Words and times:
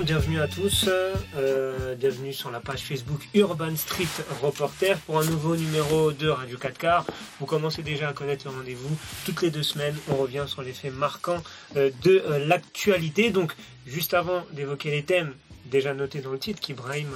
Bienvenue 0.00 0.40
à 0.40 0.48
tous, 0.48 0.88
euh, 0.88 1.94
bienvenue 1.94 2.32
sur 2.32 2.50
la 2.50 2.60
page 2.60 2.80
Facebook 2.80 3.28
Urban 3.34 3.76
Street 3.76 4.08
Reporter 4.42 4.98
pour 5.00 5.18
un 5.20 5.24
nouveau 5.24 5.54
numéro 5.54 6.12
de 6.12 6.28
Radio 6.28 6.58
4 6.58 6.78
Car. 6.78 7.06
Vous 7.38 7.46
commencez 7.46 7.82
déjà 7.82 8.08
à 8.08 8.12
connaître 8.12 8.48
le 8.48 8.56
rendez-vous. 8.56 8.96
Toutes 9.24 9.42
les 9.42 9.50
deux 9.50 9.62
semaines, 9.62 9.94
on 10.08 10.16
revient 10.16 10.44
sur 10.48 10.62
les 10.62 10.72
faits 10.72 10.92
marquants 10.92 11.42
euh, 11.76 11.90
de 12.02 12.22
euh, 12.26 12.44
l'actualité. 12.44 13.30
Donc, 13.30 13.52
juste 13.86 14.14
avant 14.14 14.44
d'évoquer 14.52 14.90
les 14.90 15.04
thèmes 15.04 15.34
déjà 15.66 15.94
noté 15.94 16.20
dans 16.20 16.32
le 16.32 16.38
titre, 16.38 16.60
qu'Ibrahim 16.60 17.08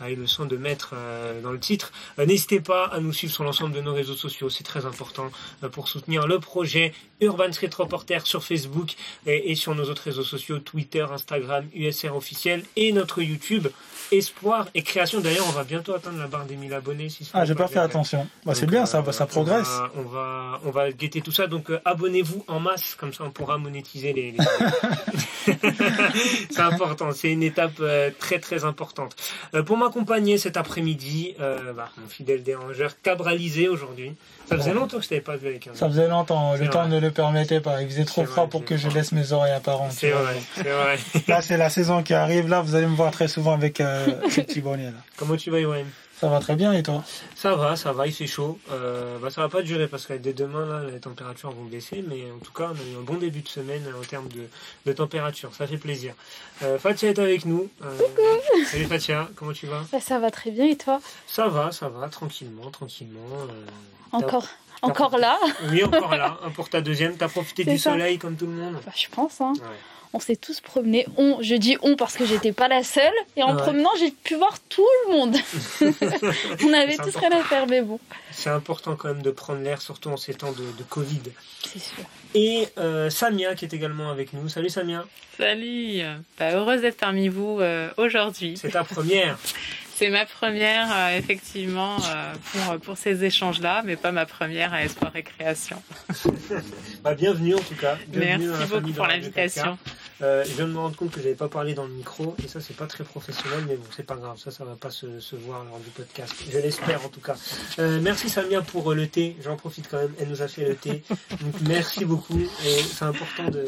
a, 0.00 0.04
a, 0.04 0.10
eu 0.10 0.16
le 0.16 0.26
soin 0.26 0.46
de 0.46 0.56
mettre 0.56 0.92
euh, 0.94 1.40
dans 1.40 1.52
le 1.52 1.58
titre. 1.58 1.92
Euh, 2.18 2.26
N'hésitez 2.26 2.60
pas 2.60 2.86
à 2.86 3.00
nous 3.00 3.12
suivre 3.12 3.32
sur 3.32 3.44
l'ensemble 3.44 3.74
de 3.74 3.80
nos 3.80 3.94
réseaux 3.94 4.14
sociaux, 4.14 4.50
c'est 4.50 4.64
très 4.64 4.86
important 4.86 5.30
euh, 5.62 5.68
pour 5.68 5.88
soutenir 5.88 6.26
le 6.26 6.38
projet 6.38 6.92
Urban 7.20 7.52
Street 7.52 7.70
Reporter 7.76 8.26
sur 8.26 8.44
Facebook 8.44 8.94
et, 9.26 9.50
et, 9.50 9.54
sur 9.54 9.74
nos 9.74 9.84
autres 9.84 10.02
réseaux 10.02 10.22
sociaux, 10.22 10.58
Twitter, 10.58 11.04
Instagram, 11.10 11.64
USR 11.74 12.14
officiel 12.14 12.62
et 12.76 12.92
notre 12.92 13.22
YouTube. 13.22 13.68
Espoir 14.10 14.68
et 14.74 14.80
création. 14.82 15.20
D'ailleurs, 15.20 15.44
on 15.48 15.52
va 15.52 15.64
bientôt 15.64 15.92
atteindre 15.92 16.18
la 16.18 16.28
barre 16.28 16.46
des 16.46 16.56
1000 16.56 16.72
abonnés. 16.72 17.10
Si 17.10 17.28
ah, 17.34 17.44
j'ai 17.44 17.54
pas 17.54 17.68
fait 17.68 17.78
attention. 17.78 18.26
Bah, 18.46 18.54
c'est 18.54 18.64
bien, 18.64 18.86
ça, 18.86 19.04
ça 19.12 19.26
progresse. 19.26 19.68
On 19.68 19.72
va, 19.72 19.92
on 19.96 20.02
va, 20.02 20.60
on 20.64 20.70
va 20.70 20.92
guetter 20.92 21.20
tout 21.20 21.32
ça. 21.32 21.46
Donc, 21.46 21.70
abonnez-vous 21.84 22.42
en 22.48 22.58
masse, 22.58 22.94
comme 22.94 23.12
ça, 23.12 23.24
on 23.24 23.30
pourra 23.30 23.58
monétiser 23.58 24.14
les. 24.14 24.32
les... 24.32 24.38
c'est 26.50 26.60
important. 26.60 27.12
C'est 27.12 27.32
une 27.32 27.42
étape 27.42 27.77
euh, 27.80 28.10
très 28.18 28.38
très 28.38 28.64
importante. 28.64 29.16
Euh, 29.54 29.62
pour 29.62 29.76
m'accompagner 29.76 30.38
cet 30.38 30.56
après-midi, 30.56 31.34
euh, 31.40 31.72
bah, 31.72 31.90
mon 31.98 32.08
fidèle 32.08 32.42
dérangeur 32.42 33.00
cabralisé 33.02 33.68
aujourd'hui. 33.68 34.14
Ça 34.48 34.56
faisait 34.56 34.72
longtemps 34.72 34.96
que 34.96 35.04
je 35.04 35.08
t'avais 35.10 35.20
pas 35.20 35.36
vu 35.36 35.48
avec 35.48 35.66
un. 35.66 35.74
Ça 35.74 35.88
faisait 35.88 36.08
longtemps. 36.08 36.54
Le 36.54 36.68
temps 36.70 36.88
ne 36.88 36.98
le 36.98 37.10
permettait 37.10 37.60
pas. 37.60 37.82
Il 37.82 37.88
faisait 37.88 38.04
trop 38.04 38.24
froid 38.24 38.46
pour 38.46 38.64
que 38.64 38.76
je 38.76 38.88
laisse 38.88 39.12
mes 39.12 39.32
oreilles 39.32 39.52
apparentes. 39.52 39.92
C'est 39.92 40.10
vrai, 40.10 40.36
c'est 40.54 40.62
vrai. 40.62 40.98
Là, 41.28 41.42
c'est 41.42 41.56
la 41.58 41.68
saison 41.68 42.02
qui 42.02 42.14
arrive. 42.14 42.48
Là, 42.48 42.62
vous 42.62 42.74
allez 42.74 42.86
me 42.86 42.96
voir 42.96 43.10
très 43.10 43.28
souvent 43.28 43.52
avec 43.52 43.80
euh, 43.80 44.06
ce 44.30 44.40
petit 44.40 44.60
bonnet 44.60 44.84
là. 44.86 44.98
Comment 45.16 45.36
tu 45.36 45.50
vas, 45.50 45.60
Ibrahim? 45.60 45.86
Ça 46.20 46.28
va 46.28 46.40
très 46.40 46.56
bien 46.56 46.72
et 46.72 46.82
toi? 46.82 47.04
Ça 47.36 47.54
va, 47.54 47.76
ça 47.76 47.92
va, 47.92 48.06
il 48.06 48.12
fait 48.12 48.26
chaud. 48.26 48.58
Euh, 48.72 49.18
bah, 49.18 49.30
ça 49.30 49.40
va 49.40 49.48
pas 49.48 49.62
durer 49.62 49.86
parce 49.86 50.06
que 50.06 50.14
dès 50.14 50.32
demain, 50.32 50.66
là, 50.66 50.90
les 50.90 50.98
températures 50.98 51.52
vont 51.52 51.64
baisser, 51.64 52.04
mais 52.08 52.24
en 52.34 52.38
tout 52.38 52.52
cas, 52.52 52.70
on 52.72 52.74
a 52.74 52.92
eu 52.92 52.98
un 52.98 53.04
bon 53.04 53.14
début 53.14 53.40
de 53.40 53.48
semaine 53.48 53.84
en 53.96 54.04
termes 54.04 54.28
de, 54.28 54.48
de 54.86 54.92
température. 54.92 55.54
Ça 55.54 55.66
fait 55.66 55.76
plaisir. 55.76 56.14
Euh, 56.62 56.78
Fatia 56.78 57.10
est 57.10 57.18
avec 57.18 57.44
nous. 57.44 57.68
Euh, 57.84 57.96
Coucou 57.98 58.64
Salut 58.66 58.86
Fatia, 58.86 59.28
comment 59.36 59.52
tu 59.52 59.66
vas? 59.66 59.84
Bah, 59.92 60.00
Ça 60.00 60.18
va 60.18 60.30
très 60.30 60.50
bien 60.50 60.66
et 60.66 60.76
toi? 60.76 61.00
Ça 61.26 61.48
va, 61.48 61.70
ça 61.70 61.88
va, 61.88 62.08
tranquillement, 62.08 62.70
tranquillement. 62.70 63.20
Euh, 63.50 63.66
encore 64.12 64.46
encore 64.80 65.18
là? 65.18 65.36
Oui, 65.70 65.82
encore 65.82 66.14
là, 66.14 66.38
pour 66.54 66.68
ta 66.68 66.80
deuxième. 66.80 67.16
T'as 67.16 67.28
profité 67.28 67.64
du 67.64 67.78
ça. 67.78 67.90
soleil 67.90 68.18
comme 68.18 68.36
tout 68.36 68.46
le 68.46 68.52
monde 68.52 68.76
bah, 68.86 68.92
Je 68.96 69.08
pense, 69.08 69.40
hein. 69.40 69.52
Ouais 69.56 69.76
on 70.12 70.20
s'est 70.20 70.36
tous 70.36 70.60
promenés. 70.60 71.06
On, 71.16 71.42
je 71.42 71.54
dis 71.54 71.76
on 71.82 71.96
parce 71.96 72.16
que 72.16 72.24
j'étais 72.24 72.52
pas 72.52 72.68
la 72.68 72.82
seule. 72.82 73.12
Et 73.36 73.42
en 73.42 73.54
ouais. 73.54 73.62
promenant, 73.62 73.90
j'ai 73.98 74.10
pu 74.10 74.36
voir 74.36 74.58
tout 74.68 74.86
le 75.06 75.12
monde. 75.12 75.36
on 76.64 76.72
avait 76.72 76.96
tous 76.96 77.16
rien 77.16 77.32
à 77.32 77.42
faire, 77.42 77.66
mais 77.66 77.82
bon. 77.82 78.00
C'est 78.32 78.50
important 78.50 78.96
quand 78.96 79.08
même 79.08 79.22
de 79.22 79.30
prendre 79.30 79.62
l'air, 79.62 79.80
surtout 79.82 80.10
en 80.10 80.16
ces 80.16 80.34
temps 80.34 80.52
de, 80.52 80.64
de 80.76 80.82
Covid. 80.88 81.22
C'est 81.64 81.78
sûr. 81.78 82.04
Et 82.34 82.68
euh, 82.78 83.10
Samia 83.10 83.54
qui 83.54 83.64
est 83.64 83.74
également 83.74 84.10
avec 84.10 84.32
nous. 84.32 84.48
Salut 84.48 84.70
Samia. 84.70 85.04
Salut. 85.36 86.00
Bah, 86.38 86.52
heureuse 86.52 86.80
d'être 86.80 86.98
parmi 86.98 87.28
vous 87.28 87.58
euh, 87.60 87.90
aujourd'hui. 87.96 88.56
C'est 88.56 88.70
ta 88.70 88.84
première. 88.84 89.38
C'est 89.98 90.10
ma 90.10 90.26
première, 90.26 90.86
euh, 90.92 91.18
effectivement, 91.18 91.96
euh, 91.96 92.32
pour, 92.52 92.78
pour 92.78 92.96
ces 92.96 93.24
échanges-là, 93.24 93.82
mais 93.84 93.96
pas 93.96 94.12
ma 94.12 94.26
première 94.26 94.72
à 94.72 94.84
Espoir 94.84 95.10
et 95.16 95.24
Création. 95.24 95.82
bah, 97.02 97.16
bienvenue 97.16 97.56
en 97.56 97.58
tout 97.58 97.74
cas. 97.74 97.98
Bienvenue 98.06 98.46
Merci 98.46 98.70
beaucoup 98.70 98.92
pour 98.92 99.08
l'invitation. 99.08 99.76
Euh, 100.20 100.44
je 100.44 100.54
viens 100.54 100.66
de 100.66 100.72
me 100.72 100.78
rendre 100.78 100.96
compte 100.96 101.10
que 101.10 101.20
j'avais 101.20 101.34
pas 101.34 101.48
parlé 101.48 101.74
dans 101.74 101.86
le 101.86 101.92
micro, 101.92 102.34
et 102.42 102.48
ça 102.48 102.60
c'est 102.60 102.76
pas 102.76 102.86
très 102.86 103.04
professionnel, 103.04 103.64
mais 103.68 103.76
bon, 103.76 103.84
c'est 103.94 104.06
pas 104.06 104.16
grave, 104.16 104.38
ça, 104.38 104.50
ça 104.50 104.64
va 104.64 104.74
pas 104.74 104.90
se, 104.90 105.20
se 105.20 105.36
voir 105.36 105.64
lors 105.64 105.78
du 105.78 105.90
podcast. 105.90 106.34
Je 106.50 106.58
l'espère 106.58 107.04
en 107.04 107.08
tout 107.08 107.20
cas. 107.20 107.36
Euh, 107.78 108.00
merci 108.02 108.28
Samia 108.28 108.62
pour 108.62 108.94
le 108.94 109.06
thé, 109.06 109.36
j'en 109.42 109.56
profite 109.56 109.88
quand 109.88 109.98
même, 109.98 110.12
elle 110.18 110.28
nous 110.28 110.42
a 110.42 110.48
fait 110.48 110.66
le 110.66 110.74
thé. 110.74 111.02
Donc 111.40 111.54
merci 111.68 112.04
beaucoup, 112.04 112.40
et 112.40 112.82
c'est 112.82 113.04
important 113.04 113.48
de 113.48 113.66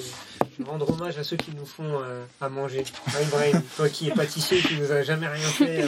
rendre 0.65 0.91
hommage 0.91 1.19
à 1.19 1.25
ceux 1.25 1.37
qui 1.37 1.53
nous 1.56 1.65
font 1.65 1.84
euh, 1.84 2.25
à 2.41 2.49
manger. 2.49 2.84
Brian, 3.31 3.62
toi 3.77 3.88
qui 3.88 4.09
es 4.09 4.11
pâtissier, 4.11 4.61
qui 4.61 4.77
nous 4.77 4.93
a 4.93 5.03
jamais 5.03 5.28
rien 5.28 5.47
fait. 5.47 5.84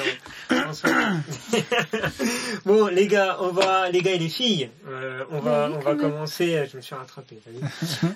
bon, 2.65 2.87
les 2.87 3.07
gars, 3.07 3.39
on 3.41 3.51
va, 3.51 3.91
les 3.91 4.03
gars 4.03 4.13
et 4.13 4.19
les 4.19 4.29
filles, 4.29 4.71
euh, 4.89 5.25
on 5.31 5.41
va, 5.41 5.71
on 5.75 5.79
va 5.79 5.95
commencer. 5.95 6.65
Je 6.71 6.77
me 6.77 6.83
suis 6.83 6.95
rattrapé. 6.95 7.39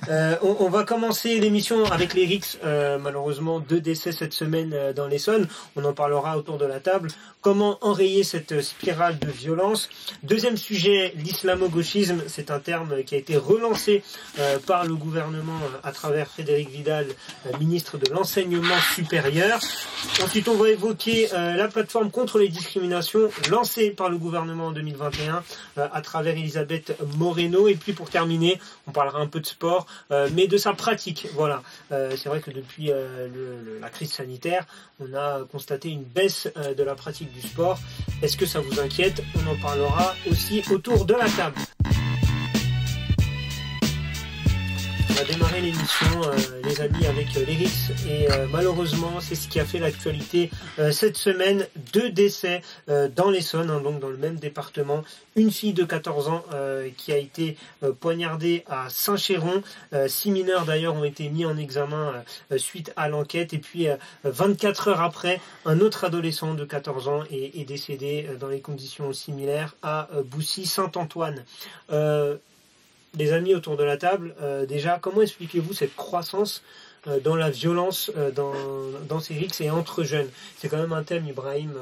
Euh, 0.08 0.36
on, 0.42 0.56
on, 0.60 0.68
va 0.68 0.84
commencer 0.84 1.38
l'émission 1.38 1.84
avec 1.86 2.14
les 2.14 2.26
Euh, 2.64 2.98
malheureusement, 2.98 3.60
deux 3.60 3.80
décès 3.80 4.12
cette 4.12 4.32
semaine 4.32 4.74
dans 4.94 5.06
l'Essonne. 5.06 5.48
On 5.76 5.84
en 5.84 5.92
parlera 5.92 6.36
autour 6.38 6.58
de 6.58 6.64
la 6.64 6.80
table. 6.80 7.08
Comment 7.40 7.78
enrayer 7.80 8.24
cette 8.24 8.60
spirale 8.60 9.18
de 9.18 9.30
violence? 9.30 9.88
Deuxième 10.22 10.56
sujet, 10.56 11.12
l'islamo-gauchisme. 11.16 12.24
C'est 12.26 12.50
un 12.50 12.58
terme 12.58 13.04
qui 13.04 13.14
a 13.14 13.18
été 13.18 13.36
relancé 13.36 14.02
par 14.66 14.84
le 14.84 14.96
gouvernement 14.96 15.60
à 15.84 15.92
travers 15.92 16.26
Frédéric 16.26 16.70
Vidal, 16.70 17.06
ministre 17.60 17.98
de 17.98 18.12
l'enseignement 18.12 18.74
supérieur. 18.96 19.60
Ensuite, 20.24 20.48
on 20.48 20.56
va 20.56 20.70
évoquer 20.70 21.28
la 21.32 21.68
plateforme 21.68 22.10
contre 22.10 22.40
les 22.40 22.48
discriminations 22.48 23.30
lancée 23.50 23.90
par 23.90 24.08
le 24.08 24.18
gouvernement 24.18 24.66
en 24.66 24.72
2021 24.72 25.42
euh, 25.78 25.88
à 25.92 26.00
travers 26.00 26.34
Elisabeth 26.34 26.96
Moreno. 27.16 27.68
Et 27.68 27.74
puis 27.74 27.92
pour 27.92 28.10
terminer, 28.10 28.60
on 28.86 28.92
parlera 28.92 29.20
un 29.20 29.26
peu 29.26 29.40
de 29.40 29.46
sport, 29.46 29.86
euh, 30.10 30.28
mais 30.34 30.46
de 30.46 30.56
sa 30.56 30.72
pratique. 30.72 31.28
Voilà, 31.34 31.62
euh, 31.92 32.16
c'est 32.26 32.30
vrai 32.30 32.40
que 32.40 32.50
depuis 32.50 32.86
le, 32.86 33.78
la 33.80 33.88
crise 33.88 34.10
sanitaire, 34.10 34.66
on 34.98 35.14
a 35.14 35.44
constaté 35.44 35.90
une 35.90 36.02
baisse 36.02 36.48
de 36.76 36.82
la 36.82 36.96
pratique 36.96 37.32
du 37.32 37.40
sport. 37.40 37.78
Est-ce 38.20 38.36
que 38.36 38.46
ça 38.46 38.58
vous 38.58 38.80
inquiète? 38.80 39.22
On 39.36 39.52
en 39.52 39.56
parlera 39.62 40.12
aussi 40.28 40.60
autour 40.68 41.04
de 41.04 41.14
la 41.14 41.28
table. 41.28 41.54
Va 45.16 45.24
démarrer 45.24 45.60
l'émission, 45.62 46.22
euh, 46.24 46.36
les 46.62 46.80
amis, 46.82 47.06
avec 47.06 47.34
euh. 47.36 47.46
Et 48.06 48.30
euh, 48.30 48.46
malheureusement, 48.52 49.18
c'est 49.20 49.34
ce 49.34 49.48
qui 49.48 49.58
a 49.58 49.64
fait 49.64 49.78
l'actualité 49.78 50.50
cette 50.90 51.16
semaine. 51.16 51.66
Deux 51.92 52.10
décès 52.10 52.60
dans 52.88 53.30
l'Essonne, 53.30 53.70
hein, 53.70 53.80
donc 53.80 53.98
dans 53.98 54.10
le 54.10 54.18
même 54.18 54.36
département. 54.36 55.04
Une 55.34 55.50
fille 55.50 55.72
de 55.72 55.84
14 55.84 56.28
ans 56.28 56.44
qui 56.96 57.12
a 57.12 57.16
été 57.16 57.56
poignardée 58.00 58.64
à 58.68 58.88
Saint-Chéron. 58.90 59.62
six 60.06 60.30
mineurs 60.30 60.64
d'ailleurs 60.64 60.94
ont 60.94 61.04
été 61.04 61.28
mis 61.28 61.44
en 61.46 61.56
examen 61.56 62.12
suite 62.56 62.92
à 62.96 63.08
l'enquête. 63.08 63.54
Et 63.54 63.58
puis 63.58 63.88
24 64.24 64.88
heures 64.88 65.02
après, 65.02 65.40
un 65.64 65.80
autre 65.80 66.04
adolescent 66.04 66.54
de 66.54 66.64
14 66.64 67.08
ans 67.08 67.22
est, 67.30 67.58
est 67.58 67.64
décédé 67.64 68.28
dans 68.38 68.48
les 68.48 68.60
conditions 68.60 69.12
similaires 69.12 69.76
à 69.82 70.08
Boussy-Saint-Antoine 70.24 71.44
les 73.16 73.32
amis 73.32 73.54
autour 73.54 73.76
de 73.76 73.84
la 73.84 73.96
table, 73.96 74.34
euh, 74.42 74.66
déjà, 74.66 74.98
comment 75.00 75.22
expliquez-vous 75.22 75.72
cette 75.72 75.96
croissance 75.96 76.62
euh, 77.06 77.20
dans 77.20 77.36
la 77.36 77.50
violence 77.50 78.10
euh, 78.16 78.30
dans, 78.30 78.52
dans 79.08 79.20
ces 79.20 79.34
rixes 79.34 79.60
et 79.60 79.70
entre 79.70 80.04
jeunes? 80.04 80.28
C'est 80.58 80.68
quand 80.68 80.78
même 80.78 80.92
un 80.92 81.02
thème, 81.02 81.26
Ibrahim, 81.26 81.72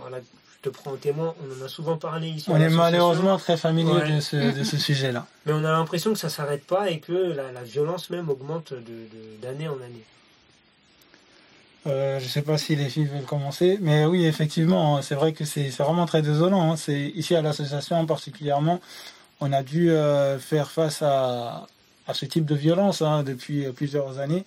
voilà, 0.00 0.18
je 0.20 0.70
te 0.70 0.74
prends 0.74 0.92
en 0.92 0.96
témoin, 0.96 1.34
on 1.42 1.62
en 1.62 1.64
a 1.64 1.68
souvent 1.68 1.96
parlé 1.96 2.28
ici. 2.28 2.48
On 2.48 2.60
est 2.60 2.68
malheureusement 2.68 3.36
très 3.38 3.56
familier 3.56 3.92
ouais. 3.92 4.16
de 4.16 4.20
ce, 4.20 4.58
de 4.58 4.64
ce 4.64 4.76
sujet-là. 4.76 5.26
Mais 5.46 5.52
on 5.52 5.64
a 5.64 5.72
l'impression 5.72 6.12
que 6.12 6.18
ça 6.18 6.28
s'arrête 6.28 6.64
pas 6.64 6.90
et 6.90 7.00
que 7.00 7.12
la, 7.12 7.52
la, 7.52 7.62
violence 7.62 8.10
même 8.10 8.28
augmente 8.28 8.72
d'année 8.72 9.64
de, 9.64 9.64
de, 9.64 9.68
en 9.68 9.76
année. 9.76 10.04
Euh, 11.86 12.18
je 12.18 12.24
ne 12.24 12.28
sais 12.28 12.42
pas 12.42 12.58
si 12.58 12.76
les 12.76 12.88
filles 12.88 13.06
veulent 13.06 13.22
commencer, 13.22 13.78
mais 13.80 14.04
oui, 14.04 14.26
effectivement, 14.26 15.00
c'est 15.00 15.14
vrai 15.14 15.32
que 15.32 15.44
c'est 15.44 15.70
vraiment 15.78 16.06
très 16.06 16.22
désolant. 16.22 16.72
Hein. 16.72 16.76
C'est 16.76 17.00
ici 17.00 17.34
à 17.34 17.40
l'association 17.40 18.04
particulièrement, 18.04 18.80
on 19.40 19.52
a 19.52 19.62
dû 19.62 19.90
euh, 19.90 20.38
faire 20.38 20.70
face 20.70 21.02
à, 21.02 21.66
à, 22.06 22.14
ce 22.14 22.24
type 22.24 22.44
de 22.44 22.54
violence 22.54 23.02
hein, 23.02 23.22
depuis 23.22 23.64
plusieurs 23.72 24.18
années. 24.18 24.44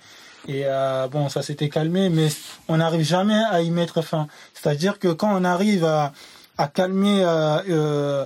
Et 0.47 0.63
euh, 0.65 1.07
bon, 1.07 1.29
ça 1.29 1.41
s'était 1.41 1.69
calmé, 1.69 2.09
mais 2.09 2.29
on 2.67 2.77
n'arrive 2.77 3.05
jamais 3.05 3.41
à 3.49 3.61
y 3.61 3.69
mettre 3.69 4.01
fin. 4.01 4.27
C'est-à-dire 4.53 4.97
que 4.97 5.09
quand 5.09 5.31
on 5.31 5.43
arrive 5.43 5.85
à, 5.85 6.13
à 6.57 6.67
calmer 6.67 7.21
euh, 7.23 8.25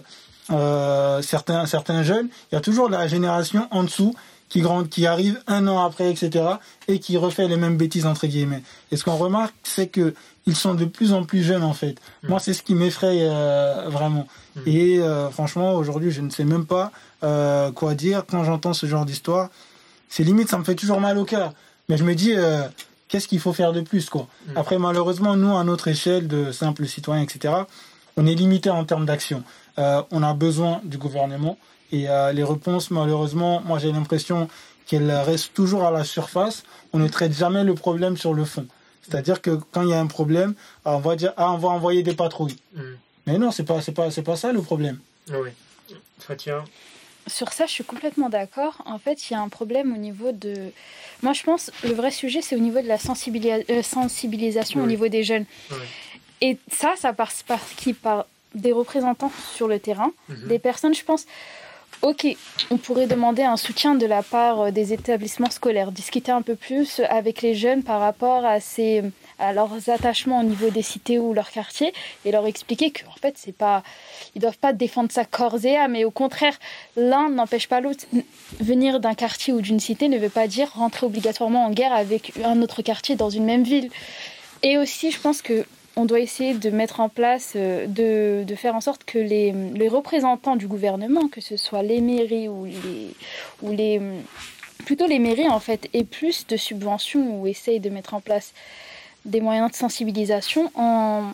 euh, 0.51 1.21
certains, 1.21 1.65
certains 1.65 2.03
jeunes, 2.03 2.29
il 2.51 2.55
y 2.55 2.57
a 2.57 2.61
toujours 2.61 2.89
la 2.89 3.07
génération 3.07 3.67
en 3.71 3.83
dessous 3.83 4.15
qui, 4.47 4.63
qui 4.89 5.05
arrive 5.07 5.41
un 5.47 5.67
an 5.67 5.83
après, 5.83 6.09
etc., 6.09 6.45
et 6.87 6.99
qui 6.99 7.17
refait 7.17 7.47
les 7.47 7.57
mêmes 7.57 7.77
bêtises, 7.77 8.05
entre 8.05 8.27
guillemets. 8.27 8.63
Et 8.91 8.97
ce 8.97 9.03
qu'on 9.03 9.17
remarque, 9.17 9.55
c'est 9.63 9.87
que 9.87 10.13
ils 10.45 10.55
sont 10.55 10.75
de 10.75 10.85
plus 10.85 11.13
en 11.13 11.23
plus 11.23 11.43
jeunes, 11.43 11.63
en 11.63 11.73
fait. 11.73 11.95
Mmh. 12.23 12.27
Moi, 12.27 12.39
c'est 12.39 12.53
ce 12.53 12.63
qui 12.63 12.75
m'effraie 12.75 13.19
euh, 13.21 13.87
vraiment. 13.89 14.27
Mmh. 14.55 14.59
Et 14.67 14.99
euh, 14.99 15.29
franchement, 15.29 15.73
aujourd'hui, 15.73 16.11
je 16.11 16.21
ne 16.21 16.29
sais 16.29 16.45
même 16.45 16.65
pas 16.65 16.91
euh, 17.23 17.71
quoi 17.71 17.95
dire 17.95 18.23
quand 18.29 18.43
j'entends 18.43 18.73
ce 18.73 18.85
genre 18.85 19.05
d'histoire. 19.05 19.49
C'est 20.09 20.23
limite, 20.23 20.49
ça 20.49 20.57
me 20.57 20.63
fait 20.63 20.75
toujours 20.75 21.01
mal 21.01 21.17
au 21.17 21.25
cœur. 21.25 21.53
Mais 21.89 21.97
je 21.97 22.03
me 22.03 22.15
dis, 22.15 22.33
euh, 22.35 22.63
qu'est-ce 23.07 23.27
qu'il 23.27 23.39
faut 23.39 23.53
faire 23.53 23.73
de 23.73 23.81
plus, 23.81 24.09
quoi 24.09 24.27
mmh. 24.47 24.57
Après, 24.57 24.77
malheureusement, 24.77 25.35
nous, 25.35 25.55
à 25.55 25.63
notre 25.63 25.87
échelle 25.87 26.27
de 26.27 26.51
simples 26.51 26.85
citoyens, 26.85 27.23
etc., 27.23 27.53
on 28.17 28.25
est 28.25 28.35
limité 28.35 28.69
en 28.69 28.85
termes 28.85 29.05
d'action. 29.05 29.43
Euh, 29.77 30.01
on 30.11 30.23
a 30.23 30.33
besoin 30.33 30.81
du 30.83 30.97
gouvernement. 30.97 31.57
Et 31.91 32.09
euh, 32.09 32.31
les 32.31 32.43
réponses, 32.43 32.91
malheureusement, 32.91 33.61
moi 33.65 33.79
j'ai 33.79 33.91
l'impression 33.91 34.47
qu'elles 34.87 35.11
restent 35.11 35.53
toujours 35.53 35.85
à 35.85 35.91
la 35.91 36.03
surface. 36.03 36.63
On 36.93 36.99
ne 36.99 37.07
traite 37.07 37.33
jamais 37.33 37.63
le 37.63 37.73
problème 37.73 38.17
sur 38.17 38.33
le 38.33 38.45
fond. 38.45 38.65
C'est-à-dire 39.07 39.41
que 39.41 39.59
quand 39.71 39.81
il 39.83 39.89
y 39.89 39.93
a 39.93 39.99
un 39.99 40.07
problème, 40.07 40.55
on 40.83 40.97
va 40.99 41.15
dire 41.15 41.33
ah 41.37 41.51
on 41.51 41.57
va 41.57 41.69
envoyer 41.69 42.03
des 42.03 42.15
patrouilles. 42.15 42.57
Mm. 42.73 42.81
Mais 43.27 43.37
non, 43.37 43.51
c'est 43.51 43.63
pas 43.63 43.81
c'est 43.81 43.91
pas 43.91 44.11
c'est 44.11 44.23
pas 44.23 44.35
ça 44.35 44.51
le 44.51 44.61
problème. 44.61 44.99
Oui. 45.29 45.49
Fatia. 46.19 46.63
Sur 47.27 47.53
ça, 47.53 47.65
je 47.65 47.71
suis 47.71 47.83
complètement 47.83 48.29
d'accord. 48.29 48.83
En 48.85 48.99
fait, 48.99 49.29
il 49.29 49.33
y 49.33 49.35
a 49.35 49.41
un 49.41 49.49
problème 49.49 49.93
au 49.93 49.97
niveau 49.97 50.31
de. 50.31 50.71
Moi, 51.23 51.33
je 51.33 51.41
pense 51.41 51.71
le 51.83 51.93
vrai 51.93 52.11
sujet, 52.11 52.41
c'est 52.41 52.55
au 52.55 52.59
niveau 52.59 52.81
de 52.81 52.87
la 52.87 52.97
euh, 52.97 53.83
sensibilisation 53.83 54.83
au 54.83 54.85
niveau 54.85 55.07
des 55.07 55.23
jeunes. 55.23 55.45
Et 56.41 56.59
ça, 56.71 56.93
ça 56.97 57.13
passe 57.13 57.41
par 57.41 57.59
qui 57.77 57.93
Par 57.93 58.27
des 58.53 58.71
représentants 58.71 59.31
sur 59.53 59.67
le 59.67 59.79
terrain, 59.79 60.11
mhm. 60.29 60.47
des 60.47 60.59
personnes, 60.59 60.93
je 60.93 61.03
pense. 61.03 61.25
Ok, 62.01 62.27
on 62.69 62.77
pourrait 62.77 63.07
demander 63.07 63.43
un 63.43 63.57
soutien 63.57 63.95
de 63.95 64.05
la 64.05 64.21
part 64.21 64.61
euh, 64.61 64.71
des 64.71 64.93
établissements 64.93 65.49
scolaires, 65.49 65.91
discuter 65.91 66.31
un 66.31 66.41
peu 66.41 66.55
plus 66.55 67.01
avec 67.09 67.41
les 67.41 67.55
jeunes 67.55 67.83
par 67.83 67.99
rapport 67.99 68.45
à 68.45 68.59
ces 68.59 69.03
à 69.37 69.53
leurs 69.53 69.89
attachements 69.89 70.39
au 70.39 70.43
niveau 70.43 70.69
des 70.69 70.81
cités 70.81 71.19
ou 71.19 71.33
leurs 71.33 71.51
quartiers 71.51 71.93
et 72.23 72.31
leur 72.31 72.45
expliquer 72.47 72.91
qu'en 72.91 73.15
fait 73.21 73.37
c'est 73.37 73.55
pas 73.55 73.83
ils 74.33 74.41
doivent 74.41 74.57
pas 74.57 74.71
défendre 74.71 75.11
sa 75.11 75.25
corps 75.25 75.65
et 75.65 75.75
âme 75.75 75.91
mais 75.91 76.05
au 76.05 76.11
contraire 76.11 76.57
l'un 76.95 77.29
n'empêche 77.29 77.67
pas 77.67 77.81
l'autre. 77.81 78.05
Venir 78.59 78.99
d'un 78.99 79.13
quartier 79.13 79.53
ou 79.53 79.61
d'une 79.61 79.79
cité 79.79 80.07
ne 80.07 80.17
veut 80.17 80.29
pas 80.29 80.47
dire 80.47 80.71
rentrer 80.73 81.05
obligatoirement 81.05 81.65
en 81.65 81.71
guerre 81.71 81.93
avec 81.93 82.33
un 82.43 82.61
autre 82.61 82.81
quartier 82.81 83.15
dans 83.15 83.29
une 83.29 83.45
même 83.45 83.63
ville. 83.63 83.89
Et 84.63 84.77
aussi 84.77 85.11
je 85.11 85.19
pense 85.19 85.41
que 85.41 85.65
on 85.95 86.05
doit 86.05 86.19
essayer 86.19 86.53
de 86.53 86.69
mettre 86.69 86.99
en 86.99 87.09
place, 87.09 87.53
euh, 87.55 87.87
de, 87.87 88.55
faire 88.55 88.75
en 88.75 88.81
sorte 88.81 89.03
que 89.05 89.17
les, 89.17 89.53
représentants 89.87 90.55
du 90.55 90.67
gouvernement, 90.67 91.27
que 91.27 91.41
ce 91.41 91.57
soit 91.57 91.83
les 91.83 92.01
mairies 92.01 92.49
ou 92.49 92.65
les, 93.63 94.01
plutôt 94.85 95.07
les 95.07 95.19
mairies 95.19 95.49
en 95.49 95.59
fait, 95.59 95.89
aient 95.93 96.03
plus 96.03 96.47
de 96.47 96.57
subventions 96.57 97.39
ou 97.39 97.47
essayent 97.47 97.79
de 97.79 97.89
mettre 97.89 98.13
en 98.13 98.21
place 98.21 98.53
des 99.25 99.41
moyens 99.41 99.71
de 99.71 99.75
sensibilisation 99.75 100.71
en, 100.75 101.33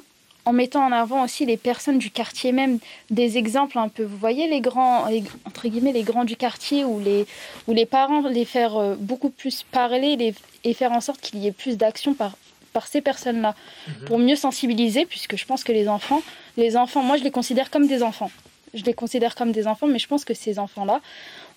mettant 0.53 0.85
en 0.85 0.91
avant 0.91 1.23
aussi 1.23 1.45
les 1.45 1.57
personnes 1.57 1.97
du 1.97 2.11
quartier 2.11 2.51
même, 2.51 2.79
des 3.09 3.37
exemples 3.37 3.77
un 3.77 3.87
peu. 3.87 4.03
Vous 4.03 4.17
voyez 4.17 4.47
les 4.47 4.59
grands, 4.59 5.05
entre 5.45 5.67
guillemets, 5.69 5.93
les 5.93 6.03
grands 6.03 6.25
du 6.25 6.35
quartier 6.35 6.83
ou 6.83 6.99
les, 6.99 7.85
parents, 7.85 8.27
les 8.27 8.45
faire 8.45 8.75
euh, 8.75 8.95
beaucoup 8.99 9.29
plus 9.29 9.63
parler 9.63 10.33
et 10.63 10.73
faire 10.73 10.91
en 10.91 11.01
sorte 11.01 11.21
qu'il 11.21 11.39
y 11.39 11.47
ait 11.47 11.51
plus 11.51 11.77
d'action 11.77 12.13
par, 12.13 12.35
par 12.73 12.87
ces 12.87 13.01
personnes-là 13.01 13.55
mhm. 13.87 14.05
pour 14.05 14.19
mieux 14.19 14.35
sensibiliser, 14.35 15.05
puisque 15.05 15.35
je 15.37 15.45
pense 15.45 15.63
que 15.63 15.71
les 15.71 15.87
enfants, 15.87 16.21
les 16.57 16.77
enfants, 16.77 17.03
moi 17.03 17.17
je 17.17 17.23
les 17.23 17.31
considère 17.31 17.69
comme 17.69 17.87
des 17.87 18.03
enfants. 18.03 18.31
Je 18.73 18.83
les 18.83 18.93
considère 18.93 19.35
comme 19.35 19.51
des 19.51 19.67
enfants, 19.67 19.87
mais 19.87 19.99
je 19.99 20.07
pense 20.07 20.23
que 20.23 20.33
ces 20.33 20.57
enfants-là 20.57 21.01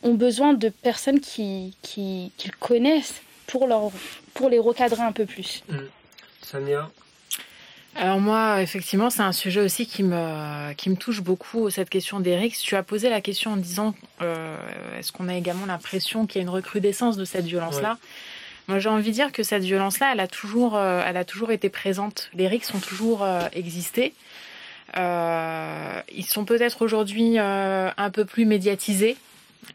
ont 0.02 0.14
besoin 0.14 0.52
de 0.52 0.68
personnes 0.68 1.20
qui, 1.20 1.76
qui, 1.82 2.32
connaissent 2.58 3.22
pour, 3.46 3.66
leur, 3.66 3.90
pour 4.34 4.48
les 4.48 4.58
recadrer 4.58 5.02
un 5.02 5.12
peu 5.12 5.26
plus. 5.26 5.62
Mhm. 5.68 5.88
Samia 6.42 6.90
alors 7.96 8.18
moi, 8.18 8.60
effectivement, 8.60 9.08
c'est 9.08 9.22
un 9.22 9.32
sujet 9.32 9.60
aussi 9.60 9.86
qui 9.86 10.02
me, 10.02 10.72
qui 10.72 10.90
me 10.90 10.96
touche 10.96 11.22
beaucoup, 11.22 11.70
cette 11.70 11.90
question 11.90 12.18
d'Eric. 12.18 12.56
Tu 12.56 12.74
as 12.74 12.82
posé 12.82 13.08
la 13.08 13.20
question 13.20 13.52
en 13.52 13.56
disant, 13.56 13.94
euh, 14.20 14.58
est-ce 14.98 15.12
qu'on 15.12 15.28
a 15.28 15.34
également 15.36 15.66
l'impression 15.66 16.26
qu'il 16.26 16.36
y 16.36 16.38
a 16.40 16.42
une 16.42 16.50
recrudescence 16.50 17.16
de 17.16 17.24
cette 17.24 17.44
violence-là? 17.44 17.98
Moi, 18.68 18.78
j'ai 18.78 18.88
envie 18.88 19.10
de 19.10 19.14
dire 19.14 19.32
que 19.32 19.42
cette 19.42 19.62
violence-là, 19.62 20.12
elle 20.12 20.20
a 20.20 20.28
toujours, 20.28 20.76
euh, 20.76 21.02
elle 21.06 21.16
a 21.16 21.24
toujours 21.24 21.50
été 21.50 21.68
présente. 21.68 22.30
Les 22.34 22.48
RICS 22.48 22.74
ont 22.74 22.80
toujours 22.80 23.22
euh, 23.22 23.42
existé. 23.52 24.14
ils 24.96 26.26
sont 26.26 26.44
peut-être 26.44 26.82
aujourd'hui 26.82 27.38
un 27.38 28.10
peu 28.12 28.24
plus 28.24 28.46
médiatisés. 28.46 29.16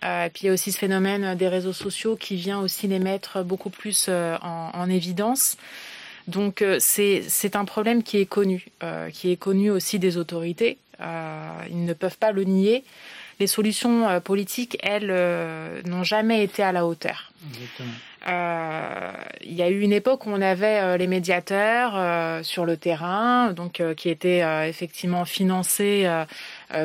et 0.03 0.29
puis 0.33 0.43
il 0.43 0.45
y 0.47 0.49
a 0.49 0.53
aussi 0.53 0.71
ce 0.71 0.77
phénomène 0.77 1.35
des 1.35 1.47
réseaux 1.47 1.73
sociaux 1.73 2.15
qui 2.15 2.35
vient 2.35 2.59
aussi 2.59 2.87
les 2.87 2.99
mettre 2.99 3.43
beaucoup 3.43 3.69
plus 3.69 4.09
en, 4.09 4.71
en 4.73 4.89
évidence. 4.89 5.57
Donc 6.29 6.61
euh, 6.61 6.77
c'est 6.79 7.55
un 7.55 7.65
problème 7.65 8.03
qui 8.03 8.17
est 8.17 8.25
connu, 8.25 8.67
euh, 8.83 9.09
qui 9.09 9.31
est 9.31 9.35
connu 9.35 9.71
aussi 9.71 9.97
des 9.97 10.17
autorités. 10.17 10.77
Euh, 11.01 11.51
ils 11.69 11.83
ne 11.83 11.93
peuvent 11.93 12.17
pas 12.17 12.31
le 12.31 12.43
nier. 12.43 12.83
Les 13.39 13.47
solutions 13.47 14.19
politiques, 14.19 14.77
elles, 14.83 15.13
n'ont 15.85 16.03
jamais 16.03 16.43
été 16.43 16.61
à 16.61 16.73
la 16.73 16.85
hauteur. 16.85 17.31
Il 18.25 19.53
y 19.53 19.61
a 19.61 19.69
eu 19.69 19.79
une 19.79 19.93
époque 19.93 20.25
où 20.25 20.29
on 20.29 20.41
avait 20.41 20.97
les 20.97 21.07
médiateurs 21.07 22.43
sur 22.45 22.65
le 22.65 22.77
terrain, 22.77 23.53
donc 23.53 23.81
qui 23.95 24.09
étaient 24.09 24.43
effectivement 24.67 25.25
financés 25.25 26.09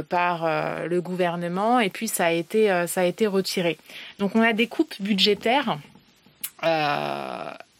par 0.08 0.86
le 0.86 1.00
gouvernement, 1.00 1.80
et 1.80 1.90
puis 1.90 2.08
ça 2.08 2.26
a 2.26 2.30
été 2.30 2.86
ça 2.86 3.00
a 3.00 3.04
été 3.04 3.26
retiré. 3.26 3.78
Donc 4.18 4.36
on 4.36 4.42
a 4.42 4.52
des 4.52 4.68
coupes 4.68 4.94
budgétaires 5.00 5.78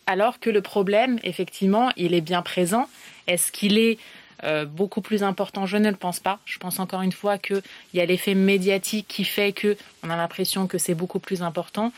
alors 0.07 0.41
que 0.41 0.51
le 0.51 0.61
problème, 0.61 1.19
effectivement, 1.23 1.91
il 1.97 2.15
est 2.15 2.21
bien 2.21 2.43
présent. 2.43 2.89
Est-ce 3.27 3.53
qu'il 3.53 3.79
est 3.79 3.99
euh, 4.43 4.65
beaucoup 4.65 5.01
plus 5.01 5.23
important? 5.23 5.67
Je 5.67 5.77
ne 5.77 5.89
le 5.89 5.97
pense 5.97 6.21
pas. 6.21 6.39
Je 6.45 6.59
pense 6.59 6.79
encore 6.79 7.03
une 7.03 7.13
fois 7.13 7.39
qu'il 7.39 7.63
y 7.95 8.01
a 8.01 8.07
l'effet 8.07 8.35
médiatique 8.35 9.07
qui 9.09 9.25
fait 9.25 9.53
que 9.53 9.77
on 10.03 10.11
a 10.11 10.17
l'impression 10.17 10.67
que 10.67 10.79
c'est 10.79 10.95
beaucoup 10.95 11.19
plus 11.19 11.43
important. 11.43 11.93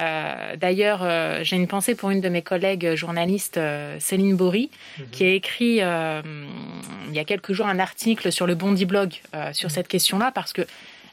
Euh, 0.00 0.56
d'ailleurs, 0.56 1.00
euh, 1.02 1.40
j'ai 1.42 1.56
une 1.56 1.66
pensée 1.66 1.94
pour 1.94 2.10
une 2.10 2.20
de 2.20 2.28
mes 2.28 2.42
collègues 2.42 2.94
journalistes, 2.94 3.60
Céline 3.98 4.36
Bory, 4.36 4.70
mhm. 4.98 5.06
qui 5.10 5.24
a 5.24 5.28
écrit 5.28 5.76
il 5.76 7.14
y 7.14 7.18
a 7.18 7.24
quelques 7.24 7.52
jours 7.52 7.66
un 7.66 7.78
article 7.78 8.32
sur 8.32 8.46
le 8.46 8.54
Bondi 8.54 8.86
Blog 8.86 9.12
sur 9.52 9.68
mhm. 9.68 9.74
cette 9.74 9.88
question-là, 9.88 10.30
parce 10.32 10.52
que 10.52 10.66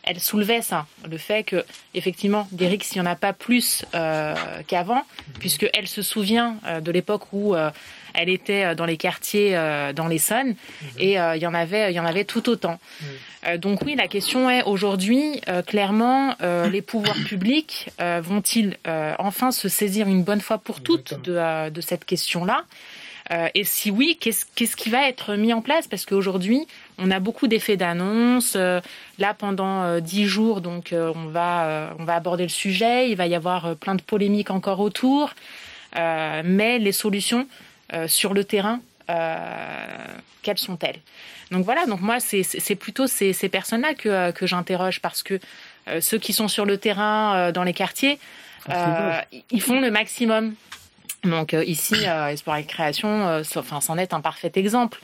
elle 0.08 0.20
soulevait 0.20 0.62
ça, 0.62 0.88
le 1.10 1.18
fait 1.18 1.44
que 1.44 1.66
effectivement 1.94 2.48
Derrick 2.52 2.84
s'il 2.84 3.02
n'y 3.02 3.08
en 3.08 3.12
a 3.12 3.16
pas 3.16 3.34
plus 3.34 3.86
euh, 3.94 4.34
qu'avant, 4.66 5.04
puisque 5.40 5.70
elle 5.74 5.88
se 5.88 6.02
souvient 6.02 6.56
euh, 6.66 6.80
de 6.80 6.92
l'époque 6.92 7.34
où 7.34 7.56
euh, 7.56 7.70
elle 8.18 8.30
était 8.30 8.76
dans 8.76 8.86
les 8.86 8.98
quartiers 8.98 9.54
dans 9.96 10.08
l'Essonne 10.08 10.56
et 11.00 11.14
il 11.14 11.42
y 11.42 11.48
en 11.48 11.54
avait 11.54 11.92
il 11.92 11.96
y 11.96 12.00
en 12.00 12.06
avait 12.06 12.26
tout 12.26 12.50
autant. 12.50 12.80
donc 13.58 13.84
oui, 13.84 13.96
la 13.96 14.08
question 14.08 14.50
est 14.50 14.64
aujourd'hui 14.64 15.42
clairement 15.66 16.36
les 16.72 16.82
pouvoirs 16.82 17.18
publics 17.28 17.90
vont-ils 18.00 18.78
enfin 19.20 19.52
se 19.52 19.70
saisir 19.70 20.08
une 20.08 20.24
bonne 20.24 20.42
fois 20.42 20.58
pour 20.58 20.82
toutes 20.82 21.22
de, 21.24 21.70
de 21.70 21.82
cette 21.82 22.06
question-là? 22.06 22.66
Euh, 23.32 23.50
et 23.56 23.64
si 23.64 23.92
oui, 23.92 24.18
qu'est-ce, 24.20 24.76
qui 24.76 24.90
va 24.90 25.08
être 25.08 25.36
mis 25.36 25.54
en 25.54 25.62
place? 25.62 25.88
Parce 25.88 26.06
qu'aujourd'hui, 26.06 26.68
on 26.98 27.12
a 27.12 27.20
beaucoup 27.20 27.48
d'effets 27.48 27.78
d'annonce. 27.78 28.54
Euh, 28.56 28.80
là, 29.20 29.34
pendant 29.34 29.84
euh, 29.84 30.00
dix 30.00 30.26
jours, 30.26 30.62
donc 30.62 30.94
on 30.94 31.28
va 31.28 31.96
on 32.00 32.06
va 32.06 32.16
aborder 32.16 32.44
le 32.44 32.50
sujet. 32.50 33.10
Il 33.10 33.16
va 33.16 33.28
y 33.28 33.36
avoir 33.36 33.76
plein 33.76 33.96
de 33.96 34.02
polémiques 34.02 34.52
encore 34.52 34.80
autour. 34.80 35.34
mais 35.96 36.80
les 36.80 36.92
solutions 36.92 37.48
sur 38.08 38.34
le 38.34 38.44
terrain, 38.44 38.80
quelles 40.42 40.58
sont-elles? 40.58 41.00
Donc 41.52 41.64
voilà. 41.64 41.86
Donc 41.86 42.02
moi, 42.02 42.20
c'est, 42.20 42.76
plutôt 42.76 43.08
ces, 43.08 43.34
ces 43.34 43.50
personnes-là 43.50 43.94
que 43.94 44.32
que 44.32 44.46
j'interroge 44.46 45.00
parce 45.02 45.24
que 45.24 45.40
ceux 46.00 46.18
qui 46.18 46.34
sont 46.34 46.48
sur 46.48 46.66
le 46.66 46.78
terrain 46.78 47.52
dans 47.52 47.64
les 47.64 47.74
quartiers, 47.74 48.20
ils 48.70 49.62
font 49.62 49.80
le 49.80 49.92
maximum 49.92 50.56
donc 51.24 51.54
euh, 51.54 51.64
ici, 51.64 51.96
euh, 52.06 52.28
Espoir 52.28 52.58
et 52.58 52.66
Création, 52.66 53.28
euh, 53.28 53.44
enfin, 53.56 53.82
c'en 53.82 53.98
est 53.98 54.14
un 54.14 54.22
parfait 54.22 54.52
exemple. 54.56 55.00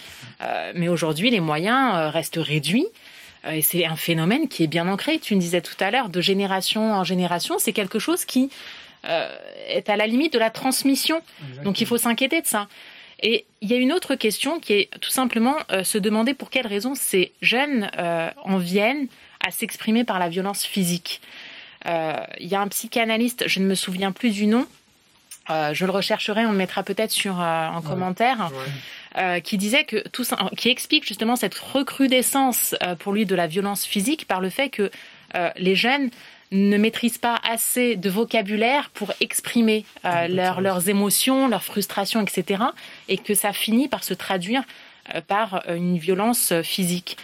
mais 0.75 0.88
aujourd'hui, 0.88 1.30
les 1.30 1.40
moyens 1.40 2.12
restent 2.12 2.40
réduits. 2.42 2.88
et 3.50 3.62
c'est 3.62 3.86
un 3.86 3.96
phénomène 3.96 4.48
qui 4.48 4.63
est 4.63 4.68
bien 4.68 4.88
ancré. 4.88 5.20
Tu 5.20 5.36
me 5.36 5.40
disais 5.40 5.62
tout 5.62 5.75
à 5.80 5.92
l'heure, 5.92 6.10
de 6.10 6.22
génération 6.22 6.94
en 6.94 7.04
génération, 7.04 7.56
c'est 7.60 7.74
quelque 7.74 8.00
chose 8.00 8.25
qui 8.25 8.50
est 9.03 9.89
à 9.89 9.95
la 9.95 10.07
limite 10.07 10.33
de 10.33 10.39
la 10.39 10.50
transmission. 10.50 11.22
Donc 11.63 11.81
il 11.81 11.88
faut 11.88 11.98
s'inquiéter 11.98 12.41
de 12.41 12.48
ça. 12.48 12.67
Et 13.22 13.45
il 13.62 13.69
y 13.69 13.74
a 13.74 13.77
une 13.77 13.93
autre 13.93 14.15
question 14.15 14.60
qui 14.60 14.74
est 14.74 14.89
tout 15.00 15.10
simplement 15.10 15.55
se 15.83 15.98
demander 15.98 16.33
pour 16.33 16.50
quelles 16.50 16.67
raisons 16.67 16.95
ces 16.95 17.31
jeunes 17.41 17.89
en 18.43 18.57
viennent 18.57 19.07
à 19.45 19.51
s'exprimer 19.51 20.03
par 20.03 20.19
la 20.19 20.29
violence 20.29 20.63
physique. 20.63 21.22
Il 21.86 22.48
y 22.48 22.55
a 22.55 22.62
un 22.62 22.67
psychanalyste, 22.67 23.48
je 23.48 23.60
ne 23.60 23.65
me 23.65 23.75
souviens 23.75 24.12
plus 24.12 24.31
du 24.31 24.45
nom, 24.45 24.67
euh, 25.50 25.74
je 25.74 25.86
le 25.86 25.91
rechercherai, 25.91 26.45
on 26.45 26.51
le 26.51 26.57
mettra 26.57 26.83
peut-être 26.83 27.12
sur 27.12 27.41
euh, 27.41 27.67
en 27.67 27.81
commentaire, 27.81 28.50
euh, 29.17 29.39
qui 29.41 29.57
disait 29.57 29.83
que 29.83 30.07
tout 30.10 30.24
ça, 30.24 30.38
qui 30.55 30.69
explique 30.69 31.05
justement 31.05 31.36
cette 31.36 31.55
recrudescence 31.55 32.75
pour 33.00 33.13
lui 33.13 33.25
de 33.25 33.36
la 33.36 33.48
violence 33.48 33.86
physique 33.86 34.25
par 34.25 34.39
le 34.39 34.50
fait 34.50 34.69
que 34.69 34.91
les 35.57 35.75
jeunes 35.75 36.12
ne 36.53 36.77
maîtrisent 36.77 37.17
pas 37.17 37.39
assez 37.43 37.95
de 37.95 38.10
vocabulaire 38.10 38.89
pour 38.91 39.12
exprimer 39.19 39.86
leurs 40.03 40.88
émotions, 40.88 41.48
leurs 41.48 41.63
frustrations, 41.63 42.22
etc. 42.22 42.63
Et 43.10 43.17
que 43.17 43.33
ça 43.33 43.51
finit 43.51 43.88
par 43.88 44.03
se 44.03 44.13
traduire 44.13 44.63
par 45.27 45.63
une 45.67 45.98
violence 45.98 46.53
physique. 46.62 47.17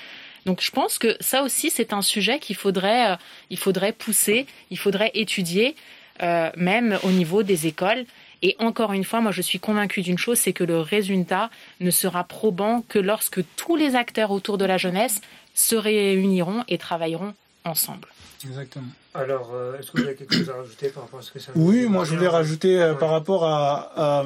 Donc 0.46 0.62
je 0.62 0.72
pense 0.72 0.98
que 0.98 1.16
ça 1.20 1.44
aussi 1.44 1.70
c'est 1.70 1.94
un 1.94 2.02
sujet 2.02 2.40
qu'il 2.40 2.56
faudrait, 2.56 3.18
il 3.50 3.58
faudrait 3.58 3.94
pousser, 3.94 4.48
il 4.72 4.78
faudrait 4.78 5.12
étudier 5.14 5.76
euh, 6.22 6.52
même 6.58 7.00
au 7.04 7.12
niveau 7.12 7.44
des 7.44 7.68
écoles. 7.68 8.06
Et 8.42 8.56
encore 8.60 8.94
une 8.94 9.04
fois, 9.04 9.22
moi 9.22 9.32
je 9.32 9.42
suis 9.42 9.60
convaincue 9.60 10.02
d'une 10.02 10.18
chose, 10.18 10.38
c'est 10.38 10.54
que 10.54 10.64
le 10.64 10.80
résultat 10.80 11.50
ne 11.80 11.92
sera 11.92 12.24
probant 12.24 12.84
que 12.88 13.00
lorsque 13.00 13.42
tous 13.56 13.76
les 13.76 13.96
acteurs 13.96 14.32
autour 14.32 14.58
de 14.58 14.66
la 14.66 14.78
jeunesse 14.78 15.22
se 15.56 15.76
réuniront 15.76 16.64
et 16.68 16.78
travailleront 16.78 17.34
ensemble. 17.66 18.08
Exactement. 18.46 18.88
Alors, 19.14 19.52
euh, 19.54 19.78
est-ce 19.80 19.92
que 19.92 20.02
vous 20.02 20.08
avez 20.08 20.16
quelque 20.16 20.36
chose 20.36 20.50
à 20.50 20.58
rajouter 20.58 20.90
par 20.90 21.04
rapport 21.04 21.20
à 21.20 21.24
ce 21.24 21.32
que 21.32 21.40
ça 21.40 21.52
Oui, 21.56 21.86
moi 21.88 22.06
je 22.06 22.16
voulais 22.16 22.28
rajouter 22.28 22.82
euh, 22.82 22.94
par 22.94 23.10
rapport 23.10 23.46
à, 23.46 24.24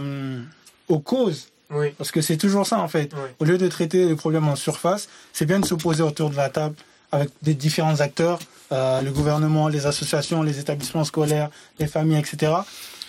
aux 0.90 1.00
causes. 1.00 1.50
Parce 1.98 2.12
que 2.12 2.22
c'est 2.22 2.38
toujours 2.38 2.68
ça 2.68 2.80
en 2.80 2.88
fait. 2.88 3.12
Au 3.40 3.46
lieu 3.46 3.58
de 3.58 3.68
traiter 3.68 4.06
les 4.06 4.16
problèmes 4.16 4.48
en 4.48 4.56
surface, 4.56 5.10
c'est 5.32 5.46
bien 5.46 5.60
de 5.60 5.66
se 5.66 5.74
poser 5.74 6.04
autour 6.04 6.30
de 6.30 6.36
la 6.36 6.50
table 6.50 6.76
avec 7.14 7.30
des 7.44 7.54
différents 7.54 8.00
acteurs, 8.02 8.40
euh, 8.72 9.02
le 9.02 9.12
gouvernement, 9.12 9.68
les 9.68 9.86
associations, 9.86 10.42
les 10.42 10.60
établissements 10.60 11.04
scolaires, 11.04 11.50
les 11.80 11.86
familles, 11.86 12.18
etc. 12.18 12.52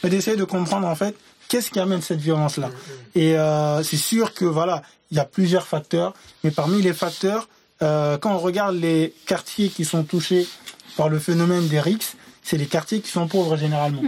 Et 0.03 0.11
d'essayer 0.11 0.37
de 0.37 0.45
comprendre 0.45 0.87
en 0.87 0.95
fait 0.95 1.17
qu'est-ce 1.49 1.71
qui 1.71 1.81
amène 1.81 2.03
cette 2.03 2.21
violence-là. 2.21 2.69
Mm, 2.69 2.71
mm. 2.71 3.21
Et 3.23 3.39
euh, 3.39 3.83
c'est 3.83 3.97
sûr 3.97 4.35
que 4.35 4.45
voilà, 4.45 4.83
il 5.11 5.17
y 5.17 5.21
a 5.21 5.25
plusieurs 5.25 5.67
facteurs, 5.67 6.13
mais 6.43 6.51
parmi 6.51 6.83
les 6.83 6.93
facteurs, 6.93 7.49
euh, 7.83 8.19
quand 8.19 8.35
on 8.35 8.39
regarde 8.39 8.77
les 8.77 9.15
quartiers 9.27 9.71
qui 9.71 9.87
sont 9.87 10.05
touchés 10.05 10.47
par 10.97 11.09
le 11.09 11.19
phénomène 11.19 11.67
des 11.69 11.81
RICS, 11.81 12.17
c'est 12.43 12.59
les 12.59 12.67
quartiers 12.67 13.01
qui 13.01 13.11
sont 13.11 13.27
pauvres 13.27 13.57
généralement. 13.57 14.03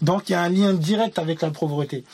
Donc 0.00 0.28
il 0.28 0.32
y 0.32 0.34
a 0.34 0.42
un 0.42 0.48
lien 0.48 0.72
direct 0.72 1.18
avec 1.18 1.42
la 1.42 1.50
pauvreté. 1.50 2.04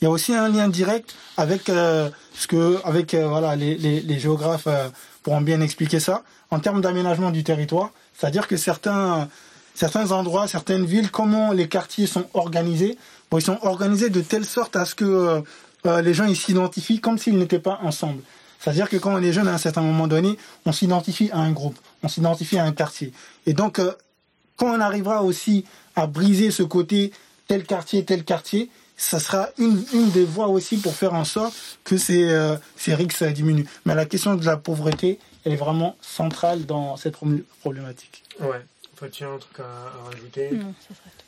Il 0.00 0.04
y 0.04 0.08
a 0.08 0.10
aussi 0.10 0.34
un 0.34 0.48
lien 0.48 0.68
direct 0.68 1.14
avec 1.36 1.68
euh, 1.68 2.10
ce 2.34 2.46
que, 2.46 2.78
avec 2.84 3.14
euh, 3.14 3.28
voilà, 3.28 3.56
les, 3.56 3.76
les, 3.76 4.00
les 4.00 4.18
géographes 4.18 4.66
euh, 4.66 4.88
pourront 5.22 5.40
bien 5.40 5.60
expliquer 5.60 6.00
ça 6.00 6.22
en 6.50 6.58
termes 6.58 6.82
d'aménagement 6.82 7.30
du 7.30 7.44
territoire. 7.44 7.90
C'est-à-dire 8.14 8.46
que 8.46 8.56
certains, 8.58 9.28
certains 9.74 10.12
endroits, 10.12 10.48
certaines 10.48 10.84
villes, 10.84 11.10
comment 11.10 11.52
les 11.52 11.68
quartiers 11.68 12.06
sont 12.06 12.26
organisés, 12.34 12.98
bon, 13.30 13.38
ils 13.38 13.42
sont 13.44 13.58
organisés 13.62 14.10
de 14.10 14.20
telle 14.20 14.44
sorte 14.44 14.76
à 14.76 14.84
ce 14.84 14.94
que 14.94 15.42
les 15.84 16.14
gens 16.14 16.24
ils 16.24 16.36
s'identifient 16.36 17.00
comme 17.00 17.16
s'ils 17.16 17.38
n'étaient 17.38 17.58
pas 17.58 17.78
ensemble. 17.82 18.22
C'est-à-dire 18.58 18.88
que 18.88 18.96
quand 18.96 19.14
on 19.14 19.22
est 19.22 19.32
jeune, 19.32 19.48
à 19.48 19.54
un 19.54 19.58
certain 19.58 19.82
moment 19.82 20.08
donné, 20.08 20.36
on 20.64 20.72
s'identifie 20.72 21.30
à 21.32 21.38
un 21.38 21.52
groupe, 21.52 21.78
on 22.06 22.08
s'identifie 22.08 22.58
à 22.58 22.64
un 22.64 22.72
quartier. 22.72 23.12
Et 23.46 23.52
donc, 23.52 23.80
quand 24.56 24.74
on 24.74 24.80
arrivera 24.80 25.22
aussi 25.22 25.64
à 25.94 26.06
briser 26.06 26.50
ce 26.50 26.62
côté 26.62 27.12
tel 27.48 27.64
quartier, 27.64 28.04
tel 28.04 28.24
quartier, 28.24 28.70
ça 28.96 29.20
sera 29.20 29.50
une, 29.58 29.84
une 29.92 30.10
des 30.10 30.24
voies 30.24 30.48
aussi 30.48 30.78
pour 30.78 30.94
faire 30.94 31.14
en 31.14 31.24
sorte 31.24 31.54
que 31.84 31.98
ces, 31.98 32.24
euh, 32.30 32.56
ces 32.76 32.94
risques 32.94 33.22
diminuent. 33.24 33.66
Mais 33.84 33.94
la 33.94 34.06
question 34.06 34.34
de 34.34 34.44
la 34.44 34.56
pauvreté, 34.56 35.18
elle 35.44 35.52
est 35.52 35.56
vraiment 35.56 35.96
centrale 36.00 36.64
dans 36.64 36.96
cette 36.96 37.16
problématique. 37.60 38.24
Ouais. 38.40 38.64
Enfin, 38.94 39.08
tu 39.10 39.24
as 39.24 39.28
un 39.28 39.36
truc 39.36 39.60
à, 39.60 40.08
rajouter? 40.08 40.50
Non, 40.52 40.74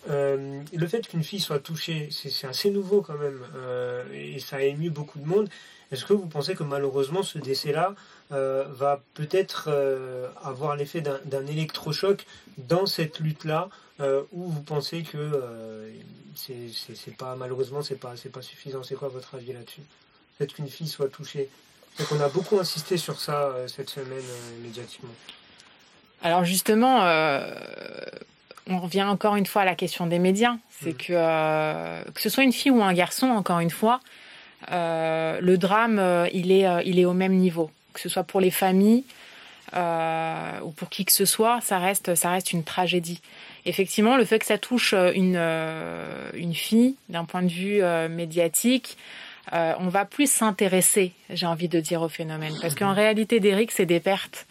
euh, 0.09 0.61
Le 0.75 0.87
fait 0.87 1.07
qu'une 1.07 1.23
fille 1.23 1.41
soit 1.41 1.59
touchée, 1.59 2.09
c'est 2.11 2.47
assez 2.47 2.71
nouveau 2.71 3.03
quand 3.03 3.19
même, 3.19 3.41
euh, 3.57 4.05
et 4.15 4.39
ça 4.39 4.57
a 4.57 4.63
ému 4.63 4.89
beaucoup 4.89 5.19
de 5.19 5.27
monde. 5.27 5.51
Est-ce 5.93 6.07
que 6.07 6.15
vous 6.15 6.27
pensez 6.27 6.55
que 6.55 6.63
malheureusement 6.63 7.23
ce 7.23 7.39
décès-là 7.39 7.95
euh, 8.31 8.65
va 8.69 9.01
peut-être 9.15 9.69
euh, 9.73 10.29
avoir 10.45 10.77
l'effet 10.77 11.01
d'un 11.01 11.47
électrochoc 11.47 12.27
dans 12.59 12.85
cette 12.85 13.21
lutte-là, 13.21 13.71
euh, 14.01 14.23
ou 14.33 14.51
vous 14.51 14.61
pensez 14.61 15.03
que 15.03 15.91
c'est 16.35 17.17
pas 17.17 17.37
malheureusement 17.37 17.81
c'est 17.83 17.99
pas 17.99 18.17
c'est 18.17 18.29
pas 18.29 18.43
suffisant 18.43 18.83
C'est 18.83 18.97
quoi 18.97 19.09
votre 19.09 19.37
avis 19.37 19.55
là-dessus? 19.55 19.81
Fait 20.37 20.47
qu'une 20.47 20.69
fille 20.69 20.89
soit 20.89 21.09
touchée. 21.09 21.49
On 22.13 22.21
a 22.21 22.29
beaucoup 22.29 22.59
insisté 22.59 22.99
sur 22.99 23.19
ça 23.19 23.55
cette 23.67 23.89
semaine 23.89 24.23
médiatiquement. 24.63 25.15
Alors 26.23 26.45
justement, 26.45 26.99
on 28.67 28.79
revient 28.79 29.05
encore 29.05 29.37
une 29.37 29.47
fois 29.47 29.63
à 29.63 29.65
la 29.65 29.75
question 29.75 30.07
des 30.07 30.19
médias. 30.19 30.57
C'est 30.71 30.93
mmh. 30.93 30.97
que 30.97 32.11
que 32.11 32.21
ce 32.21 32.29
soit 32.29 32.45
une 32.45 32.53
fille 32.53 32.71
ou 32.71 32.83
un 32.83 32.93
garçon, 32.93 33.29
encore 33.29 33.61
une 33.61 33.71
fois, 33.71 34.01
le 34.71 35.57
drame, 35.57 36.29
il 36.35 36.53
est 36.53 36.67
il 36.85 36.99
est 36.99 37.07
au 37.07 37.15
même 37.15 37.35
niveau 37.35 37.71
que 37.93 38.01
ce 38.01 38.09
soit 38.09 38.25
pour 38.25 38.41
les 38.41 38.51
familles 38.51 39.05
euh, 39.75 40.61
ou 40.63 40.71
pour 40.71 40.89
qui 40.89 41.05
que 41.05 41.13
ce 41.13 41.25
soit, 41.25 41.61
ça 41.61 41.79
reste, 41.79 42.15
ça 42.15 42.31
reste 42.31 42.53
une 42.53 42.65
tragédie. 42.65 43.21
Effectivement, 43.67 44.17
le 44.17 44.25
fait 44.25 44.39
que 44.39 44.47
ça 44.47 44.57
touche 44.57 44.95
une, 44.95 45.37
euh, 45.37 46.31
une 46.35 46.55
fille 46.55 46.97
d'un 47.11 47.25
point 47.25 47.43
de 47.43 47.53
vue 47.53 47.83
euh, 47.83 48.09
médiatique, 48.09 48.97
on 49.51 49.89
va 49.89 50.05
plus 50.05 50.31
s'intéresser, 50.31 51.13
j'ai 51.31 51.47
envie 51.47 51.69
de 51.69 51.81
dire, 51.81 52.03
au 52.03 52.11
phénomène. 52.11 52.53
Parce 52.61 52.75
qu'en 52.75 52.93
réalité, 52.93 53.41
Derrick, 53.41 53.73
c'est 53.73 53.87
des 53.87 53.99
pertes 53.99 54.47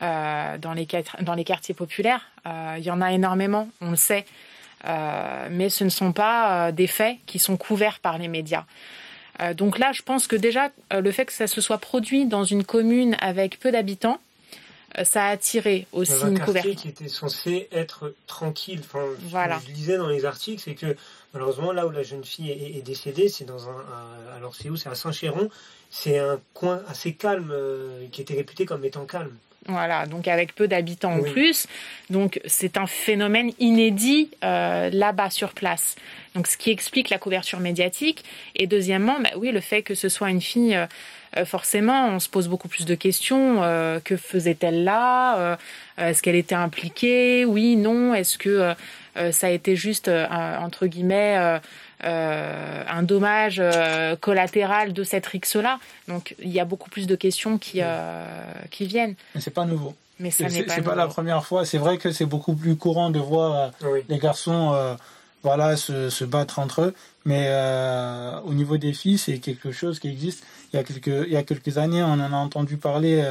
dans, 0.00 0.72
les, 0.74 0.88
dans 1.20 1.34
les 1.34 1.44
quartiers 1.44 1.74
populaires. 1.74 2.26
Il 2.46 2.82
y 2.82 2.90
en 2.90 3.02
a 3.02 3.12
énormément, 3.12 3.68
on 3.82 3.90
le 3.90 3.96
sait. 3.96 4.24
mais 5.50 5.68
ce 5.68 5.84
ne 5.84 5.90
sont 5.90 6.12
pas 6.12 6.72
des 6.72 6.86
faits 6.86 7.18
qui 7.26 7.38
sont 7.38 7.58
couverts 7.58 7.98
par 7.98 8.16
les 8.16 8.28
médias. 8.28 8.64
Euh, 9.40 9.54
donc 9.54 9.78
là, 9.78 9.92
je 9.92 10.02
pense 10.02 10.26
que 10.26 10.36
déjà, 10.36 10.70
euh, 10.92 11.00
le 11.00 11.12
fait 11.12 11.26
que 11.26 11.32
ça 11.32 11.46
se 11.46 11.60
soit 11.60 11.78
produit 11.78 12.26
dans 12.26 12.44
une 12.44 12.64
commune 12.64 13.16
avec 13.20 13.58
peu 13.58 13.72
d'habitants, 13.72 14.20
euh, 14.98 15.04
ça 15.04 15.24
a 15.24 15.28
attiré 15.30 15.86
aussi 15.92 16.12
une 16.22 16.40
couverture. 16.40 16.74
qui 16.76 16.88
était 16.88 17.08
censé 17.08 17.68
être 17.72 18.14
tranquille. 18.26 18.80
Enfin, 18.80 19.04
voilà. 19.20 19.60
je 19.66 19.72
lisais 19.72 19.96
dans 19.96 20.08
les 20.08 20.24
articles, 20.24 20.60
c'est 20.62 20.74
que 20.74 20.96
malheureusement, 21.32 21.72
là 21.72 21.86
où 21.86 21.90
la 21.90 22.02
jeune 22.02 22.24
fille 22.24 22.50
est, 22.50 22.82
décédée, 22.82 23.28
c'est 23.28 23.44
dans 23.44 23.68
un, 23.68 23.84
alors 24.36 24.54
c'est 24.54 24.68
où? 24.68 24.76
C'est 24.76 24.88
à 24.88 24.94
Saint-Chéron. 24.94 25.48
C'est 25.90 26.18
un 26.18 26.40
coin 26.54 26.82
assez 26.88 27.14
calme, 27.14 27.52
qui 28.12 28.20
était 28.20 28.34
réputé 28.34 28.64
comme 28.64 28.84
étant 28.84 29.06
calme. 29.06 29.36
Voilà, 29.66 30.06
donc 30.06 30.26
avec 30.26 30.54
peu 30.54 30.68
d'habitants 30.68 31.12
en 31.12 31.22
plus. 31.22 31.66
Donc 32.08 32.40
c'est 32.46 32.78
un 32.78 32.86
phénomène 32.86 33.52
inédit 33.58 34.30
euh, 34.42 34.88
là-bas 34.90 35.28
sur 35.28 35.52
place. 35.52 35.96
Donc 36.34 36.46
ce 36.46 36.56
qui 36.56 36.70
explique 36.70 37.10
la 37.10 37.18
couverture 37.18 37.60
médiatique. 37.60 38.24
Et 38.56 38.66
deuxièmement, 38.66 39.20
bah 39.20 39.30
oui, 39.36 39.52
le 39.52 39.60
fait 39.60 39.82
que 39.82 39.94
ce 39.94 40.08
soit 40.08 40.30
une 40.30 40.40
fille, 40.40 40.74
euh, 40.74 40.86
euh, 41.36 41.44
forcément, 41.44 42.08
on 42.08 42.20
se 42.20 42.28
pose 42.28 42.48
beaucoup 42.48 42.68
plus 42.68 42.86
de 42.86 42.94
questions. 42.94 43.60
que 44.04 44.16
faisait-elle 44.16 44.82
là 44.82 45.58
Est-ce 45.98 46.22
qu'elle 46.22 46.36
était 46.36 46.54
impliquée? 46.54 47.44
Oui, 47.44 47.76
non. 47.76 48.14
Est-ce 48.14 48.38
que 48.38 48.74
ça 49.30 49.46
a 49.46 49.50
été 49.50 49.76
juste 49.76 50.08
entre 50.08 50.86
guillemets 50.86 51.60
euh, 52.04 52.82
un 52.88 53.02
dommage 53.02 53.60
euh, 53.60 54.16
collatéral 54.16 54.92
de 54.92 55.04
cette 55.04 55.26
rixe-là. 55.26 55.78
Donc 56.08 56.34
il 56.38 56.50
y 56.50 56.60
a 56.60 56.64
beaucoup 56.64 56.88
plus 56.88 57.06
de 57.06 57.14
questions 57.14 57.58
qui, 57.58 57.80
euh, 57.82 58.24
qui 58.70 58.86
viennent. 58.86 59.14
Mais 59.34 59.40
c'est 59.40 59.50
pas 59.50 59.66
nouveau. 59.66 59.94
Mais 60.18 60.30
ça 60.30 60.48
n'est 60.48 60.62
pas, 60.62 60.74
c'est 60.74 60.82
pas 60.82 60.94
la 60.94 61.08
première 61.08 61.44
fois. 61.44 61.64
C'est 61.64 61.78
vrai 61.78 61.98
que 61.98 62.12
c'est 62.12 62.26
beaucoup 62.26 62.54
plus 62.54 62.76
courant 62.76 63.10
de 63.10 63.18
voir 63.18 63.72
les 64.08 64.18
garçons 64.18 64.96
voilà, 65.42 65.76
se, 65.76 66.10
se, 66.10 66.24
battre 66.24 66.58
entre 66.58 66.82
eux. 66.82 66.94
Mais 67.24 67.50
au 68.44 68.52
niveau 68.52 68.76
des 68.76 68.92
filles, 68.92 69.16
c'est 69.16 69.38
quelque 69.38 69.72
chose 69.72 69.98
qui 69.98 70.08
existe. 70.08 70.44
Il 70.72 70.76
y 70.76 70.78
a 70.78 70.84
quelques, 70.84 71.26
il 71.26 71.32
y 71.32 71.36
a 71.38 71.42
quelques 71.42 71.78
années, 71.78 72.02
on 72.02 72.12
en 72.12 72.20
a 72.20 72.36
entendu 72.36 72.76
parler 72.76 73.24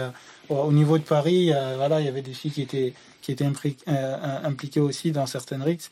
au 0.49 0.71
niveau 0.71 0.97
de 0.97 1.03
Paris. 1.03 1.53
voilà, 1.77 1.99
il 1.99 2.07
y 2.07 2.09
avait 2.09 2.23
des 2.23 2.33
filles 2.33 2.51
qui 2.51 2.63
étaient, 2.63 2.93
qui 3.21 3.31
étaient 3.31 3.45
impliquées 3.45 4.79
aussi 4.79 5.11
dans 5.11 5.27
certaines 5.27 5.61
rixes. 5.61 5.91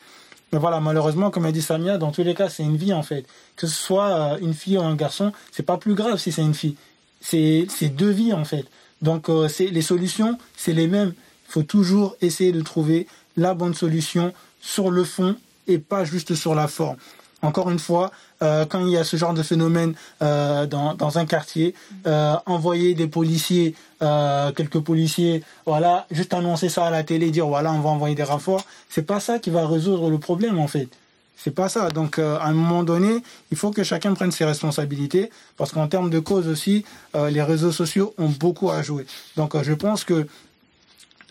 Mais 0.51 0.59
voilà, 0.59 0.79
malheureusement, 0.79 1.29
comme 1.29 1.45
a 1.45 1.51
dit 1.51 1.61
Samia, 1.61 1.97
dans 1.97 2.11
tous 2.11 2.23
les 2.23 2.33
cas, 2.33 2.49
c'est 2.49 2.63
une 2.63 2.77
vie 2.77 2.93
en 2.93 3.03
fait. 3.03 3.25
Que 3.55 3.67
ce 3.67 3.75
soit 3.75 4.09
euh, 4.09 4.37
une 4.41 4.53
fille 4.53 4.77
ou 4.77 4.81
un 4.81 4.95
garçon, 4.95 5.31
c'est 5.51 5.63
pas 5.63 5.77
plus 5.77 5.93
grave 5.93 6.17
si 6.17 6.31
c'est 6.31 6.41
une 6.41 6.53
fille. 6.53 6.75
C'est 7.19 7.67
deux 7.95 8.09
vies 8.09 8.33
en 8.33 8.45
fait. 8.45 8.65
Donc 9.01 9.29
euh, 9.29 9.49
les 9.59 9.81
solutions, 9.81 10.37
c'est 10.55 10.73
les 10.73 10.87
mêmes. 10.87 11.13
Il 11.49 11.51
faut 11.51 11.63
toujours 11.63 12.15
essayer 12.21 12.51
de 12.51 12.61
trouver 12.61 13.07
la 13.35 13.53
bonne 13.53 13.73
solution 13.73 14.33
sur 14.61 14.89
le 14.89 15.03
fond 15.03 15.35
et 15.67 15.77
pas 15.77 16.05
juste 16.05 16.35
sur 16.35 16.55
la 16.55 16.67
forme. 16.67 16.97
Encore 17.43 17.69
une 17.69 17.77
fois, 17.77 18.11
euh, 18.41 18.65
quand 18.65 18.79
il 18.79 18.91
y 18.91 18.97
a 18.97 19.03
ce 19.03 19.15
genre 19.15 19.33
de 19.33 19.43
phénomène 19.43 19.93
euh, 20.23 20.65
dans, 20.65 20.95
dans, 20.95 21.19
un 21.19 21.25
quartier, 21.27 21.75
euh, 22.07 22.35
envoyer 22.47 22.95
des 22.95 23.07
policiers, 23.07 23.75
euh, 24.01 24.51
quelques 24.51 24.79
policiers, 24.79 25.43
voilà, 25.65 26.07
juste 26.09 26.33
annoncer 26.33 26.67
ça 26.69 26.87
à 26.87 26.91
la 26.91 27.03
télé, 27.03 27.29
dire 27.29 27.47
voilà, 27.47 27.71
on 27.73 27.79
va 27.79 27.89
envoyer 27.89 28.15
des 28.15 28.23
renforts, 28.23 28.65
c'est 28.89 29.05
pas 29.05 29.19
ça 29.19 29.37
qui 29.37 29.51
va 29.51 29.67
résoudre 29.67 30.09
le 30.09 30.17
problème 30.17 30.57
en 30.57 30.67
fait. 30.67 30.89
C'est 31.37 31.53
pas 31.53 31.69
ça. 31.69 31.89
Donc, 31.89 32.17
euh, 32.17 32.37
à 32.39 32.47
un 32.47 32.53
moment 32.53 32.83
donné, 32.83 33.21
il 33.51 33.57
faut 33.57 33.69
que 33.69 33.83
chacun 33.83 34.15
prenne 34.15 34.31
ses 34.31 34.43
responsabilités, 34.43 35.29
parce 35.55 35.71
qu'en 35.71 35.87
termes 35.87 36.09
de 36.09 36.17
cause 36.17 36.47
aussi, 36.47 36.83
euh, 37.15 37.29
les 37.29 37.43
réseaux 37.43 37.71
sociaux 37.71 38.15
ont 38.17 38.29
beaucoup 38.29 38.71
à 38.71 38.81
jouer. 38.81 39.05
Donc, 39.35 39.55
je 39.61 39.73
pense 39.73 40.03
que 40.03 40.27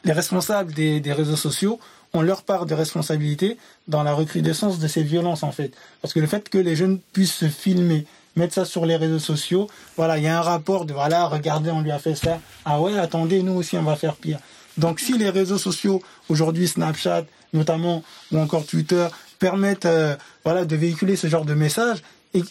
les 0.04 0.12
responsables 0.12 0.72
des, 0.72 1.00
des 1.00 1.12
réseaux 1.12 1.34
sociaux 1.34 1.80
on 2.16 2.22
leur 2.22 2.42
part 2.42 2.66
de 2.66 2.74
responsabilité 2.74 3.58
dans 3.88 4.02
la 4.02 4.12
recrudescence 4.12 4.78
de 4.78 4.88
ces 4.88 5.02
violences 5.02 5.42
en 5.42 5.52
fait. 5.52 5.72
Parce 6.00 6.14
que 6.14 6.20
le 6.20 6.26
fait 6.26 6.48
que 6.48 6.58
les 6.58 6.74
jeunes 6.74 6.98
puissent 7.12 7.34
se 7.34 7.48
filmer, 7.48 8.06
mettre 8.36 8.54
ça 8.54 8.64
sur 8.64 8.86
les 8.86 8.96
réseaux 8.96 9.18
sociaux, 9.18 9.68
voilà, 9.96 10.18
il 10.18 10.24
y 10.24 10.26
a 10.26 10.38
un 10.38 10.42
rapport 10.42 10.86
de 10.86 10.92
voilà, 10.92 11.26
regardez, 11.26 11.70
on 11.70 11.80
lui 11.80 11.90
a 11.90 11.98
fait 11.98 12.14
ça. 12.14 12.40
Ah 12.64 12.80
ouais, 12.80 12.98
attendez, 12.98 13.42
nous 13.42 13.54
aussi 13.54 13.76
on 13.76 13.82
va 13.82 13.96
faire 13.96 14.16
pire. 14.16 14.38
Donc 14.78 15.00
si 15.00 15.16
les 15.16 15.30
réseaux 15.30 15.58
sociaux 15.58 16.02
aujourd'hui 16.28 16.68
Snapchat 16.68 17.24
notamment 17.52 18.02
ou 18.32 18.38
encore 18.38 18.66
Twitter 18.66 19.06
permettent 19.38 19.86
euh, 19.86 20.16
voilà 20.44 20.64
de 20.64 20.76
véhiculer 20.76 21.16
ce 21.16 21.26
genre 21.26 21.44
de 21.44 21.54
messages 21.54 22.02
et, 22.34 22.42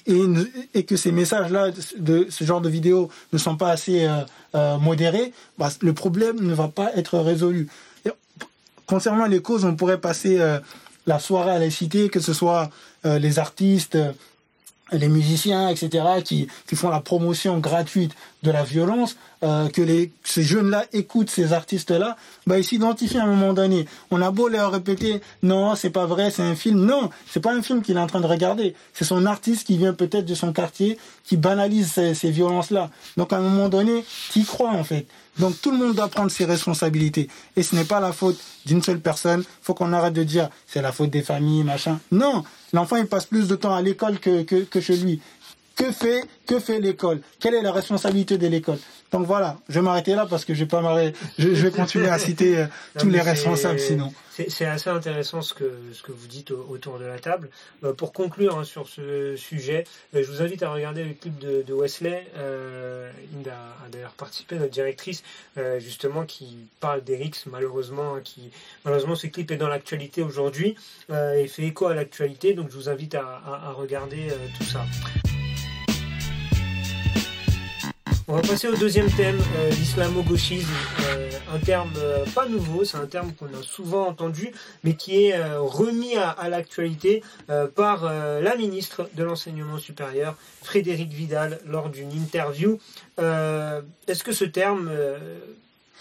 et, 0.74 0.84
que 0.84 0.96
ces 0.96 1.12
messages-là, 1.12 1.70
de 1.98 2.28
ce 2.30 2.44
genre 2.44 2.62
de 2.62 2.70
vidéos, 2.70 3.10
ne 3.34 3.38
sont 3.38 3.56
pas 3.56 3.70
assez 3.70 4.06
euh, 4.06 4.22
euh, 4.56 4.78
modérés, 4.78 5.32
bah, 5.58 5.70
le 5.82 5.94
problème 5.94 6.40
ne 6.42 6.54
va 6.54 6.70
pas 6.70 6.92
être 6.96 7.20
résolu. 7.20 7.68
Concernant 8.86 9.26
les 9.26 9.42
causes, 9.42 9.66
on 9.66 9.76
pourrait 9.76 10.00
passer 10.00 10.40
euh, 10.40 10.60
la 11.08 11.20
soirée 11.20 11.52
à 11.52 11.60
les 11.60 11.72
citer, 11.72 12.10
que 12.10 12.20
ce 12.20 12.34
soit 12.34 12.70
euh, 13.06 13.20
les 13.20 13.40
artistes, 13.40 13.96
euh, 13.96 14.12
les 14.92 15.08
musiciens, 15.08 15.70
etc., 15.70 16.06
qui, 16.24 16.48
qui 16.68 16.76
font 16.76 16.90
la 16.90 17.00
promotion 17.00 17.58
gratuite 17.60 18.14
de 18.46 18.52
la 18.52 18.64
violence, 18.64 19.18
euh, 19.44 19.68
que 19.68 19.82
les, 19.82 20.12
ces 20.24 20.44
jeunes-là 20.44 20.86
écoutent 20.94 21.30
ces 21.30 21.52
artistes-là, 21.52 22.16
bah, 22.48 22.58
ils 22.58 22.64
s'identifient 22.64 23.18
à 23.18 23.24
un 23.24 23.28
moment 23.28 23.54
donné. 23.54 23.86
On 24.12 24.22
a 24.22 24.32
beau 24.32 24.48
leur 24.48 24.72
répéter, 24.72 25.22
non, 25.44 25.76
c'est 25.76 25.90
pas 25.90 26.06
vrai, 26.06 26.32
c'est 26.32 26.44
un 26.44 26.56
film. 26.56 26.86
Non, 26.86 27.10
c'est 27.30 27.42
pas 27.42 27.54
un 27.54 27.62
film 27.62 27.82
qu'il 27.82 27.98
est 27.98 28.00
en 28.00 28.08
train 28.08 28.22
de 28.22 28.28
regarder. 28.28 28.76
C'est 28.94 29.04
son 29.04 29.26
artiste 29.26 29.66
qui 29.68 29.78
vient 29.78 29.94
peut-être 29.94 30.26
de 30.26 30.36
son 30.36 30.54
quartier, 30.54 30.98
qui 31.24 31.38
banalise 31.38 31.92
ces, 31.92 32.14
ces 32.14 32.32
violences-là. 32.32 32.90
Donc 33.18 33.34
à 33.34 33.38
un 33.38 33.42
moment 33.42 33.68
donné, 33.68 34.06
tu 34.32 34.40
y 34.40 34.46
crois 34.46 34.72
en 34.72 34.84
fait. 34.84 35.08
Donc 35.40 35.60
tout 35.62 35.72
le 35.72 35.78
monde 35.78 35.96
doit 35.96 36.08
prendre 36.08 36.32
ses 36.32 36.46
responsabilités. 36.46 37.28
Et 37.56 37.64
ce 37.64 37.76
n'est 37.76 37.84
pas 37.84 38.00
la 38.00 38.14
faute 38.14 38.40
d'une 38.66 38.82
seule 38.82 39.00
personne. 39.00 39.44
faut 39.62 39.74
qu'on 39.74 39.92
arrête 39.92 40.14
de 40.14 40.24
dire 40.24 40.50
c'est 40.66 40.82
la 40.82 40.92
faute 40.92 41.10
des 41.10 41.22
familles, 41.22 41.64
machin. 41.64 42.00
Non, 42.12 42.44
l'enfant 42.74 42.96
il 42.96 43.08
passe 43.08 43.26
plus 43.26 43.48
de 43.48 43.56
temps 43.56 43.76
à 43.76 43.82
l'école 43.82 44.20
que, 44.20 44.44
que, 44.44 44.64
que 44.64 44.80
chez 44.80 44.96
lui. 44.96 45.20
Que 45.76 45.92
fait, 45.92 46.24
que 46.48 46.60
fait 46.60 46.80
l'école? 46.80 47.20
Quelle 47.40 47.54
est 47.56 47.62
la 47.62 47.72
responsabilité 47.72 48.38
de 48.38 48.48
l'école? 48.48 48.78
Donc 49.12 49.26
voilà, 49.28 49.58
je 49.70 49.76
vais 49.76 49.82
m'arrêter 49.82 50.16
là 50.16 50.26
parce 50.30 50.46
que 50.46 50.54
je 50.54 50.60
vais 50.60 50.66
pas 50.68 50.82
je, 51.38 51.54
je 51.54 51.68
vais 51.68 51.72
continuer 51.82 52.10
à 52.10 52.18
citer 52.18 52.58
euh, 52.60 52.66
tous 52.98 53.10
les 53.10 53.22
responsables 53.22 53.80
sinon. 53.80 54.14
C'est 54.50 54.66
assez 54.66 54.90
intéressant 54.90 55.42
ce 55.42 55.54
que, 55.54 55.72
ce 55.94 56.04
que 56.04 56.12
vous 56.12 56.28
dites 56.28 56.52
autour 56.52 57.00
de 57.00 57.06
la 57.06 57.20
table. 57.20 57.50
Euh, 57.86 57.94
pour 57.94 58.12
conclure 58.12 58.58
hein, 58.60 58.66
sur 58.66 58.90
ce 58.90 59.38
sujet, 59.38 59.86
euh, 60.14 60.24
je 60.24 60.30
vous 60.30 60.42
invite 60.42 60.62
à 60.62 60.72
regarder 60.72 61.06
le 61.06 61.14
clip 61.14 61.40
de, 61.40 61.62
de 61.62 61.74
Wesley. 61.74 62.28
Euh, 62.36 63.10
a, 63.46 63.90
d'ailleurs 63.90 64.12
participé, 64.12 64.56
notre 64.56 64.72
directrice, 64.72 65.24
justement, 65.78 66.26
qui 66.26 66.58
parle 66.80 67.04
d'Erix, 67.04 67.32
malheureusement, 67.46 68.16
hein, 68.16 68.22
qui 68.24 68.50
malheureusement 68.84 69.16
ce 69.16 69.28
clip 69.28 69.52
est 69.52 69.58
dans 69.58 69.68
l'actualité 69.68 70.24
aujourd'hui 70.24 70.76
et 71.10 71.48
fait 71.48 71.64
écho 71.64 71.86
à 71.86 71.94
l'actualité. 71.94 72.54
Donc 72.54 72.72
je 72.72 72.76
vous 72.76 72.90
invite 72.90 73.16
à, 73.16 73.42
à 73.46 73.72
regarder 73.72 74.30
tout 74.58 74.66
ça. 74.66 74.86
On 78.28 78.34
va 78.34 78.42
passer 78.42 78.68
au 78.68 78.76
deuxième 78.76 79.12
thème, 79.12 79.40
euh, 79.58 79.70
l'islamo-gauchisme. 79.70 80.68
Euh, 81.10 81.30
un 81.54 81.60
terme 81.60 81.94
euh, 81.98 82.26
pas 82.34 82.48
nouveau, 82.48 82.84
c'est 82.84 82.98
un 82.98 83.06
terme 83.06 83.32
qu'on 83.34 83.46
a 83.46 83.62
souvent 83.62 84.08
entendu, 84.08 84.52
mais 84.84 84.96
qui 84.96 85.26
est 85.26 85.40
remis 85.58 86.16
à, 86.16 86.32
à 86.32 86.50
l'actualité 86.50 87.22
par 87.76 88.06
la 88.06 88.56
ministre 88.56 89.08
de 89.14 89.24
l'Enseignement 89.24 89.78
supérieur, 89.78 90.36
Frédéric 90.64 91.12
Vidal, 91.12 91.60
lors 91.68 91.90
d'une 91.90 92.12
interview. 92.12 92.80
Est-ce 93.20 94.24
que 94.24 94.32
ce 94.32 94.46
terme 94.46 94.92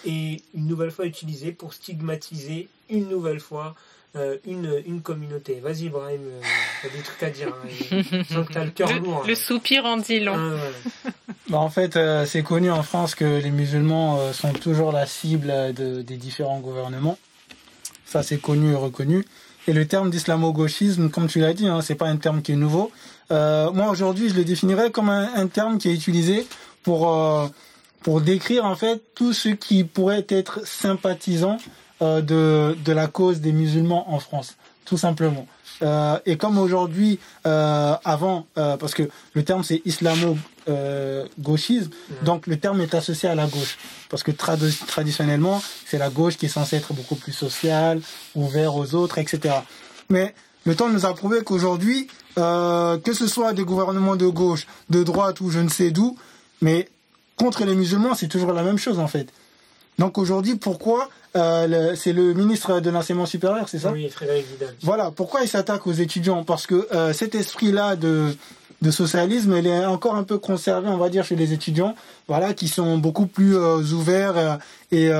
est 0.06 0.42
une 0.54 0.66
nouvelle 0.66 0.90
fois 0.90 1.04
utilisé 1.04 1.52
pour 1.52 1.74
stigmatiser 1.74 2.68
une 2.88 3.08
nouvelle 3.08 3.40
fois 3.40 3.74
euh, 4.16 4.36
une, 4.46 4.80
une 4.86 5.02
communauté. 5.02 5.58
Vas-y, 5.60 5.88
Brahim, 5.88 6.20
euh, 6.24 6.40
t'as 6.82 6.88
des 6.88 7.02
trucs 7.02 7.22
à 7.24 7.30
dire. 7.30 7.48
Hein, 7.48 8.02
que 8.44 8.52
t'as 8.52 8.64
le 8.64 8.70
cœur 8.70 8.92
lourd. 9.00 9.24
Le 9.26 9.32
hein. 9.32 9.34
soupir 9.34 9.84
en 9.86 9.96
dit 9.96 10.20
long. 10.20 10.36
Ah, 10.36 11.10
bah, 11.48 11.58
en 11.58 11.68
fait, 11.68 11.96
euh, 11.96 12.24
c'est 12.24 12.44
connu 12.44 12.70
en 12.70 12.84
France 12.84 13.16
que 13.16 13.24
les 13.24 13.50
musulmans 13.50 14.32
sont 14.32 14.52
toujours 14.52 14.92
la 14.92 15.06
cible 15.06 15.48
de, 15.74 16.02
des 16.02 16.16
différents 16.16 16.60
gouvernements. 16.60 17.18
Ça, 18.06 18.22
c'est 18.22 18.38
connu 18.38 18.70
et 18.70 18.76
reconnu. 18.76 19.24
Et 19.66 19.72
le 19.72 19.84
terme 19.88 20.10
d'islamo-gauchisme, 20.10 21.10
comme 21.10 21.26
tu 21.26 21.40
l'as 21.40 21.52
dit, 21.52 21.66
hein, 21.66 21.80
c'est 21.80 21.96
pas 21.96 22.06
un 22.06 22.16
terme 22.16 22.40
qui 22.40 22.52
est 22.52 22.56
nouveau. 22.56 22.92
moi, 23.30 23.88
aujourd'hui, 23.90 24.28
je 24.28 24.34
le 24.34 24.44
définirais 24.44 24.92
comme 24.92 25.08
un, 25.08 25.28
un, 25.34 25.48
terme 25.48 25.78
qui 25.78 25.88
est 25.88 25.94
utilisé 25.94 26.46
pour 26.84 27.50
pour 28.02 28.20
décrire 28.20 28.66
en 28.66 28.76
fait 28.76 29.02
tout 29.14 29.32
ce 29.32 29.48
qui 29.48 29.82
pourrait 29.82 30.26
être 30.28 30.64
sympathisant 30.66 31.56
euh, 32.02 32.20
de, 32.20 32.76
de 32.84 32.92
la 32.92 33.06
cause 33.06 33.40
des 33.40 33.52
musulmans 33.52 34.12
en 34.12 34.18
France, 34.18 34.56
tout 34.84 34.98
simplement. 34.98 35.46
Euh, 35.82 36.18
et 36.26 36.36
comme 36.36 36.58
aujourd'hui, 36.58 37.20
euh, 37.46 37.94
avant, 38.04 38.48
parce 38.54 38.94
que 38.94 39.08
le 39.32 39.44
terme 39.44 39.62
c'est 39.62 39.80
islamo-gauchisme, 39.84 41.90
donc 42.22 42.48
le 42.48 42.58
terme 42.58 42.80
est 42.80 42.96
associé 42.96 43.28
à 43.28 43.36
la 43.36 43.46
gauche, 43.46 43.78
parce 44.08 44.24
que 44.24 44.32
traditionnellement, 44.32 45.62
c'est 45.86 45.98
la 45.98 46.10
gauche 46.10 46.36
qui 46.36 46.46
est 46.46 46.48
censée 46.48 46.74
être 46.76 46.92
beaucoup 46.94 47.14
plus 47.14 47.32
sociale, 47.32 48.00
ouverte 48.34 48.74
aux 48.74 48.96
autres, 48.96 49.18
etc. 49.18 49.54
Mais 50.08 50.34
le 50.64 50.74
temps 50.74 50.88
nous 50.88 51.06
a 51.06 51.14
prouvé 51.14 51.44
qu'aujourd'hui, 51.44 52.08
que 52.34 53.12
ce 53.12 53.28
soit 53.28 53.52
des 53.52 53.64
gouvernements 53.64 54.16
de 54.16 54.26
gauche, 54.26 54.66
de 54.90 55.04
droite 55.04 55.40
ou 55.40 55.50
je 55.50 55.60
ne 55.60 55.68
sais 55.68 55.92
d'où, 55.92 56.16
mais 56.60 56.88
contre 57.36 57.64
les 57.64 57.76
musulmans, 57.76 58.14
c'est 58.14 58.28
toujours 58.28 58.52
la 58.52 58.64
même 58.64 58.78
chose 58.78 58.98
en 58.98 59.06
fait. 59.06 59.28
Donc 59.98 60.18
aujourd'hui, 60.18 60.56
pourquoi 60.56 61.08
euh, 61.36 61.94
c'est 61.96 62.12
le 62.12 62.34
ministre 62.34 62.80
de 62.80 62.90
l'enseignement 62.90 63.26
supérieur, 63.26 63.68
c'est 63.68 63.78
ça? 63.78 63.92
Oui, 63.92 64.08
Frédéric 64.08 64.46
Vidal. 64.50 64.74
Voilà, 64.82 65.10
pourquoi 65.10 65.42
il 65.42 65.48
s'attaque 65.48 65.86
aux 65.86 65.92
étudiants? 65.92 66.44
Parce 66.44 66.66
que 66.66 66.88
euh, 66.92 67.12
cet 67.12 67.34
esprit-là 67.34 67.96
de, 67.96 68.34
de 68.82 68.90
socialisme, 68.90 69.54
il 69.56 69.66
est 69.66 69.84
encore 69.84 70.16
un 70.16 70.24
peu 70.24 70.38
conservé, 70.38 70.88
on 70.88 70.96
va 70.96 71.08
dire, 71.08 71.24
chez 71.24 71.36
les 71.36 71.52
étudiants, 71.52 71.94
voilà, 72.28 72.54
qui 72.54 72.68
sont 72.68 72.98
beaucoup 72.98 73.26
plus 73.26 73.56
euh, 73.56 73.78
ouverts 73.92 74.58
et, 74.90 75.10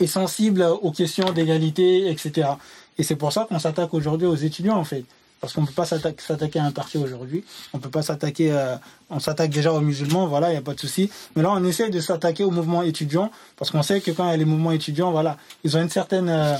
et 0.00 0.06
sensibles 0.06 0.62
aux 0.62 0.92
questions 0.92 1.32
d'égalité, 1.32 2.10
etc. 2.10 2.50
Et 2.98 3.02
c'est 3.02 3.16
pour 3.16 3.32
ça 3.32 3.46
qu'on 3.48 3.58
s'attaque 3.58 3.94
aujourd'hui 3.94 4.26
aux 4.26 4.36
étudiants, 4.36 4.76
en 4.76 4.84
fait 4.84 5.04
parce 5.40 5.52
qu'on 5.52 5.62
ne 5.62 5.66
peut 5.66 5.72
pas 5.72 5.84
s'attaquer 5.84 6.58
à 6.58 6.64
un 6.64 6.72
parti 6.72 6.98
aujourd'hui. 6.98 7.44
On 7.72 7.78
peut 7.78 7.90
pas 7.90 8.02
s'attaquer, 8.02 8.52
euh, 8.52 8.76
on 9.10 9.20
s'attaque 9.20 9.50
déjà 9.50 9.72
aux 9.72 9.80
musulmans, 9.80 10.26
voilà, 10.26 10.48
il 10.48 10.52
n'y 10.52 10.58
a 10.58 10.62
pas 10.62 10.74
de 10.74 10.80
souci. 10.80 11.10
Mais 11.36 11.42
là, 11.42 11.50
on 11.52 11.64
essaie 11.64 11.90
de 11.90 12.00
s'attaquer 12.00 12.44
aux 12.44 12.50
mouvements 12.50 12.82
étudiants, 12.82 13.30
parce 13.56 13.70
qu'on 13.70 13.82
sait 13.82 14.00
que 14.00 14.10
quand 14.10 14.26
il 14.26 14.30
y 14.30 14.34
a 14.34 14.36
les 14.36 14.44
mouvements 14.44 14.72
étudiants, 14.72 15.10
voilà, 15.12 15.36
ils 15.64 15.76
ont 15.76 15.82
une 15.82 15.90
certaine, 15.90 16.28
euh, 16.28 16.56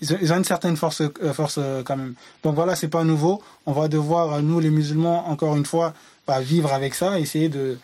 ils, 0.00 0.32
ont, 0.32 0.36
une 0.36 0.44
certaine 0.44 0.76
force, 0.76 1.00
euh, 1.00 1.32
force 1.32 1.58
quand 1.84 1.96
même. 1.96 2.14
Donc 2.42 2.54
voilà, 2.54 2.76
c'est 2.76 2.88
pas 2.88 3.04
nouveau. 3.04 3.42
On 3.66 3.72
va 3.72 3.88
devoir, 3.88 4.42
nous 4.42 4.60
les 4.60 4.70
musulmans, 4.70 5.28
encore 5.28 5.56
une 5.56 5.66
fois, 5.66 5.94
bah, 6.26 6.40
vivre 6.40 6.72
avec 6.72 6.94
ça, 6.94 7.18
essayer 7.18 7.48
de, 7.48 7.78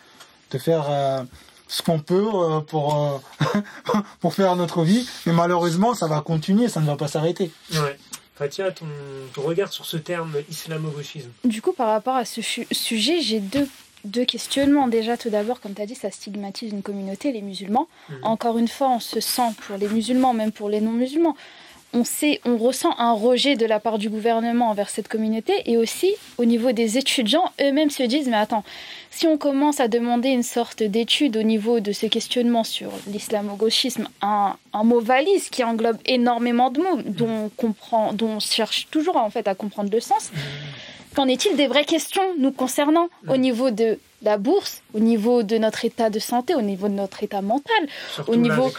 de 0.51 0.57
faire 0.57 0.85
ce 1.67 1.81
qu'on 1.81 1.99
peut 1.99 2.27
pour 2.67 3.21
pour 4.19 4.33
faire 4.33 4.55
notre 4.55 4.83
vie. 4.83 5.09
Mais 5.25 5.33
malheureusement, 5.33 5.95
ça 5.95 6.05
va 6.05 6.21
continuer, 6.21 6.69
ça 6.69 6.79
ne 6.79 6.85
va 6.85 6.95
pas 6.95 7.07
s'arrêter. 7.07 7.51
Ouais. 7.73 7.97
Fatia, 8.35 8.71
ton, 8.71 8.85
ton 9.33 9.41
regard 9.41 9.71
sur 9.71 9.85
ce 9.85 9.97
terme 9.97 10.33
islamo-gauchisme 10.49 11.29
Du 11.45 11.61
coup, 11.61 11.71
par 11.71 11.87
rapport 11.87 12.15
à 12.15 12.25
ce 12.25 12.41
sujet, 12.41 13.21
j'ai 13.21 13.39
deux, 13.39 13.67
deux 14.03 14.25
questionnements. 14.25 14.87
Déjà, 14.89 15.15
tout 15.15 15.29
d'abord, 15.29 15.61
comme 15.61 15.73
tu 15.73 15.81
as 15.81 15.85
dit, 15.85 15.95
ça 15.95 16.11
stigmatise 16.11 16.71
une 16.71 16.81
communauté, 16.81 17.31
les 17.31 17.41
musulmans. 17.41 17.87
Mhm. 18.09 18.17
Encore 18.23 18.57
une 18.57 18.67
fois, 18.67 18.89
on 18.89 18.99
se 18.99 19.21
sent 19.21 19.53
pour 19.65 19.77
les 19.77 19.87
musulmans, 19.87 20.33
même 20.33 20.51
pour 20.51 20.69
les 20.69 20.81
non-musulmans. 20.81 21.35
On, 21.93 22.03
sait, 22.03 22.41
on 22.43 22.57
ressent 22.57 22.93
un 22.97 23.13
rejet 23.13 23.55
de 23.55 23.65
la 23.65 23.79
part 23.79 23.97
du 23.97 24.09
gouvernement 24.09 24.69
envers 24.69 24.89
cette 24.89 25.07
communauté 25.07 25.53
et 25.65 25.77
aussi 25.77 26.13
au 26.37 26.43
niveau 26.43 26.73
des 26.73 26.97
étudiants, 26.97 27.49
eux-mêmes 27.61 27.89
se 27.89 28.03
disent 28.03 28.27
mais 28.27 28.35
attends, 28.35 28.65
si 29.15 29.27
on 29.27 29.37
commence 29.37 29.79
à 29.79 29.87
demander 29.87 30.27
une 30.29 30.43
sorte 30.43 30.83
d'étude 30.83 31.37
au 31.37 31.43
niveau 31.43 31.79
de 31.79 31.93
ces 31.93 32.09
questionnements 32.09 32.65
sur 32.65 32.91
l'islamo-gauchisme, 33.07 34.09
un, 34.21 34.57
mot 34.83 34.99
valise 34.99 35.49
qui 35.49 35.63
englobe 35.63 35.97
énormément 36.05 36.69
de 36.69 36.81
mots, 36.81 37.01
dont 37.05 37.45
on, 37.45 37.49
comprend, 37.49 38.11
dont 38.11 38.27
on 38.27 38.39
cherche 38.41 38.87
toujours 38.91 39.15
en 39.15 39.29
fait 39.29 39.47
à 39.47 39.55
comprendre 39.55 39.89
le 39.89 40.01
sens, 40.01 40.31
qu'en 41.15 41.29
est-il 41.29 41.55
des 41.55 41.67
vraies 41.67 41.85
questions 41.85 42.23
nous 42.37 42.51
concernant 42.51 43.07
au 43.29 43.37
niveau 43.37 43.71
de 43.71 43.97
la 44.21 44.37
bourse, 44.37 44.81
au 44.93 44.99
niveau 44.99 45.43
de 45.43 45.57
notre 45.57 45.85
état 45.85 46.09
de 46.09 46.19
santé, 46.19 46.53
au 46.53 46.61
niveau 46.61 46.89
de 46.89 46.95
notre 46.95 47.23
état 47.23 47.41
mental, 47.41 47.87
au 48.27 48.35
niveau 48.35 48.69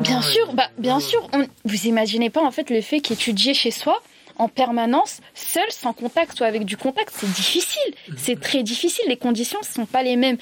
bien 0.00 0.22
sûr, 0.22 0.52
bah, 0.52 0.68
bien 0.78 1.00
sûr, 1.00 1.28
vous 1.64 1.86
imaginez 1.86 2.30
pas 2.30 2.42
en 2.42 2.52
fait 2.52 2.70
le 2.70 2.80
fait 2.80 3.00
qu'étudier 3.00 3.54
chez 3.54 3.72
soi, 3.72 4.00
en 4.36 4.48
permanence, 4.48 5.20
seul, 5.34 5.70
sans 5.70 5.92
contact 5.92 6.40
ou 6.40 6.44
avec 6.44 6.64
du 6.64 6.76
contact, 6.76 7.12
c'est 7.16 7.32
difficile. 7.32 7.94
C'est 8.16 8.40
très 8.40 8.62
difficile. 8.62 9.04
Les 9.08 9.16
conditions 9.16 9.60
ne 9.60 9.66
sont 9.66 9.86
pas 9.86 10.02
les 10.02 10.16
mêmes 10.16 10.38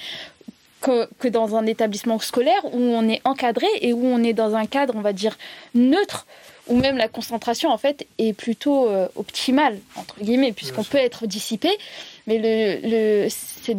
que, 0.80 1.08
que, 1.18 1.28
dans 1.28 1.56
un 1.56 1.66
établissement 1.66 2.18
scolaire 2.18 2.64
où 2.64 2.80
on 2.80 3.08
est 3.08 3.20
encadré 3.24 3.66
et 3.80 3.92
où 3.92 4.04
on 4.04 4.22
est 4.22 4.32
dans 4.32 4.54
un 4.54 4.66
cadre, 4.66 4.94
on 4.96 5.00
va 5.00 5.12
dire, 5.12 5.38
neutre, 5.74 6.26
où 6.68 6.76
même 6.76 6.96
la 6.96 7.08
concentration, 7.08 7.70
en 7.70 7.78
fait, 7.78 8.06
est 8.18 8.32
plutôt 8.32 8.88
euh, 8.88 9.08
optimale, 9.16 9.78
entre 9.96 10.20
guillemets, 10.20 10.52
puisqu'on 10.52 10.84
peut 10.84 10.98
être 10.98 11.26
dissipé. 11.26 11.70
Mais 12.26 12.38
le, 12.38 13.24
le 13.24 13.28
cette, 13.28 13.78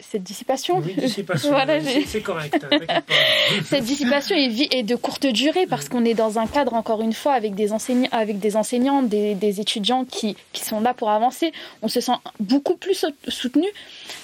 cette 0.00 0.22
dissipation, 0.22 0.82
c'est 2.06 2.22
correct. 2.22 2.66
cette 3.64 3.84
dissipation 3.84 4.36
est, 4.36 4.74
est, 4.74 4.82
de 4.82 4.94
courte 4.94 5.26
durée 5.26 5.66
parce 5.66 5.88
qu'on 5.88 6.04
est 6.04 6.14
dans 6.14 6.38
un 6.38 6.46
cadre, 6.46 6.74
encore 6.74 7.00
une 7.00 7.14
fois, 7.14 7.32
avec 7.32 7.54
des 7.54 7.72
enseignants, 7.72 8.08
avec 8.12 8.38
des, 8.38 8.56
enseignants 8.56 9.02
des, 9.02 9.34
des, 9.34 9.60
étudiants 9.60 10.04
qui, 10.04 10.36
qui 10.52 10.64
sont 10.64 10.80
là 10.80 10.92
pour 10.92 11.10
avancer. 11.10 11.52
On 11.82 11.88
se 11.88 12.00
sent 12.00 12.12
beaucoup 12.40 12.76
plus 12.76 13.06
soutenu, 13.28 13.66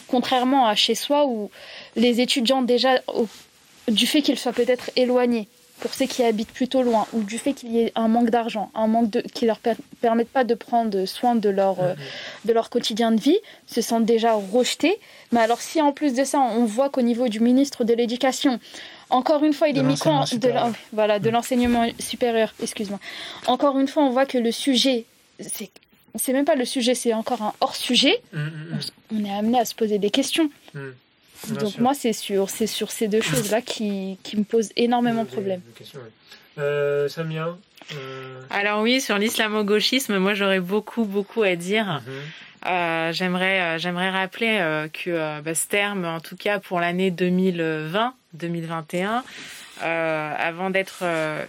contrairement 0.08 0.66
à 0.66 0.74
chez 0.74 0.94
soi 0.94 1.26
où 1.26 1.50
les 1.96 2.20
étudiants, 2.20 2.62
déjà, 2.62 3.00
du 3.88 4.06
fait 4.06 4.22
qu'ils 4.22 4.38
soient 4.38 4.52
peut-être 4.52 4.90
éloignés, 4.96 5.48
pour 5.84 5.92
ceux 5.92 6.06
qui 6.06 6.24
habitent 6.24 6.50
plutôt 6.50 6.82
loin 6.82 7.06
ou 7.12 7.22
du 7.22 7.36
fait 7.36 7.52
qu'il 7.52 7.70
y 7.70 7.80
ait 7.80 7.92
un 7.94 8.08
manque 8.08 8.30
d'argent, 8.30 8.70
un 8.74 8.86
manque 8.86 9.10
de, 9.10 9.20
qui 9.20 9.44
leur 9.44 9.58
permettent 10.00 10.30
pas 10.30 10.42
de 10.42 10.54
prendre 10.54 11.04
soin 11.04 11.34
de 11.34 11.50
leur, 11.50 11.78
euh, 11.80 11.92
de 12.46 12.54
leur 12.54 12.70
quotidien 12.70 13.12
de 13.12 13.20
vie, 13.20 13.36
se 13.66 13.82
sentent 13.82 14.06
déjà 14.06 14.32
rejetés. 14.32 14.96
Mais 15.30 15.40
alors 15.40 15.60
si 15.60 15.82
en 15.82 15.92
plus 15.92 16.14
de 16.14 16.24
ça, 16.24 16.38
on 16.40 16.64
voit 16.64 16.88
qu'au 16.88 17.02
niveau 17.02 17.28
du 17.28 17.38
ministre 17.38 17.84
de 17.84 17.92
l'Éducation, 17.92 18.60
encore 19.10 19.44
une 19.44 19.52
fois, 19.52 19.68
il 19.68 19.76
est 19.76 19.82
mis 19.82 19.96
de, 19.96 20.52
voilà, 20.94 21.18
de 21.18 21.28
l'enseignement 21.28 21.86
supérieur, 21.98 22.54
excuse-moi. 22.62 22.98
Encore 23.46 23.78
une 23.78 23.86
fois, 23.86 24.04
on 24.04 24.10
voit 24.10 24.24
que 24.24 24.38
le 24.38 24.52
sujet, 24.52 25.04
c'est 25.38 25.70
c'est 26.16 26.32
même 26.32 26.46
pas 26.46 26.54
le 26.54 26.64
sujet, 26.64 26.94
c'est 26.94 27.12
encore 27.12 27.42
un 27.42 27.52
hors 27.60 27.76
sujet. 27.76 28.22
Mm, 28.32 28.38
mm, 28.38 28.46
mm. 28.46 28.80
On 29.16 29.24
est 29.26 29.34
amené 29.34 29.58
à 29.58 29.66
se 29.66 29.74
poser 29.74 29.98
des 29.98 30.10
questions. 30.10 30.48
Donc 31.52 31.78
moi, 31.78 31.94
c'est 31.94 32.12
sur, 32.12 32.50
c'est 32.50 32.66
sur 32.66 32.90
ces 32.90 33.08
deux 33.08 33.20
choses-là 33.20 33.62
qui, 33.62 34.18
qui, 34.22 34.36
me 34.36 34.44
posent 34.44 34.72
énormément 34.76 35.24
de 35.24 35.28
problèmes. 35.28 35.62
Euh, 36.58 37.08
Samia 37.08 37.56
Alors 38.50 38.82
oui, 38.82 39.00
sur 39.00 39.18
l'islamo-gauchisme, 39.18 40.18
moi 40.18 40.34
j'aurais 40.34 40.60
beaucoup, 40.60 41.04
beaucoup 41.04 41.42
à 41.42 41.56
dire. 41.56 42.02
Mhm. 42.06 42.12
Euh, 42.66 43.12
j'aimerais, 43.12 43.60
euh, 43.60 43.78
j'aimerais 43.78 44.10
rappeler 44.10 44.58
euh, 44.60 44.88
que 44.88 45.40
bah, 45.40 45.54
ce 45.54 45.68
terme, 45.68 46.04
en 46.04 46.20
tout 46.20 46.36
cas 46.36 46.58
pour 46.60 46.80
l'année 46.80 47.10
2020-2021, 47.10 49.22
avant 49.80 50.70
d'être 50.70 51.04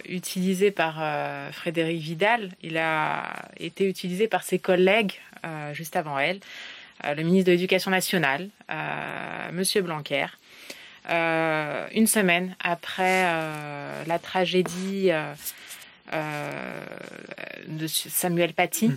utilisé 0.08 0.70
par 0.70 0.96
Frédéric 1.52 2.02
Vidal, 2.02 2.50
il 2.62 2.76
a 2.76 3.46
été 3.58 3.88
utilisé 3.88 4.28
par 4.28 4.42
ses 4.42 4.58
collègues 4.58 5.14
juste 5.72 5.96
avant 5.96 6.18
elle, 6.18 6.40
le 7.04 7.22
ministre 7.22 7.46
de 7.46 7.52
l'Éducation 7.52 7.90
nationale, 7.90 8.48
Monsieur 9.52 9.82
Blanquer. 9.82 10.26
une 11.08 12.06
semaine 12.06 12.56
après 12.60 13.24
la 14.06 14.18
tragédie 14.18 15.10
de 17.68 17.86
Samuel 17.86 18.52
Paty, 18.54 18.90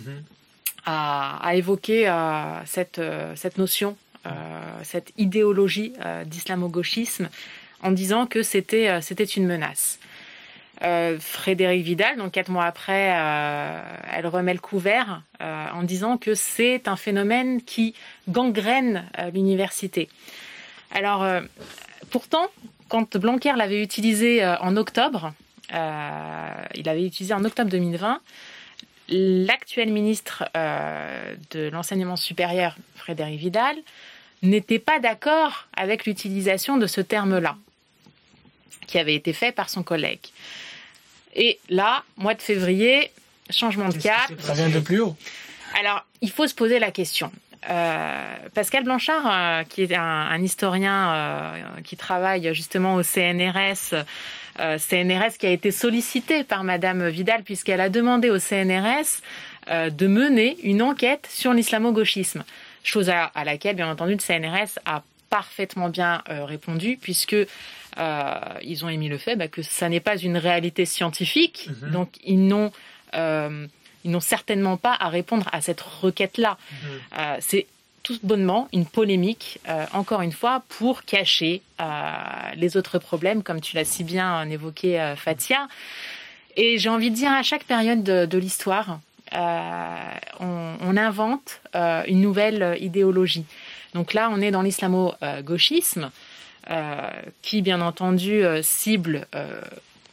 à, 0.86 1.54
évoquer 1.54 2.08
euh, 2.08 2.64
cette, 2.66 2.98
euh, 2.98 3.34
cette 3.36 3.58
notion, 3.58 3.96
euh, 4.26 4.30
cette 4.82 5.12
idéologie 5.18 5.92
d'islamo-gauchisme 6.26 7.28
en 7.82 7.92
disant 7.92 8.26
que 8.26 8.42
c'était 8.42 9.00
c'était 9.00 9.24
une 9.24 9.46
menace. 9.46 9.98
Frédéric 11.18 11.84
Vidal, 11.84 12.16
donc 12.16 12.32
quatre 12.32 12.50
mois 12.50 12.64
après, 12.64 13.14
elle 14.12 14.26
remet 14.26 14.54
le 14.54 14.60
couvert 14.60 15.22
en 15.40 15.82
disant 15.82 16.16
que 16.16 16.34
c'est 16.34 16.88
un 16.88 16.96
phénomène 16.96 17.62
qui 17.62 17.94
gangrène 18.28 19.04
l'université. 19.34 20.08
Alors, 20.90 21.26
pourtant, 22.10 22.46
quand 22.88 23.18
Blanquer 23.18 23.52
l'avait 23.56 23.82
utilisé 23.82 24.42
en 24.46 24.76
octobre, 24.78 25.34
il 25.70 26.84
l'avait 26.84 27.04
utilisé 27.04 27.34
en 27.34 27.44
octobre 27.44 27.70
2020, 27.70 28.20
l'actuel 29.10 29.92
ministre 29.92 30.44
euh, 30.56 31.34
de 31.50 31.68
l'enseignement 31.68 32.16
supérieur, 32.16 32.76
Frédéric 32.94 33.40
Vidal, 33.40 33.76
n'était 34.42 34.78
pas 34.78 35.00
d'accord 35.00 35.66
avec 35.76 36.06
l'utilisation 36.06 36.78
de 36.78 36.86
ce 36.86 37.00
terme-là, 37.00 37.56
qui 38.86 38.98
avait 38.98 39.14
été 39.14 39.32
fait 39.32 39.52
par 39.52 39.68
son 39.68 39.82
collègue. 39.82 40.28
Et 41.34 41.58
là, 41.68 42.02
mois 42.16 42.34
de 42.34 42.42
février, 42.42 43.10
changement 43.50 43.88
de 43.88 43.98
cap. 43.98 44.30
Ça 44.38 44.54
vient 44.54 44.68
de 44.68 44.80
plus 44.80 45.00
haut. 45.00 45.16
Alors, 45.78 46.04
il 46.20 46.30
faut 46.30 46.46
se 46.46 46.54
poser 46.54 46.78
la 46.78 46.90
question. 46.90 47.30
Euh, 47.68 48.36
Pascal 48.54 48.84
Blanchard, 48.84 49.26
euh, 49.26 49.64
qui 49.64 49.82
est 49.82 49.94
un, 49.94 50.42
historien 50.42 51.52
qui 51.84 51.96
travaille 51.96 52.52
justement 52.54 52.94
au 52.94 53.02
CNRS, 53.02 53.94
euh, 54.60 54.78
CNRS 54.78 55.38
qui 55.38 55.46
a 55.46 55.50
été 55.50 55.70
sollicité 55.70 56.44
par 56.44 56.64
Madame 56.64 57.08
Vidal 57.08 57.42
puisqu'elle 57.42 57.80
a 57.80 57.88
demandé 57.88 58.30
au 58.30 58.38
CNRS 58.38 59.22
euh, 59.70 59.90
de 59.90 60.06
mener 60.06 60.58
une 60.62 60.82
enquête 60.82 61.28
sur 61.30 61.52
l'islamo-gauchisme. 61.52 62.44
Chose 62.82 63.10
à, 63.10 63.30
laquelle, 63.44 63.76
bien 63.76 63.90
entendu, 63.90 64.12
le 64.14 64.18
CNRS 64.18 64.78
a 64.86 65.02
parfaitement 65.28 65.88
bien 65.88 66.22
euh, 66.28 66.44
répondu 66.44 66.98
puisque 67.00 67.36
ils 67.96 68.84
ont 68.84 68.88
émis 68.88 69.08
le 69.08 69.18
fait 69.18 69.36
bah, 69.36 69.48
que 69.48 69.62
ça 69.62 69.88
n'est 69.88 70.00
pas 70.00 70.16
une 70.16 70.36
réalité 70.36 70.84
scientifique, 70.84 71.68
mhm. 71.82 71.90
donc 71.90 72.08
ils 72.24 72.46
n'ont 72.46 72.72
ils 73.12 74.10
n'ont 74.10 74.20
certainement 74.20 74.76
pas 74.76 74.96
à 74.98 75.08
répondre 75.08 75.48
à 75.52 75.60
cette 75.60 75.80
requête-là. 75.80 76.56
Mhm. 76.82 77.36
c'est 77.40 77.66
tout 78.02 78.18
bonnement 78.22 78.68
une 78.72 78.86
polémique, 78.86 79.60
euh, 79.68 79.84
encore 79.92 80.22
une 80.22 80.32
fois, 80.32 80.62
pour 80.68 81.04
cacher 81.04 81.62
euh, 81.80 81.84
les 82.56 82.76
autres 82.76 82.98
problèmes, 82.98 83.42
comme 83.42 83.60
tu 83.60 83.76
l'as 83.76 83.84
si 83.84 84.04
bien 84.04 84.48
évoqué, 84.48 85.00
euh, 85.00 85.16
Fatia. 85.16 85.68
Et 86.56 86.78
j'ai 86.78 86.88
envie 86.88 87.10
de 87.10 87.14
dire, 87.14 87.30
à 87.30 87.42
chaque 87.42 87.64
période 87.64 88.02
de, 88.02 88.38
l'histoire, 88.38 89.00
on, 89.32 90.96
invente 90.96 91.60
une 91.74 92.20
nouvelle 92.20 92.76
idéologie. 92.80 93.44
Donc 93.94 94.14
là, 94.14 94.28
on 94.32 94.40
est 94.40 94.50
dans 94.50 94.62
l'islamo-gauchisme, 94.62 96.10
qui, 97.42 97.62
bien 97.62 97.80
entendu, 97.80 98.42
cible 98.62 99.26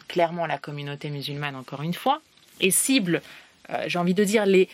clairement 0.08 0.46
la 0.46 0.58
communauté 0.58 1.10
musulmane, 1.10 1.56
encore 1.56 1.84
une 1.84 1.94
fois, 1.94 2.22
et 2.60 2.72
cible, 2.72 3.22
j'ai 3.86 4.00
envie 4.00 4.14
de 4.14 4.24
dire, 4.24 4.46
les 4.46 4.70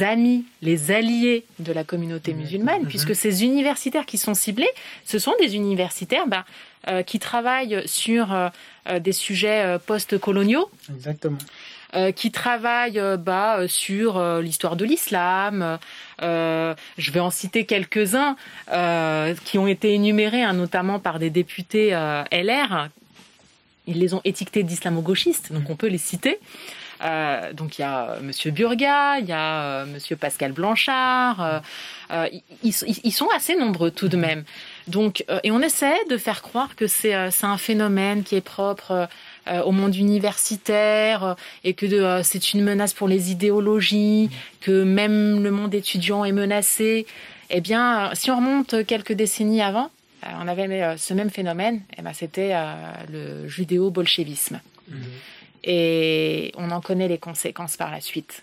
amis, 0.00 0.44
les 0.60 0.90
alliés 0.90 1.44
de 1.58 1.72
la 1.72 1.84
communauté 1.84 2.34
musulmane, 2.34 2.86
puisque 2.86 3.14
ces 3.14 3.44
universitaires 3.44 4.06
qui 4.06 4.18
sont 4.18 4.34
ciblés, 4.34 4.70
ce 5.04 5.18
sont 5.18 5.34
des 5.40 5.56
universitaires 5.56 6.26
bah, 6.26 6.44
euh, 6.88 7.02
qui 7.02 7.18
travaillent 7.18 7.82
sur 7.86 8.32
euh, 8.32 8.48
euh, 8.88 8.98
des 8.98 9.12
sujets 9.12 9.78
post-coloniaux. 9.86 10.70
Exactement. 10.92 11.38
Qui 12.16 12.30
travaillent 12.30 13.02
bah, 13.18 13.68
sur 13.68 14.40
l'histoire 14.40 14.76
de 14.76 14.84
l'islam. 14.84 15.78
je 16.20 17.10
vais 17.10 17.20
en 17.20 17.30
citer 17.30 17.66
quelques-uns 17.66 18.36
qui 19.44 19.58
ont 19.58 19.66
été 19.66 19.94
énumérés, 19.94 20.42
hein, 20.42 20.54
notamment 20.54 20.98
par 20.98 21.18
des 21.18 21.30
députés 21.30 21.90
LR. 22.32 22.88
Ils 23.86 23.98
les 23.98 24.14
ont 24.14 24.20
étiquetés 24.24 24.62
d'islamo-gauchistes, 24.62 25.52
donc 25.52 25.68
on 25.68 25.76
peut 25.76 25.88
les 25.88 25.98
citer. 25.98 26.38
Euh, 27.04 27.52
donc 27.52 27.78
il 27.78 27.80
y 27.80 27.84
a 27.84 28.10
euh, 28.10 28.20
Monsieur 28.20 28.50
Burga, 28.50 29.18
il 29.18 29.26
y 29.26 29.32
a 29.32 29.62
euh, 29.62 29.86
Monsieur 29.86 30.16
Pascal 30.16 30.52
Blanchard. 30.52 31.62
Ils, 32.62 32.72
sont 32.72 33.28
assez 33.34 33.56
nombreux 33.56 33.90
tout 33.90 34.08
de 34.08 34.16
même. 34.16 34.44
Donc 34.86 35.24
et 35.42 35.50
on 35.50 35.60
essaie 35.60 35.96
de 36.10 36.16
faire 36.16 36.42
croire 36.42 36.76
que 36.76 36.86
c'est 36.86 37.14
un 37.14 37.58
phénomène 37.58 38.22
qui 38.22 38.36
est 38.36 38.42
propre 38.42 39.08
au 39.64 39.72
monde 39.72 39.96
universitaire 39.96 41.36
et 41.64 41.74
que 41.74 42.22
c'est 42.22 42.54
une 42.54 42.62
menace 42.62 42.92
pour 42.94 43.08
les 43.08 43.32
idéologies, 43.32 44.30
que 44.60 44.84
même 44.84 45.42
le 45.42 45.50
monde 45.50 45.74
étudiant 45.74 46.24
est 46.24 46.32
menacé. 46.32 47.06
Eh 47.50 47.60
bien, 47.60 48.10
si 48.14 48.30
on 48.30 48.36
remonte 48.36 48.86
quelques 48.86 49.12
décennies 49.12 49.62
avant, 49.62 49.90
on 50.40 50.46
avait 50.46 50.96
ce 50.96 51.12
même 51.12 51.30
phénomène. 51.30 51.80
Eh 51.98 52.02
ben, 52.02 52.12
c'était 52.12 52.54
le 53.10 53.48
judéo-bolchevisme. 53.48 54.60
Mhm 54.88 54.98
et 55.64 56.52
on 56.56 56.70
en 56.70 56.80
connaît 56.80 57.08
les 57.08 57.18
conséquences 57.18 57.76
par 57.76 57.90
la 57.90 58.00
suite. 58.00 58.42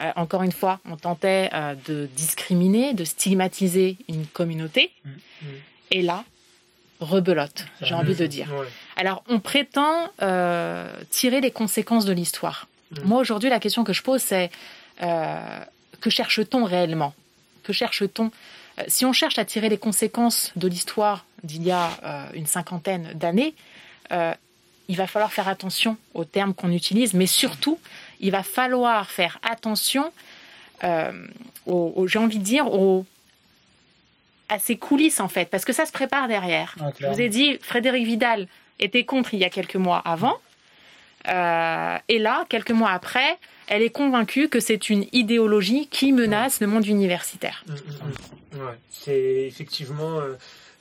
Euh, 0.00 0.10
encore 0.16 0.42
une 0.42 0.52
fois, 0.52 0.80
on 0.88 0.96
tentait 0.96 1.50
euh, 1.52 1.74
de 1.86 2.08
discriminer, 2.16 2.94
de 2.94 3.04
stigmatiser 3.04 3.98
une 4.08 4.26
communauté, 4.26 4.90
mm, 5.04 5.10
mm. 5.10 5.46
et 5.90 6.02
là, 6.02 6.24
rebelote, 7.04 7.66
j'ai 7.80 7.94
envie 7.94 8.14
de 8.14 8.26
dire. 8.26 8.48
Alors, 8.96 9.22
on 9.28 9.40
prétend 9.40 10.08
euh, 10.20 10.90
tirer 11.10 11.40
les 11.40 11.50
conséquences 11.50 12.04
de 12.04 12.12
l'histoire. 12.12 12.68
Mm. 12.90 12.96
Moi, 13.04 13.20
aujourd'hui, 13.20 13.50
la 13.50 13.60
question 13.60 13.84
que 13.84 13.92
je 13.92 14.02
pose, 14.02 14.22
c'est 14.22 14.50
que 14.98 16.10
cherche-t-on 16.10 16.64
réellement? 16.64 17.12
Que 17.64 17.72
cherche-t-on? 17.72 18.30
Si 18.86 19.04
on 19.04 19.12
cherche 19.12 19.38
à 19.38 19.44
tirer 19.44 19.68
les 19.68 19.78
conséquences 19.78 20.52
de 20.54 20.68
l'histoire 20.68 21.24
d'il 21.42 21.64
y 21.64 21.72
a 21.72 22.28
une 22.34 22.46
cinquantaine 22.46 23.12
d'années, 23.14 23.54
il 24.88 24.96
va 24.96 25.06
falloir 25.06 25.32
faire 25.32 25.48
attention 25.48 25.96
aux 26.14 26.24
termes 26.24 26.54
qu'on 26.54 26.70
utilise, 26.70 27.14
mais 27.14 27.26
surtout, 27.26 27.78
il 28.20 28.30
va 28.30 28.42
falloir 28.42 29.10
faire 29.10 29.38
attention, 29.42 30.12
euh, 30.84 31.12
j'ai 32.06 32.18
envie 32.18 32.38
de 32.38 32.44
dire, 32.44 32.66
à 34.52 34.58
ces 34.58 34.76
coulisses 34.76 35.20
en 35.20 35.28
fait, 35.28 35.48
parce 35.48 35.64
que 35.64 35.72
ça 35.72 35.86
se 35.86 35.92
prépare 35.92 36.28
derrière. 36.28 36.74
Ah, 36.78 36.90
Je 37.00 37.06
vous 37.06 37.20
ai 37.20 37.28
dit, 37.30 37.58
Frédéric 37.62 38.04
Vidal 38.04 38.46
était 38.78 39.04
contre 39.04 39.32
il 39.32 39.40
y 39.40 39.44
a 39.44 39.50
quelques 39.50 39.76
mois 39.76 39.98
avant, 39.98 40.38
euh, 41.28 41.98
et 42.08 42.18
là, 42.18 42.44
quelques 42.48 42.72
mois 42.72 42.90
après, 42.90 43.38
elle 43.68 43.82
est 43.82 43.90
convaincue 43.90 44.48
que 44.48 44.60
c'est 44.60 44.90
une 44.90 45.06
idéologie 45.12 45.86
qui 45.88 46.12
menace 46.12 46.60
le 46.60 46.66
monde 46.66 46.86
universitaire. 46.86 47.64
Mm, 47.66 47.72
mm, 47.72 48.58
mm. 48.58 48.76
c'est 48.90 49.46
effectivement. 49.46 50.20
Euh, 50.20 50.34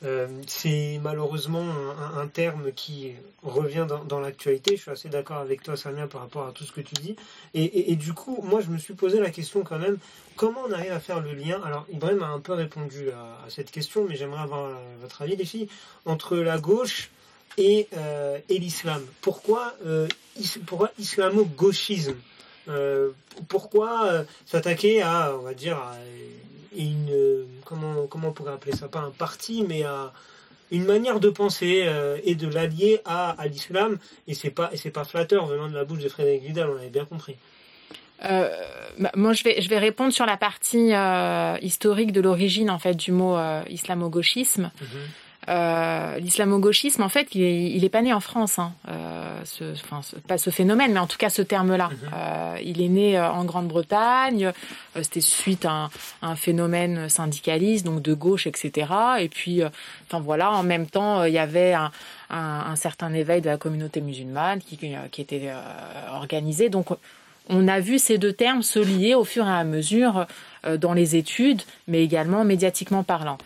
euh, 0.04 0.28
c'est 0.48 1.00
malheureusement 1.04 1.64
un, 2.18 2.26
terme 2.28 2.72
qui 2.72 3.14
revient 3.44 3.86
dans, 4.08 4.20
l'actualité. 4.20 4.76
Je 4.76 4.82
suis 4.82 4.92
assez 4.92 5.10
d'accord 5.10 5.38
avec 5.38 5.62
toi, 5.62 5.78
Samia, 5.78 6.08
par 6.08 6.22
rapport 6.22 6.48
à 6.48 6.52
tout 6.52 6.64
ce 6.64 6.72
que 6.72 6.82
tu 6.82 6.96
dis. 6.96 7.16
Et, 7.54 7.96
du 7.96 8.14
coup, 8.14 8.40
moi, 8.42 8.62
je 8.62 8.70
me 8.70 8.78
suis 8.78 8.96
posé 8.96 9.20
la 9.20 9.30
question 9.30 9.64
quand 9.64 9.78
même, 9.78 9.98
comment 10.36 10.62
on 10.68 10.72
arrive 10.72 10.92
à 10.92 11.00
faire 11.00 11.20
le 11.20 11.34
lien? 11.34 11.62
Alors, 11.64 11.86
Ibrahim 11.92 12.24
a 12.24 12.28
un 12.28 12.40
peu 12.40 12.54
répondu 12.54 13.12
à, 13.12 13.50
cette 13.50 13.70
question, 13.70 14.06
mais 14.08 14.16
j'aimerais 14.16 14.42
avoir 14.42 14.72
votre 15.02 15.22
avis, 15.22 15.36
les 15.36 15.46
filles, 15.46 15.68
entre 16.06 16.38
la 16.38 16.58
gauche 16.58 17.12
et, 17.58 17.88
euh, 17.96 18.40
l'islam. 18.50 19.04
Pourquoi, 19.22 19.76
euh, 19.86 20.08
pourquoi 20.66 20.92
islamo-gauchisme? 20.98 22.16
Pourquoi 23.50 24.24
s'attaquer 24.46 25.02
à, 25.02 25.36
on 25.38 25.42
va 25.42 25.54
dire, 25.54 25.78
à 25.78 25.96
une 26.78 27.46
comment 27.66 28.08
comment 28.08 28.30
on 28.30 28.34
pourrait 28.34 28.54
appeler 28.54 28.76
ça 28.76 28.88
pas 28.88 29.00
un 29.00 29.12
parti 29.12 29.66
mais 29.68 29.84
à 29.84 30.14
une 30.72 30.86
manière 30.86 31.20
de 31.20 31.30
penser 31.30 31.84
euh, 31.86 32.18
et 32.24 32.36
de 32.36 32.48
l'allier 32.48 33.02
à, 33.06 33.32
à 33.32 33.48
l'islam 33.48 33.98
et 34.28 34.34
c'est 34.34 34.50
pas 34.50 34.70
et 34.72 34.78
c'est 34.78 34.90
pas 34.90 35.04
flatteur 35.04 35.46
venant 35.46 35.68
de 35.68 35.76
la 35.76 35.84
bouche 35.84 36.00
de 36.00 36.10
Frédéric 36.10 36.44
Vidal 36.44 36.70
on 36.70 36.78
avait 36.78 36.90
bien 36.90 37.06
compris. 37.06 37.36
Euh, 38.24 38.50
bah, 39.00 39.12
moi, 39.16 39.34
je 39.34 39.44
vais, 39.44 39.62
je 39.62 39.68
vais 39.68 39.80
répondre 39.80 40.14
sur 40.14 40.28
la 40.28 40.38
partie 40.38 40.94
euh, 40.94 41.58
historique 41.64 42.12
de 42.12 42.22
l'origine 42.22 42.70
en 42.70 42.78
fait 42.78 42.94
du 42.94 43.12
mot 43.12 43.36
islamo-gauchisme. 43.68 44.70
Mhm. 44.80 44.88
Euh, 45.50 46.20
l'islamo-gauchisme, 46.20 47.02
en 47.02 47.10
fait, 47.10 47.34
il 47.34 47.42
est, 47.42 47.72
il 47.72 47.84
est 47.84 47.90
pas 47.90 48.04
né 48.04 48.14
en 48.14 48.20
France, 48.20 48.60
hein, 48.60 48.74
euh, 48.88 49.42
ce, 49.44 49.74
enfin, 49.74 50.02
pas 50.28 50.38
ce 50.38 50.52
phénomène, 50.52 50.94
mais 50.94 51.00
en 51.00 51.08
tout 51.08 51.18
cas 51.18 51.32
ce 51.32 51.42
terme-là. 51.42 51.90
Mhm. 51.90 52.10
Euh, 52.14 52.58
il 52.64 52.82
est 52.82 52.88
né 52.88 53.18
euh, 53.18 53.28
en 53.30 53.44
Grande-Bretagne, 53.44 54.46
euh, 54.96 55.02
c'était 55.02 55.22
suite 55.22 55.66
à 55.66 55.72
un, 55.72 55.90
un, 56.22 56.36
phénomène 56.36 57.10
syndicaliste, 57.10 57.86
donc 57.86 58.04
de 58.04 58.14
gauche, 58.14 58.46
etc. 58.46 58.94
Et 59.20 59.30
puis, 59.30 59.62
enfin 60.08 60.20
voilà, 60.20 60.52
en 60.52 60.64
même 60.64 60.86
temps, 60.86 61.24
il 61.24 61.34
y 61.34 61.40
avait 61.40 61.74
un, 61.74 61.92
un, 62.30 62.66
un, 62.68 62.76
certain 62.76 63.12
éveil 63.14 63.42
de 63.42 63.50
la 63.50 63.58
communauté 63.58 64.00
musulmane 64.00 64.60
qui, 64.60 64.78
qui 64.78 65.22
était 65.22 65.52
organisé. 66.12 66.70
Donc, 66.70 66.90
on 67.50 67.68
a 67.68 67.80
vu 67.80 67.98
ces 67.98 68.20
deux 68.20 68.34
termes 68.34 68.62
se 68.62 68.80
lier 68.80 69.16
au 69.16 69.24
fur 69.24 69.48
et 69.48 69.52
à 69.52 69.64
mesure 69.64 70.28
dans 70.78 70.94
les 70.94 71.16
études, 71.16 71.64
mais 71.88 72.04
également 72.04 72.46
médiatiquement 72.46 73.04
parlant. 73.04 73.40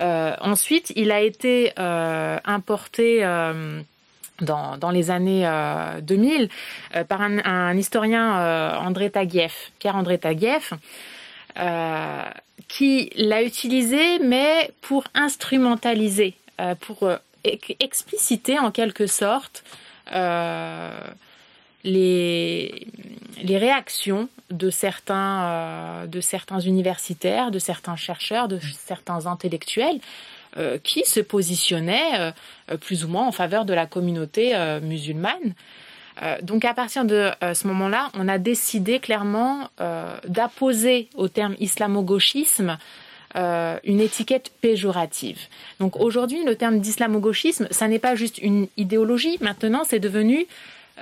Euh, 0.00 0.34
ensuite, 0.40 0.92
il 0.96 1.10
a 1.10 1.20
été 1.20 1.72
euh, 1.78 2.38
importé 2.44 3.24
euh, 3.24 3.80
dans, 4.40 4.90
les 4.90 5.10
années 5.10 5.48
2000 6.02 6.48
par 7.08 7.20
un, 7.20 7.38
un 7.44 7.76
historien 7.76 8.76
André 8.78 9.10
Taguieff, 9.10 9.70
Pierre-André 9.78 10.18
Taguieff, 10.18 10.72
qui 12.66 13.10
l'a 13.16 13.42
utilisé, 13.42 14.18
mais 14.18 14.72
pour 14.80 15.04
instrumentaliser, 15.14 16.34
pour 16.80 17.08
expliciter 17.78 18.58
en 18.58 18.72
quelque 18.72 19.06
sorte 19.06 19.62
les, 21.84 22.86
les 23.42 23.58
réactions 23.58 24.28
de 24.50 24.70
certains, 24.70 25.42
euh, 25.42 26.06
de 26.06 26.20
certains 26.20 26.60
universitaires, 26.60 27.50
de 27.50 27.58
certains 27.58 27.96
chercheurs, 27.96 28.48
de 28.48 28.58
certains 28.76 29.26
intellectuels 29.26 29.98
euh, 30.58 30.78
qui 30.82 31.04
se 31.04 31.20
positionnaient 31.20 32.32
euh, 32.70 32.76
plus 32.76 33.04
ou 33.04 33.08
moins 33.08 33.26
en 33.26 33.32
faveur 33.32 33.64
de 33.64 33.74
la 33.74 33.86
communauté 33.86 34.54
musulmane. 34.82 35.54
donc 36.42 36.64
à 36.64 36.74
partir 36.74 37.04
de 37.04 37.30
ce 37.40 37.66
moment-là, 37.68 38.10
on 38.14 38.28
a 38.28 38.38
décidé 38.38 39.00
clairement 39.00 39.68
d'apposer 40.28 41.08
au 41.14 41.28
terme 41.28 41.56
islamo-gauchisme 41.58 42.78
une 43.34 44.00
étiquette 44.00 44.52
péjorative. 44.60 45.40
Donc 45.80 45.98
aujourd'hui, 45.98 46.44
le 46.44 46.54
terme 46.54 46.80
d'islamo-gauchisme, 46.80 47.66
ça 47.70 47.88
n'est 47.88 47.98
pas 47.98 48.14
juste 48.14 48.38
une 48.38 48.68
idéologie, 48.76 49.38
maintenant 49.40 49.84
c'est 49.84 50.00
devenu 50.00 50.46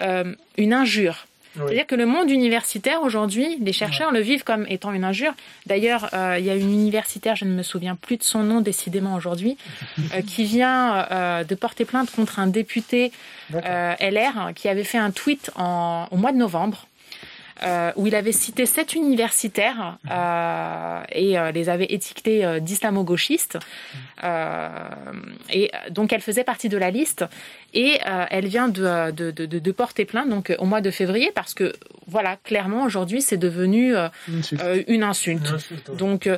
euh, 0.01 0.35
une 0.57 0.73
injure. 0.73 1.27
C'est-à-dire 1.55 1.87
que 1.87 1.97
le 1.97 2.07
monde 2.07 2.31
universitaire 2.31 3.03
aujourd'hui, 3.03 3.59
les 3.61 3.73
chercheurs 3.73 4.13
le 4.13 4.21
vivent 4.21 4.45
comme 4.45 4.67
étant 4.69 4.93
une 4.93 5.03
injure. 5.03 5.33
D'ailleurs, 5.67 6.09
euh, 6.15 6.37
il 6.39 6.45
y 6.45 6.51
a 6.51 6.55
une 6.55 6.73
universitaire, 6.73 7.35
je 7.35 7.45
ne 7.45 7.53
me 7.53 7.63
souviens 7.63 7.97
plus 7.97 8.17
de 8.17 8.23
son 8.23 8.45
nom 8.45 8.61
décidément 8.61 9.15
aujourd'hui, 9.17 9.57
euh, 10.15 10.23
qui 10.23 10.45
vient 10.45 11.07
euh, 11.11 11.45
de 11.45 11.55
porter 11.57 11.85
plainte 11.85 12.11
contre 12.13 12.39
un 12.39 12.47
député 12.47 13.11
euh, 13.55 13.95
LR 14.01 14.53
qui 14.55 14.69
avait 14.69 14.85
fait 14.85 14.99
un 14.99 15.11
tweet 15.11 15.51
en, 15.57 16.07
au 16.13 16.17
mois 16.17 16.31
de 16.31 16.37
novembre 16.39 16.87
euh, 17.63 17.93
où 17.97 18.07
il 18.07 18.15
avait 18.15 18.33
cité 18.33 18.65
sept 18.65 18.95
universitaires 18.95 19.99
euh, 20.11 21.03
et 21.13 21.39
euh, 21.39 21.51
les 21.53 21.69
avait 21.69 21.87
étiquetés 21.87 22.61
d'islamo-gauchistes. 22.61 23.59
Euh, 24.25 24.69
et 25.53 25.71
donc 25.91 26.13
elle 26.13 26.21
faisait 26.21 26.45
partie 26.45 26.69
de 26.69 26.79
la 26.79 26.91
liste. 26.91 27.25
Et 27.75 27.99
elle 28.31 28.47
vient 28.47 28.69
de, 28.69 29.11
de, 29.11 29.31
de, 29.31 29.47
de, 29.47 29.73
porter 29.73 30.05
plainte 30.05 30.29
donc 30.29 30.55
au 30.59 30.65
mois 30.65 30.81
de 30.81 30.91
février 30.91 31.31
parce 31.35 31.55
que 31.55 31.73
voilà 32.07 32.37
clairement 32.43 32.83
aujourd'hui 32.85 33.23
c'est 33.23 33.37
devenu 33.37 33.95
une 33.95 35.03
insulte. 35.03 35.49
Une 35.49 35.55
insulte. 35.55 35.97
Donc 35.97 36.29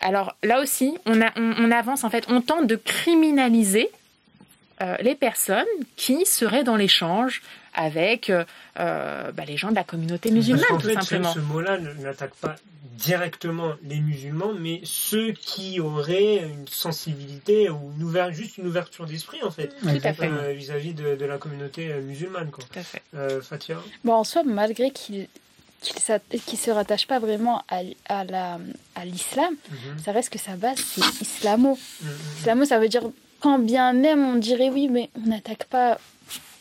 alors 0.00 0.36
là 0.42 0.60
aussi 0.60 0.94
on, 1.06 1.20
a, 1.22 1.30
on, 1.36 1.54
on 1.58 1.70
avance 1.70 2.04
en 2.04 2.10
fait 2.10 2.24
on 2.28 2.40
tente 2.40 2.66
de 2.66 2.76
criminaliser 2.76 3.90
les 5.00 5.14
personnes 5.14 5.66
qui 5.96 6.24
seraient 6.26 6.64
dans 6.64 6.76
l'échange 6.76 7.42
avec 7.78 8.28
euh, 8.28 8.44
euh, 8.80 9.30
bah, 9.32 9.44
les 9.46 9.56
gens 9.56 9.70
de 9.70 9.76
la 9.76 9.84
communauté 9.84 10.32
musulmane, 10.32 10.64
tout 10.80 10.92
simplement. 10.92 11.32
Ce, 11.32 11.38
ce 11.38 11.44
mot-là 11.44 11.78
n'attaque 11.78 12.34
pas 12.34 12.56
directement 12.96 13.74
les 13.84 14.00
musulmans, 14.00 14.52
mais 14.52 14.80
ceux 14.82 15.30
qui 15.30 15.78
auraient 15.78 16.38
une 16.38 16.66
sensibilité 16.66 17.70
ou 17.70 17.92
une 18.00 18.32
juste 18.32 18.58
une 18.58 18.66
ouverture 18.66 19.06
d'esprit, 19.06 19.38
en 19.44 19.52
fait, 19.52 19.72
vis-à-vis 19.82 20.92
de, 20.92 21.14
de, 21.14 21.24
la 21.24 21.38
communauté 21.38 21.94
musulmane. 22.00 22.50
Quoi. 22.50 22.64
Tout 22.64 22.78
à 22.80 22.82
fait. 22.82 23.02
Fatia 23.42 23.76
bon, 24.04 24.14
En 24.14 24.24
soi, 24.24 24.42
malgré 24.44 24.90
qu'il 24.90 25.28
qui 25.80 25.94
ne 25.94 26.56
se 26.56 26.70
rattache 26.72 27.06
pas 27.06 27.20
vraiment 27.20 27.62
à, 27.68 27.82
à 28.08 29.04
l'islam, 29.04 29.54
mm 29.54 29.74
-hmm. 29.74 30.04
ça 30.04 30.10
reste 30.10 30.30
que 30.30 30.40
sa 30.48 30.56
base, 30.56 30.80
c'est 30.92 31.06
islamo. 31.26 31.72
Mm 31.74 31.78
-hmm. 31.78 32.38
Islamo, 32.40 32.64
ça 32.64 32.78
veut 32.80 32.88
dire 32.88 33.06
quand 33.44 33.60
bien 33.72 33.92
même 33.92 34.22
on 34.32 34.36
dirait 34.48 34.70
oui, 34.76 34.88
mais 34.94 35.06
on 35.18 35.28
n'attaque 35.30 35.64
pas 35.76 35.98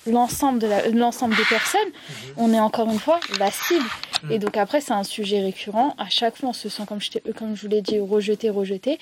l'ensemble 0.08 0.60
de 0.60 0.67
l'ensemble 0.98 1.36
des 1.36 1.46
personnes, 1.50 1.89
mmh. 1.89 2.13
on 2.38 2.54
est 2.54 2.60
encore 2.60 2.89
une 2.89 3.00
fois 3.00 3.20
la 3.39 3.52
cible. 3.52 3.86
Mmh. 4.24 4.32
Et 4.32 4.39
donc 4.39 4.58
après, 4.58 4.82
c'est 4.82 4.93
un 4.93 5.04
sujet 5.04 5.41
récurrent. 5.41 5.96
À 5.98 6.10
chaque 6.10 6.38
fois, 6.38 6.50
on 6.50 6.54
se 6.54 6.70
sent, 6.70 6.84
comme 6.88 7.02
je, 7.02 7.10
comme 7.38 7.56
je 7.56 7.62
vous 7.62 7.67
l'ai 7.67 7.82
dit, 7.82 8.00
rejeté, 8.00 8.50
rejeté. 8.50 9.00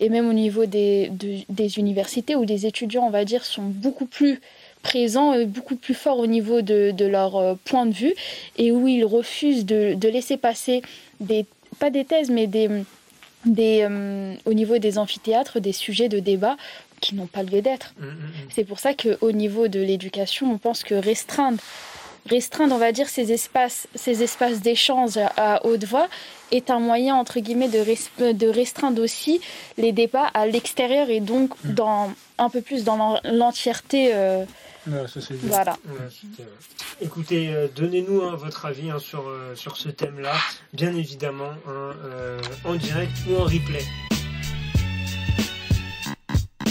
Et 0.00 0.08
même 0.08 0.28
au 0.28 0.32
niveau 0.32 0.66
des, 0.66 1.08
de, 1.10 1.38
des 1.48 1.78
universités 1.78 2.36
où 2.36 2.44
les 2.44 2.66
étudiants, 2.66 3.06
on 3.06 3.10
va 3.10 3.24
dire, 3.24 3.44
sont 3.44 3.62
beaucoup 3.62 4.06
plus 4.06 4.40
présents 4.82 5.32
et 5.32 5.46
beaucoup 5.46 5.76
plus 5.76 5.94
forts 5.94 6.18
au 6.18 6.26
niveau 6.26 6.62
de, 6.62 6.92
de 6.92 7.06
leur 7.06 7.36
euh, 7.36 7.54
point 7.64 7.86
de 7.86 7.94
vue 7.94 8.14
et 8.56 8.70
où 8.70 8.86
ils 8.86 9.04
refusent 9.04 9.64
de, 9.64 9.94
de 9.94 10.08
laisser 10.08 10.36
passer 10.36 10.82
des, 11.20 11.46
pas 11.78 11.90
des 11.90 12.04
thèses, 12.04 12.30
mais 12.30 12.46
des, 12.46 12.68
des, 13.46 13.86
euh, 13.88 14.34
au 14.44 14.52
niveau 14.52 14.78
des 14.78 14.98
amphithéâtres, 14.98 15.58
des 15.58 15.72
sujets 15.72 16.08
de 16.08 16.20
débat 16.20 16.56
qui 17.04 17.14
n'ont 17.14 17.26
pas 17.26 17.42
lieu 17.42 17.60
d'être. 17.60 17.94
Mmh, 17.98 18.04
mmh. 18.06 18.32
C'est 18.54 18.64
pour 18.64 18.78
ça 18.78 18.94
qu'au 18.94 19.32
niveau 19.32 19.68
de 19.68 19.80
l'éducation, 19.80 20.50
on 20.52 20.58
pense 20.58 20.82
que 20.82 20.94
restreindre, 20.94 21.58
restreindre, 22.26 22.74
on 22.74 22.78
va 22.78 22.92
dire, 22.92 23.08
ces 23.08 23.32
espaces, 23.32 23.86
ces 23.94 24.22
espaces 24.22 24.60
d'échange 24.60 25.18
à 25.36 25.64
haute 25.66 25.84
voix 25.84 26.08
est 26.50 26.70
un 26.70 26.78
moyen, 26.78 27.14
entre 27.16 27.40
guillemets, 27.40 27.68
de, 27.68 28.32
de 28.32 28.48
restreindre 28.48 29.02
aussi 29.02 29.40
les 29.76 29.92
débats 29.92 30.30
à 30.32 30.46
l'extérieur 30.46 31.10
et 31.10 31.20
donc 31.20 31.50
mmh. 31.64 31.74
dans, 31.74 32.12
un 32.38 32.48
peu 32.48 32.62
plus 32.62 32.84
dans 32.84 33.20
l'entièreté. 33.24 34.12
Euh, 34.14 34.44
voilà. 34.86 35.76
Ouais, 35.86 36.46
Écoutez, 37.00 37.54
euh, 37.54 37.68
donnez-nous 37.74 38.22
hein, 38.22 38.36
votre 38.36 38.66
avis 38.66 38.90
hein, 38.90 38.98
sur, 38.98 39.28
euh, 39.28 39.54
sur 39.54 39.76
ce 39.76 39.88
thème-là, 39.88 40.34
bien 40.72 40.94
évidemment, 40.94 41.52
hein, 41.66 41.92
euh, 42.04 42.40
en 42.64 42.74
direct 42.74 43.12
ou 43.28 43.36
en 43.36 43.44
replay 43.44 43.84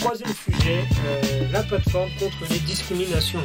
troisième 0.04 0.34
sujet, 0.34 0.84
euh, 1.06 1.48
la 1.54 1.64
plateforme 1.64 2.10
contre 2.20 2.36
les 2.50 2.60
discriminations. 2.60 3.40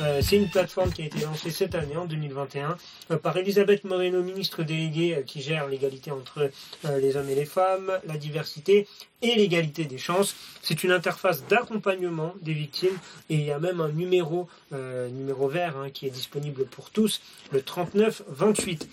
Euh, 0.00 0.20
c'est 0.22 0.36
une 0.36 0.48
plateforme 0.48 0.92
qui 0.92 1.02
a 1.02 1.06
été 1.06 1.18
lancée 1.24 1.50
cette 1.50 1.74
année, 1.74 1.96
en 1.96 2.04
2021, 2.04 2.76
euh, 3.10 3.16
par 3.16 3.36
Elisabeth 3.36 3.82
Moreno, 3.82 4.22
ministre 4.22 4.62
déléguée 4.62 5.24
qui 5.26 5.42
gère 5.42 5.66
l'égalité 5.66 6.12
entre 6.12 6.50
les 6.84 7.16
hommes 7.16 7.28
et 7.30 7.34
les 7.34 7.44
femmes, 7.44 7.90
la 8.06 8.16
diversité 8.16 8.86
et 9.22 9.34
l'égalité 9.34 9.86
des 9.86 9.98
chances. 9.98 10.36
C'est 10.62 10.84
une 10.84 10.92
interface 10.92 11.46
d'accompagnement 11.48 12.34
des 12.42 12.52
victimes 12.52 12.96
et 13.28 13.34
il 13.34 13.44
y 13.44 13.50
a 13.50 13.58
même 13.58 13.80
un 13.80 13.88
numéro, 13.88 14.48
numéro 14.70 15.48
vert, 15.48 15.76
hein, 15.78 15.88
qui 15.90 16.06
est 16.06 16.10
disponible 16.10 16.66
pour 16.66 16.90
tous, 16.90 17.22
le 17.52 17.62
3928. 17.62 18.88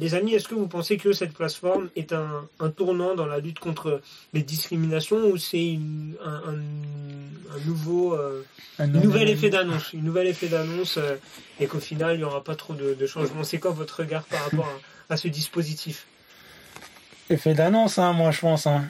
les 0.00 0.14
amis, 0.14 0.34
est-ce 0.34 0.46
que 0.46 0.54
vous 0.54 0.68
pensez 0.68 0.96
que 0.96 1.12
cette 1.12 1.32
plateforme 1.32 1.88
est 1.96 2.12
un 2.12 2.70
tournant 2.76 3.16
dans 3.16 3.26
la 3.26 3.38
lutte 3.38 3.58
contre 3.58 4.00
les 4.32 4.42
discriminations 4.42 5.26
ou 5.26 5.36
c'est 5.36 5.78
un, 6.24 6.37
un, 6.46 6.54
un, 7.56 7.60
nouveau, 7.66 8.14
euh, 8.14 8.44
un 8.78 8.86
nouvel 8.86 9.28
effet 9.28 9.50
d'annonce, 9.50 9.92
une 9.92 10.04
nouvelle 10.04 10.26
effet 10.28 10.48
d'annonce 10.48 10.96
euh, 10.98 11.16
et 11.60 11.66
qu'au 11.66 11.80
final 11.80 12.14
il 12.14 12.18
n'y 12.18 12.24
aura 12.24 12.44
pas 12.44 12.54
trop 12.54 12.74
de, 12.74 12.94
de 12.94 13.06
changements. 13.06 13.44
C'est 13.44 13.58
quoi 13.58 13.72
votre 13.72 14.00
regard 14.00 14.24
par 14.24 14.44
rapport 14.44 14.68
à, 15.08 15.14
à 15.14 15.16
ce 15.16 15.28
dispositif? 15.28 16.06
Effet 17.30 17.54
d'annonce, 17.54 17.98
hein, 17.98 18.12
moi 18.12 18.30
je 18.30 18.40
pense. 18.40 18.66
Hein. 18.66 18.84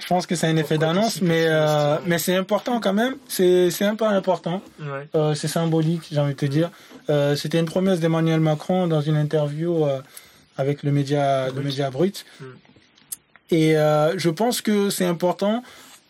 Je 0.00 0.06
pense 0.08 0.26
que 0.26 0.34
c'est 0.34 0.48
un 0.48 0.56
effet 0.56 0.76
d'annonce, 0.76 1.22
mais 1.22 1.46
euh, 1.46 1.98
mais 2.04 2.18
c'est 2.18 2.34
important 2.34 2.80
quand 2.80 2.92
même. 2.92 3.14
C'est 3.28 3.70
c'est 3.70 3.84
un 3.84 3.94
peu 3.94 4.06
important. 4.06 4.60
Ouais. 4.80 5.08
Euh, 5.14 5.34
c'est 5.34 5.46
symbolique, 5.46 6.02
j'ai 6.10 6.18
envie 6.18 6.34
de 6.34 6.38
te 6.38 6.46
dire. 6.46 6.70
Euh, 7.08 7.36
C'était 7.36 7.60
une 7.60 7.66
promesse 7.66 8.00
d'Emmanuel 8.00 8.40
Macron 8.40 8.88
dans 8.88 9.00
une 9.00 9.16
interview 9.16 9.86
avec 10.56 10.82
le 10.82 10.90
média 10.90 11.48
le 11.50 11.62
média 11.62 11.90
brut. 11.90 12.26
Mm. 12.40 12.44
Et 13.50 13.74
je 14.16 14.30
pense 14.30 14.60
que 14.62 14.90
c'est 14.90 15.06
important 15.06 15.62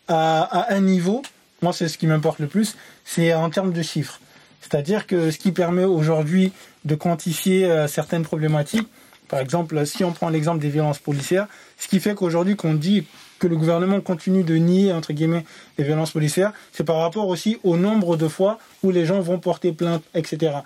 à, 0.07 0.41
à 0.41 0.73
un 0.73 0.81
niveau. 0.81 1.21
Moi, 1.61 1.73
c'est 1.73 1.87
ce 1.87 1.97
qui 1.97 2.07
m'importe 2.07 2.39
le 2.39 2.47
plus. 2.47 2.75
C'est 3.03 3.33
en 3.33 3.49
termes 3.49 3.73
de 3.73 3.81
chiffres. 3.81 4.19
C'est-à-dire 4.61 5.05
que 5.05 5.29
ce 5.29 5.37
qui 5.37 5.51
permet 5.51 5.83
aujourd'hui 5.83 6.51
de 6.85 6.95
quantifier 6.95 7.65
euh, 7.65 7.87
certaines 7.87 8.23
problématiques, 8.23 8.87
par 9.27 9.39
exemple, 9.39 9.85
si 9.85 10.03
on 10.03 10.11
prend 10.11 10.29
l'exemple 10.29 10.59
des 10.59 10.69
violences 10.69 10.99
policières, 10.99 11.47
ce 11.77 11.87
qui 11.87 11.99
fait 11.99 12.15
qu'aujourd'hui 12.15 12.55
qu'on 12.55 12.73
dit 12.73 13.05
que 13.39 13.47
le 13.47 13.57
gouvernement 13.57 14.01
continue 14.01 14.43
de 14.43 14.55
nier, 14.55 14.91
entre 14.91 15.13
guillemets, 15.13 15.45
les 15.77 15.83
violences 15.83 16.11
policières, 16.11 16.53
c'est 16.71 16.83
par 16.83 16.97
rapport 16.97 17.27
aussi 17.27 17.57
au 17.63 17.77
nombre 17.77 18.17
de 18.17 18.27
fois 18.27 18.59
où 18.83 18.91
les 18.91 19.05
gens 19.05 19.19
vont 19.19 19.39
porter 19.39 19.71
plainte, 19.71 20.03
etc. 20.13 20.57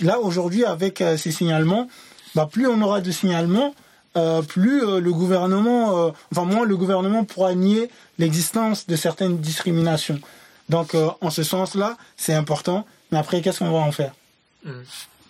Là, 0.00 0.20
aujourd'hui, 0.20 0.64
avec 0.64 1.00
euh, 1.00 1.16
ces 1.16 1.30
signalements, 1.30 1.88
bah, 2.34 2.48
plus 2.50 2.66
on 2.66 2.80
aura 2.82 3.00
de 3.00 3.10
signalements, 3.10 3.74
euh, 4.16 4.42
plus 4.42 4.82
euh, 4.82 5.00
le 5.00 5.12
gouvernement, 5.12 6.06
euh, 6.06 6.10
enfin 6.32 6.44
moins 6.44 6.64
le 6.64 6.76
gouvernement 6.76 7.24
pourra 7.24 7.54
nier 7.54 7.90
l'existence 8.18 8.86
de 8.86 8.96
certaines 8.96 9.38
discriminations. 9.38 10.20
Donc, 10.68 10.96
en 11.20 11.30
ce 11.30 11.44
sens-là, 11.44 11.96
c'est 12.16 12.34
important. 12.34 12.86
Mais 13.12 13.18
après, 13.18 13.40
qu'est-ce 13.40 13.60
qu'on 13.60 13.70
va 13.70 13.78
en 13.78 13.92
faire? 13.92 14.14
Mm. 14.64 14.70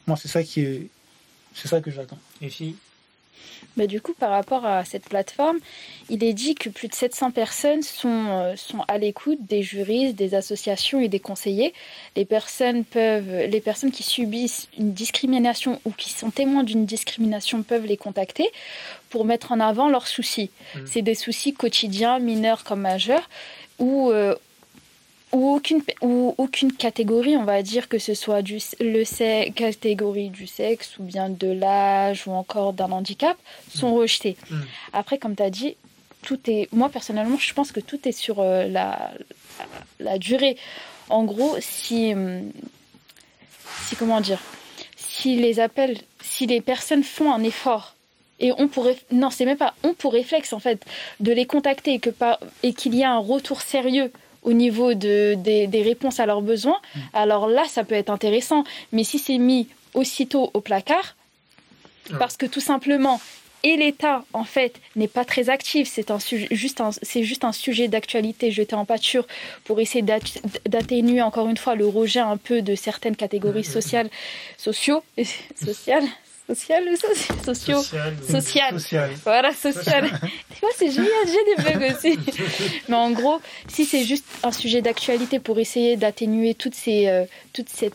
Moi, 0.07 0.17
c'est 0.17 0.29
ça 0.29 0.43
qui 0.43 0.61
est, 0.63 0.89
c'est 1.53 1.69
ça 1.69 1.83
que 1.83 1.91
j'attends. 1.91 2.19
Et 2.41 2.49
si 2.49 2.77
bah, 3.77 3.87
du 3.87 4.01
coup, 4.01 4.15
par 4.15 4.31
rapport 4.31 4.65
à 4.65 4.85
cette 4.85 5.09
plateforme, 5.09 5.59
il 6.09 6.25
est 6.25 6.33
dit 6.33 6.55
que 6.55 6.69
plus 6.69 6.89
de 6.89 6.95
700 6.95 7.31
personnes 7.31 7.83
sont, 7.83 8.27
euh, 8.29 8.57
sont 8.57 8.85
à 8.89 8.99
l'écoute 8.99 9.39
des 9.43 9.63
juristes, 9.63 10.17
des 10.17 10.35
associations 10.35 11.01
et 11.01 11.09
des 11.09 11.21
conseillers. 11.21 11.75
Les 12.17 12.25
personnes, 12.25 12.85
peuvent, 12.85 13.47
les 13.49 13.61
personnes 13.61 13.91
qui 13.91 14.03
subissent 14.03 14.69
une 14.79 14.93
discrimination 14.93 15.81
ou 15.85 15.91
qui 15.91 16.11
sont 16.11 16.31
témoins 16.31 16.63
d'une 16.63 16.87
discrimination 16.87 17.63
peuvent 17.63 17.87
les 17.87 17.97
contacter 17.97 18.51
pour 19.11 19.25
mettre 19.25 19.53
en 19.53 19.61
avant 19.61 19.89
leurs 19.89 20.07
soucis. 20.07 20.51
Mmh. 20.75 20.79
C'est 20.87 21.03
des 21.03 21.15
soucis 21.15 21.53
quotidiens, 21.53 22.19
mineurs 22.19 22.65
comme 22.65 22.81
majeurs, 22.81 23.29
ou 23.79 24.11
euh, 24.11 24.35
ou 25.37 25.55
aucune, 25.55 25.83
ou 26.01 26.35
aucune 26.39 26.73
catégorie, 26.73 27.37
on 27.37 27.45
va 27.45 27.63
dire 27.63 27.91
que 27.91 27.99
ce 27.99 28.15
soit 28.15 28.41
du, 28.41 28.59
le 28.81 29.51
catégorie 29.51 30.31
du 30.31 30.47
sexe 30.47 30.99
ou 30.99 31.03
bien 31.03 31.29
de 31.29 31.49
l'âge 31.49 32.27
ou 32.27 32.33
encore 32.33 32.73
d'un 32.73 32.91
handicap, 32.91 33.37
sont 33.75 33.91
mm. 33.91 33.99
rejetés. 33.99 34.37
Mm. 34.51 34.61
Après, 34.95 35.19
comme 35.19 35.37
tu 35.37 35.43
as 35.43 35.51
dit, 35.51 35.77
tout 36.23 36.39
est. 36.47 36.73
Moi, 36.73 36.89
personnellement, 36.89 37.37
je 37.37 37.53
pense 37.53 37.71
que 37.71 37.81
tout 37.81 38.09
est 38.09 38.13
sur 38.13 38.41
euh, 38.41 38.67
la, 38.67 39.13
la, 40.01 40.17
durée. 40.17 40.57
En 41.11 41.25
gros, 41.25 41.57
si. 41.61 42.15
Hum, 42.15 42.51
si. 43.85 43.95
Comment 43.95 44.23
dire 44.23 44.41
Si 44.97 45.37
les 45.37 45.61
appels. 45.61 45.99
Si 46.23 46.47
les 46.47 46.63
personnes 46.63 47.05
font 47.05 47.31
un 47.31 47.43
effort 47.43 47.95
et 48.39 48.53
on 48.59 48.69
pourrait 48.69 48.99
non 49.11 49.31
c'est 49.31 49.47
même 49.47 49.57
pas 49.57 49.73
on 49.83 49.95
pour 49.95 50.13
réflexe 50.13 50.53
en 50.53 50.59
fait 50.59 50.85
de 51.21 51.33
les 51.33 51.47
contacter 51.47 51.95
et 51.95 51.99
que 51.99 52.11
et 52.63 52.75
qu'il 52.75 52.95
y 52.95 53.03
a 53.03 53.11
un 53.11 53.19
retour 53.19 53.63
sérieux 53.63 54.13
au 54.47 54.53
niveau 54.53 54.95
de, 54.95 55.35
des, 55.35 55.83
réponses 55.83 56.21
à 56.21 56.25
leurs 56.25 56.41
besoins, 56.41 56.79
mm. 56.95 57.01
alors 57.13 57.49
là, 57.49 57.65
ça 57.69 57.85
peut 57.85 57.97
être 57.97 58.11
intéressant. 58.11 58.65
Mais 58.93 59.05
si 59.05 59.19
c'est 59.19 59.39
mis 59.39 59.69
aussitôt 59.93 60.51
au 60.55 60.61
placard, 60.61 61.17
parce 62.19 62.37
que 62.37 62.47
tout 62.47 62.61
simplement, 62.61 63.21
et 63.65 63.77
l'État, 63.77 64.25
en 64.33 64.45
fait, 64.45 64.81
n'est 64.95 65.09
pas 65.09 65.25
très 65.25 65.51
actif. 65.51 65.89
C'est 65.93 66.13
un 66.13 66.19
juste 66.53 66.81
c'est 67.03 67.25
juste 67.25 67.43
un 67.43 67.51
sujet 67.51 67.89
d'actualité 67.89 68.53
jeté 68.53 68.77
en 68.77 68.85
pâture 68.85 69.27
pour 69.65 69.81
essayer 69.81 70.05
d'atténuer 70.67 71.21
encore 71.21 71.49
une 71.49 71.57
fois 71.57 71.75
le 71.75 71.87
rejet 71.87 72.21
un 72.21 72.37
peu 72.37 72.63
de 72.63 72.77
certaines 72.77 73.17
catégories 73.17 73.61
mm. 73.61 73.65
sociales, 73.65 74.11
sociaux, 74.57 75.03
sociales, 75.57 76.05
social 76.47 76.85
ou 76.89 76.97
sociaux 77.45 77.83
social. 77.83 78.79
social. 78.79 79.11
Voilà, 79.25 79.53
social. 79.53 80.05
tu 80.55 80.61
vois, 80.61 80.71
c'est 80.77 80.91
génial, 80.91 81.11
j'ai 81.27 81.57
des 81.57 81.63
bugs 81.63 81.95
aussi. 81.95 82.19
Mais 82.89 82.97
en 82.97 83.11
gros, 83.11 83.41
si 83.69 83.85
c'est 83.85 84.05
juste 84.05 84.25
un 84.43 84.53
sujet 84.53 84.83
d'actualité 84.83 85.39
pour 85.39 85.59
essayer 85.59 85.97
d'atténuer 85.97 86.55
toutes 86.55 86.75
ces, 86.75 87.09
euh, 87.09 87.25
toute 87.53 87.69
cette 87.69 87.95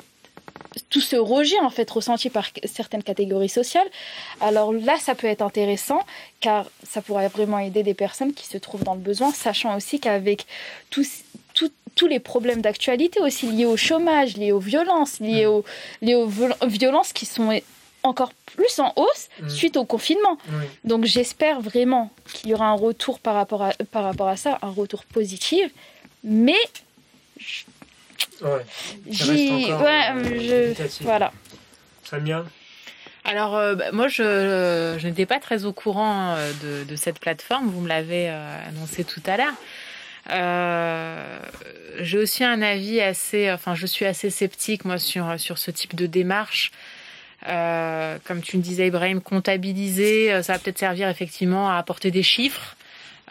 tout 0.89 1.01
ce 1.01 1.17
rejet 1.17 1.59
en 1.59 1.69
fait 1.69 1.89
ressenti 1.89 2.29
par 2.29 2.47
certaines 2.63 3.03
catégories 3.03 3.49
sociales, 3.49 3.87
alors 4.39 4.71
là 4.71 4.95
ça 4.99 5.15
peut 5.15 5.27
être 5.27 5.41
intéressant 5.41 5.99
car 6.39 6.65
ça 6.87 7.01
pourrait 7.01 7.27
vraiment 7.27 7.59
aider 7.59 7.83
des 7.83 7.93
personnes 7.93 8.33
qui 8.33 8.47
se 8.47 8.57
trouvent 8.57 8.83
dans 8.83 8.93
le 8.93 9.01
besoin, 9.01 9.33
sachant 9.33 9.75
aussi 9.75 9.99
qu'avec 9.99 10.45
tous, 10.89 11.23
tous 11.95 12.07
les 12.07 12.19
problèmes 12.19 12.61
d'actualité 12.61 13.19
aussi 13.19 13.47
liés 13.47 13.65
au 13.65 13.75
chômage, 13.75 14.37
liés 14.37 14.53
aux 14.53 14.59
violences, 14.59 15.19
liés 15.19 15.45
aux, 15.45 15.65
liés 16.01 16.15
aux 16.15 16.29
violences 16.67 17.11
qui 17.11 17.25
sont 17.25 17.51
encore 18.03 18.33
plus 18.45 18.79
en 18.79 18.93
hausse 18.95 19.29
mm. 19.41 19.49
suite 19.49 19.77
au 19.77 19.85
confinement. 19.85 20.37
Donc 20.83 21.05
j'espère 21.05 21.61
vraiment 21.61 22.11
qu'il 22.33 22.49
y 22.49 22.53
aura 22.53 22.67
un 22.67 22.75
retour 22.75 23.19
par 23.19 23.35
rapport 23.35 23.63
à, 23.63 23.73
par 23.91 24.03
rapport 24.03 24.27
à 24.27 24.37
ça, 24.37 24.57
un 24.61 24.69
retour 24.69 25.05
positif. 25.05 25.71
Mais 26.23 26.55
ouais, 28.41 28.65
j'y, 29.09 29.71
ouais, 29.71 30.13
je, 30.39 31.03
voilà. 31.03 31.31
bien. 32.19 32.45
alors, 33.25 33.55
euh, 33.55 33.75
bah, 33.75 33.91
moi, 33.91 34.07
je, 34.07 34.97
je 34.99 35.07
n'étais 35.07 35.25
pas 35.25 35.39
très 35.39 35.65
au 35.65 35.73
courant 35.73 36.35
euh, 36.35 36.51
de, 36.63 36.83
de, 36.83 36.95
cette 36.95 37.19
plateforme. 37.19 37.69
Vous 37.69 37.81
me 37.81 37.87
l'avez 37.87 38.29
euh, 38.29 38.67
annoncé 38.67 39.03
tout 39.03 39.21
à 39.25 39.37
l'heure. 39.37 39.53
j'ai 41.99 42.17
aussi 42.19 42.43
un 42.43 42.61
avis 42.61 43.01
assez, 43.01 43.51
enfin, 43.51 43.73
je 43.73 43.87
suis 43.87 44.05
assez 44.05 44.29
sceptique 44.29 44.85
moi 44.85 44.99
sur 44.99 45.39
sur 45.39 45.57
ce 45.57 45.71
type 45.71 45.95
de 45.95 46.05
démarche 46.05 46.71
euh, 47.47 48.17
comme 48.25 48.41
tu 48.41 48.57
me 48.57 48.61
disais, 48.61 48.87
Ibrahim, 48.87 49.21
comptabiliser, 49.21 50.31
euh, 50.31 50.43
ça 50.43 50.53
va 50.53 50.59
peut-être 50.59 50.77
servir 50.77 51.09
effectivement 51.09 51.69
à 51.69 51.77
apporter 51.77 52.11
des 52.11 52.23
chiffres 52.23 52.75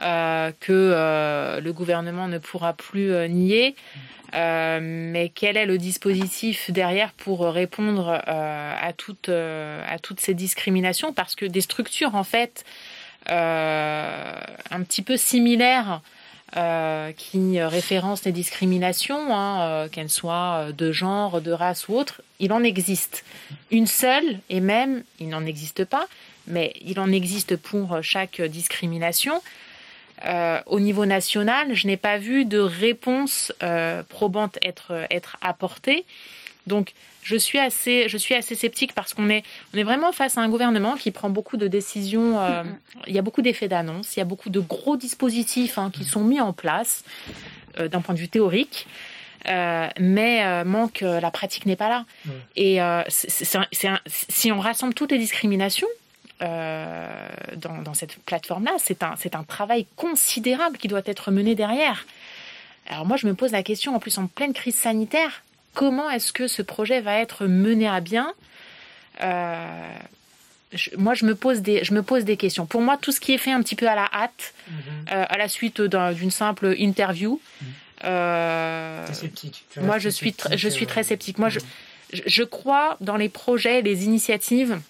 euh, 0.02 0.50
que 0.60 0.72
euh, 0.72 1.60
le 1.60 1.72
gouvernement 1.72 2.26
ne 2.26 2.38
pourra 2.38 2.72
plus 2.72 3.12
nier. 3.28 3.76
mais 4.32 5.30
quel 5.34 5.56
est 5.56 5.66
le 5.66 5.78
dispositif 5.78 6.70
derrière 6.70 7.12
pour 7.12 7.40
répondre 7.40 8.20
à, 8.26 8.92
toutes, 8.96 9.28
à 9.28 9.98
toutes 10.00 10.20
ces 10.20 10.34
discriminations? 10.34 11.12
Parce 11.12 11.34
que 11.34 11.44
des 11.44 11.60
structures, 11.60 12.14
en 12.14 12.24
fait, 12.24 12.64
un 13.28 14.82
petit 14.84 15.02
peu 15.02 15.16
similaires 15.16 16.00
euh, 16.56 17.12
qui 17.12 17.62
référence 17.62 18.24
les 18.24 18.32
discriminations, 18.32 19.32
hein, 19.32 19.60
euh, 19.60 19.88
qu'elles 19.88 20.10
soient 20.10 20.66
euh, 20.66 20.72
de 20.72 20.90
genre, 20.90 21.40
de 21.40 21.52
race 21.52 21.86
ou 21.86 21.94
autre, 21.94 22.22
il 22.40 22.52
en 22.52 22.64
existe. 22.64 23.24
Une 23.70 23.86
seule, 23.86 24.40
et 24.48 24.58
même, 24.58 25.04
il 25.20 25.28
n'en 25.28 25.46
existe 25.46 25.84
pas, 25.84 26.08
mais 26.48 26.74
il 26.84 26.98
en 26.98 27.12
existe 27.12 27.56
pour 27.56 28.02
chaque 28.02 28.42
discrimination. 28.42 29.40
au 30.66 30.80
niveau 30.80 31.06
national, 31.06 31.72
je 31.74 31.86
n'ai 31.86 31.96
pas 31.96 32.18
vu 32.18 32.44
de 32.44 32.58
réponse 32.58 33.52
probante 34.08 34.58
être, 34.62 35.06
être 35.10 35.36
apportée. 35.40 36.04
Donc, 36.66 36.92
je 37.22 37.36
suis 37.36 37.58
assez, 37.58 38.08
je 38.08 38.16
suis 38.16 38.34
assez 38.34 38.54
sceptique 38.54 38.94
parce 38.94 39.14
qu'on 39.14 39.28
est, 39.28 39.44
on 39.74 39.78
est 39.78 39.82
vraiment 39.82 40.12
face 40.12 40.38
à 40.38 40.40
un 40.40 40.48
gouvernement 40.48 40.96
qui 40.96 41.10
prend 41.10 41.30
beaucoup 41.30 41.56
de 41.56 41.68
décisions. 41.68 42.40
Euh, 42.40 42.62
il 43.06 43.14
y 43.14 43.18
a 43.18 43.22
beaucoup 43.22 43.42
d'effets 43.42 43.68
d'annonce, 43.68 44.16
il 44.16 44.20
y 44.20 44.22
a 44.22 44.26
beaucoup 44.26 44.50
de 44.50 44.60
gros 44.60 44.96
dispositifs 44.96 45.78
hein, 45.78 45.90
qui 45.92 46.04
sont 46.04 46.24
mis 46.24 46.40
en 46.40 46.52
place 46.52 47.04
euh, 47.78 47.88
d'un 47.88 48.00
point 48.00 48.14
de 48.14 48.20
vue 48.20 48.28
théorique. 48.28 48.86
Euh, 49.48 49.88
mais 49.98 50.64
manque 50.64 51.00
la 51.00 51.30
pratique 51.30 51.64
n'est 51.64 51.76
pas 51.76 51.88
là. 51.88 52.04
Et 52.56 52.78
si 53.08 54.52
on 54.52 54.60
rassemble 54.60 54.92
toutes 54.92 55.12
les 55.12 55.18
discriminations 55.18 55.88
dans, 56.40 57.82
dans, 57.82 57.94
cette 57.94 58.16
plateforme-là, 58.16 58.72
c'est 58.78 59.02
un, 59.02 59.14
c'est 59.18 59.34
un 59.34 59.44
travail 59.44 59.86
considérable 59.96 60.76
qui 60.76 60.88
doit 60.88 61.02
être 61.06 61.30
mené 61.30 61.54
derrière. 61.54 62.06
Alors 62.86 63.06
moi, 63.06 63.16
je 63.16 63.26
me 63.26 63.34
pose 63.34 63.52
la 63.52 63.62
question, 63.62 63.94
en 63.94 63.98
plus 63.98 64.18
en 64.18 64.26
pleine 64.26 64.52
crise 64.52 64.74
sanitaire, 64.74 65.42
comment 65.74 66.11
est-ce 66.11 66.33
que 66.33 66.48
ce 66.48 66.62
projet 66.62 67.00
va 67.00 67.18
être 67.18 67.46
mené 67.46 67.88
à 67.88 68.00
bien 68.00 68.35
euh, 69.22 69.94
moi, 70.96 71.14
je 71.14 71.24
me, 71.24 71.35
pose 71.35 71.62
des, 71.62 71.83
je 71.85 71.92
me 71.92 72.02
pose 72.02 72.24
des 72.24 72.37
questions. 72.37 72.64
Pour 72.64 72.80
moi, 72.80 72.96
tout 72.96 73.11
ce 73.11 73.20
qui 73.20 73.33
est 73.33 73.38
fait 73.38 73.50
un 73.50 73.61
petit 73.61 73.74
peu 73.74 73.88
à 73.88 73.96
la 73.96 74.09
hâte, 74.12 74.54
mhm. 74.68 74.76
euh, 75.11 75.24
à 75.28 75.37
la 75.37 75.48
suite 75.48 75.80
d'une 75.80 76.30
simple 76.30 76.74
interview, 76.78 77.40
mhm. 77.61 77.68
euh, 78.04 79.12
sceptique. 79.12 79.64
moi, 79.80 79.98
je 79.98 80.09
suis, 80.09 80.35
je 80.52 80.68
suis 80.68 80.87
très 80.87 81.02
sceptique. 81.02 81.38
Moi, 81.38 81.48
je, 81.48 81.59
mhm. 81.59 82.22
je 82.24 82.42
crois 82.44 82.96
dans 83.00 83.16
les 83.16 83.28
projets, 83.28 83.83
les 83.83 84.04
initiatives 84.04 84.80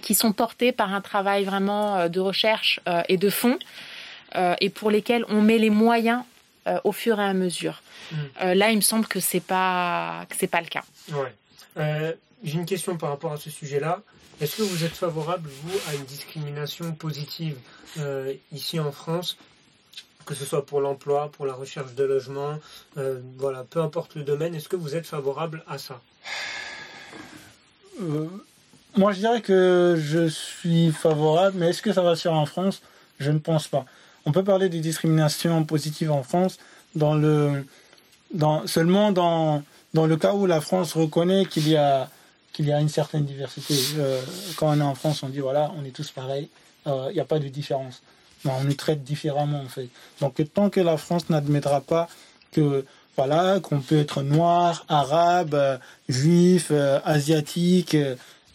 qui 0.00 0.14
sont 0.14 0.32
portées 0.32 0.72
par 0.72 0.94
un 0.94 1.02
travail 1.02 1.44
vraiment 1.44 2.08
de 2.08 2.20
recherche 2.20 2.80
et 3.08 3.18
de 3.18 3.28
fond, 3.28 3.58
et 4.60 4.70
pour 4.70 4.90
lesquels 4.90 5.26
on 5.28 5.42
met 5.42 5.58
les 5.58 5.68
moyens 5.68 6.22
au 6.84 6.92
fur 6.92 7.18
et 7.20 7.24
à 7.24 7.32
mesure. 7.32 7.82
Mm. 8.12 8.16
Euh, 8.42 8.54
là, 8.54 8.70
il 8.70 8.76
me 8.76 8.82
semble 8.82 9.06
que 9.06 9.20
c'est 9.20 9.40
pas 9.40 10.26
que 10.28 10.36
c'est 10.36 10.46
pas 10.46 10.60
le 10.60 10.66
cas. 10.66 10.84
Ouais. 11.12 11.34
Euh, 11.76 12.12
j'ai 12.42 12.58
une 12.58 12.66
question 12.66 12.96
par 12.96 13.10
rapport 13.10 13.32
à 13.32 13.36
ce 13.36 13.50
sujet-là. 13.50 14.00
Est-ce 14.40 14.56
que 14.56 14.62
vous 14.62 14.84
êtes 14.84 14.96
favorable, 14.96 15.50
vous, 15.62 15.78
à 15.90 15.94
une 15.94 16.04
discrimination 16.04 16.92
positive 16.92 17.56
euh, 17.98 18.32
ici 18.52 18.80
en 18.80 18.90
France, 18.90 19.36
que 20.24 20.34
ce 20.34 20.46
soit 20.46 20.64
pour 20.64 20.80
l'emploi, 20.80 21.30
pour 21.30 21.44
la 21.44 21.52
recherche 21.52 21.94
de 21.94 22.04
logement, 22.04 22.58
voilà, 23.36 23.64
peu 23.64 23.82
importe 23.82 24.14
le 24.14 24.22
domaine, 24.22 24.54
est-ce 24.54 24.68
que 24.68 24.76
vous 24.76 24.96
êtes 24.96 25.06
favorable 25.06 25.62
à 25.68 25.76
ça? 25.76 26.00
Moi, 28.96 29.12
je 29.12 29.18
dirais 29.18 29.42
que 29.42 29.96
je 29.98 30.26
suis 30.26 30.90
favorable, 30.90 31.58
mais 31.58 31.68
est-ce 31.68 31.82
que 31.82 31.92
ça 31.92 32.02
va 32.02 32.16
se 32.16 32.22
faire 32.22 32.32
en 32.32 32.46
France? 32.46 32.80
Je 33.18 33.30
ne 33.30 33.38
pense 33.38 33.68
pas. 33.68 33.84
On 34.26 34.32
peut 34.32 34.44
parler 34.44 34.68
de 34.68 34.78
discrimination 34.78 35.64
positive 35.64 36.10
en 36.12 36.22
France 36.22 36.58
dans 36.94 37.14
le 37.14 37.64
seulement 38.66 39.12
dans, 39.12 39.62
dans 39.94 40.06
le 40.06 40.16
cas 40.16 40.34
où 40.34 40.46
la 40.46 40.60
France 40.60 40.92
reconnaît 40.92 41.46
qu'il 41.46 41.68
y 41.68 41.76
a 41.76 42.08
qu'il 42.52 42.66
y 42.66 42.72
a 42.72 42.80
une 42.80 42.88
certaine 42.88 43.24
diversité. 43.24 43.74
Euh, 43.96 44.20
quand 44.56 44.68
on 44.68 44.80
est 44.80 44.82
en 44.82 44.94
France, 44.94 45.22
on 45.22 45.28
dit 45.28 45.38
voilà, 45.38 45.72
on 45.78 45.84
est 45.84 45.94
tous 45.94 46.10
pareils, 46.10 46.48
euh, 46.86 47.06
il 47.10 47.14
n'y 47.14 47.20
a 47.20 47.24
pas 47.24 47.38
de 47.38 47.48
différence. 47.48 48.02
on 48.44 48.64
nous 48.64 48.74
traite 48.74 49.04
différemment 49.04 49.60
en 49.60 49.68
fait. 49.68 49.88
Donc 50.20 50.40
tant 50.52 50.70
que 50.70 50.80
la 50.80 50.96
France 50.96 51.30
n'admettra 51.30 51.80
pas 51.80 52.08
que 52.52 52.84
voilà 53.16 53.60
qu'on 53.60 53.80
peut 53.80 53.98
être 54.00 54.22
noir, 54.22 54.84
arabe, 54.88 55.54
euh, 55.54 55.78
juif, 56.08 56.72
asiatique, 57.04 57.96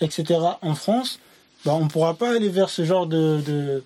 etc. 0.01 0.39
en 0.61 0.75
France, 0.75 1.19
ben, 1.65 1.73
on 1.73 1.85
ne 1.85 1.89
pourra 1.89 2.15
pas 2.15 2.35
aller 2.35 2.49
vers 2.49 2.69
ce 2.69 2.83
genre 2.83 3.07
de, 3.07 3.83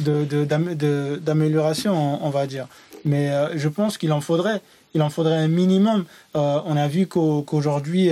d'amélioration, 0.00 2.24
on 2.24 2.30
va 2.30 2.46
dire. 2.46 2.68
Mais 3.04 3.30
je 3.56 3.68
pense 3.68 3.98
qu'il 3.98 4.12
en 4.12 4.20
faudrait 4.20 4.62
il 4.94 5.02
en 5.02 5.10
faudrait 5.10 5.36
un 5.36 5.48
minimum. 5.48 6.06
on 6.34 6.76
a 6.76 6.88
vu 6.88 7.06
qu'aujourd'hui, 7.06 8.10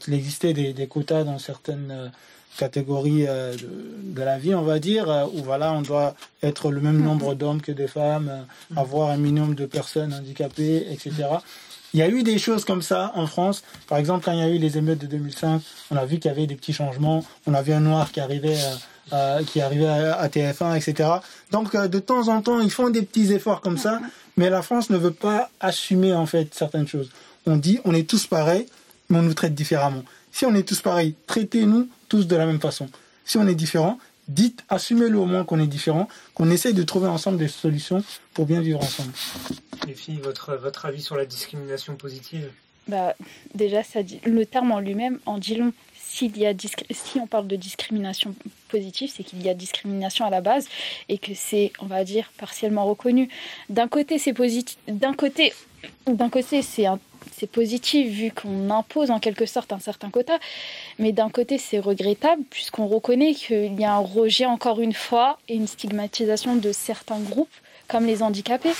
qu'il 0.00 0.14
existait 0.14 0.54
des, 0.54 0.86
quotas 0.86 1.24
dans 1.24 1.38
certaines 1.38 2.10
catégories 2.56 3.26
de, 3.26 4.22
la 4.22 4.38
vie, 4.38 4.54
on 4.54 4.62
va 4.62 4.78
dire, 4.78 5.28
où 5.34 5.42
voilà, 5.42 5.72
on 5.72 5.82
doit 5.82 6.14
être 6.42 6.70
le 6.70 6.80
même 6.80 7.02
nombre 7.02 7.34
d'hommes 7.34 7.60
que 7.60 7.72
des 7.72 7.88
femmes, 7.88 8.46
avoir 8.74 9.10
un 9.10 9.18
minimum 9.18 9.54
de 9.54 9.66
personnes 9.66 10.14
handicapées, 10.14 10.86
etc. 10.90 11.12
Il 11.94 12.00
y 12.00 12.02
a 12.02 12.08
eu 12.08 12.22
des 12.22 12.38
choses 12.38 12.64
comme 12.64 12.82
ça 12.82 13.12
en 13.14 13.26
France. 13.26 13.62
Par 13.88 13.98
exemple, 13.98 14.24
quand 14.24 14.32
il 14.32 14.38
y 14.38 14.42
a 14.42 14.48
eu 14.48 14.58
les 14.58 14.76
émeutes 14.76 14.98
de 14.98 15.06
2005, 15.06 15.62
on 15.90 15.96
a 15.96 16.04
vu 16.04 16.18
qu'il 16.18 16.30
y 16.30 16.34
avait 16.34 16.46
des 16.46 16.54
petits 16.54 16.72
changements. 16.72 17.24
On 17.46 17.54
a 17.54 17.62
vu 17.62 17.72
un 17.72 17.80
noir 17.80 18.12
qui 18.12 18.20
arrivait, 18.20 18.58
euh, 18.58 18.74
euh, 19.14 19.42
qui 19.44 19.60
arrivait 19.60 19.86
à, 19.86 20.28
TF1, 20.28 20.76
etc. 20.76 21.08
Donc, 21.50 21.74
euh, 21.74 21.88
de 21.88 21.98
temps 21.98 22.28
en 22.28 22.42
temps, 22.42 22.60
ils 22.60 22.70
font 22.70 22.90
des 22.90 23.02
petits 23.02 23.32
efforts 23.32 23.62
comme 23.62 23.78
ça. 23.78 24.00
Mais 24.36 24.50
la 24.50 24.62
France 24.62 24.90
ne 24.90 24.98
veut 24.98 25.12
pas 25.12 25.50
assumer, 25.60 26.12
en 26.12 26.26
fait, 26.26 26.54
certaines 26.54 26.86
choses. 26.86 27.10
On 27.46 27.56
dit, 27.56 27.80
on 27.84 27.94
est 27.94 28.08
tous 28.08 28.26
pareils, 28.26 28.66
mais 29.08 29.18
on 29.18 29.22
nous 29.22 29.34
traite 29.34 29.54
différemment. 29.54 30.04
Si 30.30 30.44
on 30.44 30.54
est 30.54 30.68
tous 30.68 30.80
pareils, 30.80 31.14
traitez-nous 31.26 31.88
tous 32.08 32.26
de 32.26 32.36
la 32.36 32.46
même 32.46 32.60
façon. 32.60 32.88
Si 33.24 33.38
on 33.38 33.46
est 33.46 33.54
différent, 33.54 33.98
dites, 34.28 34.64
assumez-le 34.68 35.18
au 35.18 35.26
moins 35.26 35.44
qu'on 35.44 35.60
est 35.60 35.66
différent, 35.66 36.08
qu'on 36.34 36.50
essaye 36.50 36.74
de 36.74 36.82
trouver 36.82 37.08
ensemble 37.08 37.38
des 37.38 37.48
solutions 37.48 38.02
pour 38.34 38.46
bien 38.46 38.60
vivre 38.60 38.80
ensemble. 38.80 39.12
Les 39.86 39.94
filles, 39.94 40.20
votre, 40.22 40.54
votre 40.56 40.86
avis 40.86 41.02
sur 41.02 41.16
la 41.16 41.24
discrimination 41.24 41.96
positive? 41.96 42.50
Bah, 42.88 43.14
Déjà, 43.54 43.82
ça 43.82 44.02
dit, 44.02 44.20
le 44.24 44.46
terme 44.46 44.72
en 44.72 44.80
lui-même 44.80 45.18
en 45.26 45.38
dit 45.38 45.56
long. 45.56 45.72
S'il 46.10 46.36
y 46.38 46.46
a 46.46 46.54
si 46.90 47.20
on 47.20 47.26
parle 47.26 47.46
de 47.46 47.54
discrimination 47.54 48.34
positive, 48.70 49.12
c'est 49.14 49.22
qu'il 49.22 49.42
y 49.42 49.48
a 49.48 49.54
discrimination 49.54 50.24
à 50.24 50.30
la 50.30 50.40
base 50.40 50.66
et 51.08 51.18
que 51.18 51.32
c'est, 51.34 51.70
on 51.80 51.86
va 51.86 52.02
dire, 52.02 52.32
partiellement 52.38 52.86
reconnu. 52.86 53.28
D'un 53.68 53.88
côté, 53.88 54.18
c'est 54.18 54.32
positif. 54.32 54.78
D'un 54.88 55.12
côté, 55.12 55.52
d'un 56.06 56.30
côté, 56.30 56.62
c'est 56.62 56.86
un 56.86 56.98
c'est 57.36 57.50
positif 57.50 58.08
vu 58.08 58.30
qu'on 58.30 58.70
impose 58.70 59.10
en 59.10 59.18
quelque 59.18 59.46
sorte 59.46 59.72
un 59.72 59.78
certain 59.78 60.10
quota, 60.10 60.38
mais 60.98 61.12
d'un 61.12 61.30
côté 61.30 61.58
c'est 61.58 61.78
regrettable 61.78 62.42
puisqu'on 62.50 62.86
reconnaît 62.86 63.34
qu'il 63.34 63.78
y 63.78 63.84
a 63.84 63.94
un 63.94 63.98
rejet 63.98 64.46
encore 64.46 64.80
une 64.80 64.92
fois 64.92 65.38
et 65.48 65.54
une 65.54 65.66
stigmatisation 65.66 66.56
de 66.56 66.72
certains 66.72 67.20
groupes 67.20 67.48
comme 67.88 68.06
les 68.06 68.22
handicapés. 68.22 68.72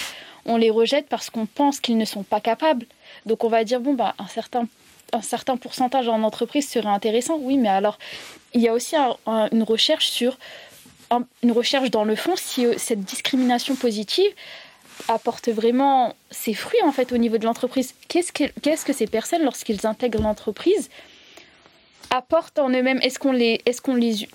On 0.45 0.57
les 0.57 0.71
rejette 0.71 1.09
parce 1.09 1.31
qu'on 1.31 1.47
pense 1.47 1.81
qu'ils 1.81 1.99
ne 1.99 2.05
sont 2.05 2.23
pas 2.23 2.41
capables. 2.41 2.87
Donc 3.27 3.45
on 3.45 3.49
va 3.49 3.65
dire 3.65 3.81
bon 3.81 3.95
bah 3.95 4.15
un 4.19 4.29
certain 4.29 4.67
un 5.13 5.23
certain 5.23 5.57
pourcentage 5.57 6.09
en 6.09 6.23
entreprise 6.23 6.69
serait 6.69 6.89
intéressant, 6.89 7.39
oui, 7.41 7.57
mais 7.57 7.69
alors 7.69 7.99
il 8.55 8.61
y 8.61 8.69
a 8.69 8.75
aussi 8.75 8.95
une 8.97 9.63
recherche 9.63 10.09
sur 10.09 10.39
une 11.43 11.53
recherche 11.53 11.91
dans 11.91 12.05
le 12.05 12.17
fond 12.17 12.35
si 12.37 12.67
euh, 12.67 12.75
cette 12.77 13.01
discrimination 13.01 13.75
positive 13.77 14.31
apporte 15.07 15.49
vraiment 15.49 16.15
ses 16.31 16.55
fruits 16.55 16.83
en 16.83 16.93
fait 16.93 17.13
au 17.13 17.17
niveau 17.17 17.39
de 17.39 17.45
l'entreprise. 17.45 17.95
Qu'est-ce 18.09 18.33
que, 18.33 18.93
ces 18.93 19.07
personnes, 19.07 19.43
lorsqu'ils 19.43 19.87
intègrent 19.87 20.23
l'entreprise, 20.23 20.91
apportent 22.11 22.59
en 22.59 22.69
eux-mêmes? 22.71 22.99
Est-ce 23.03 23.19
qu'on 23.19 23.33
les, 23.33 23.61
est-ce 23.67 23.83
les, 23.95 24.27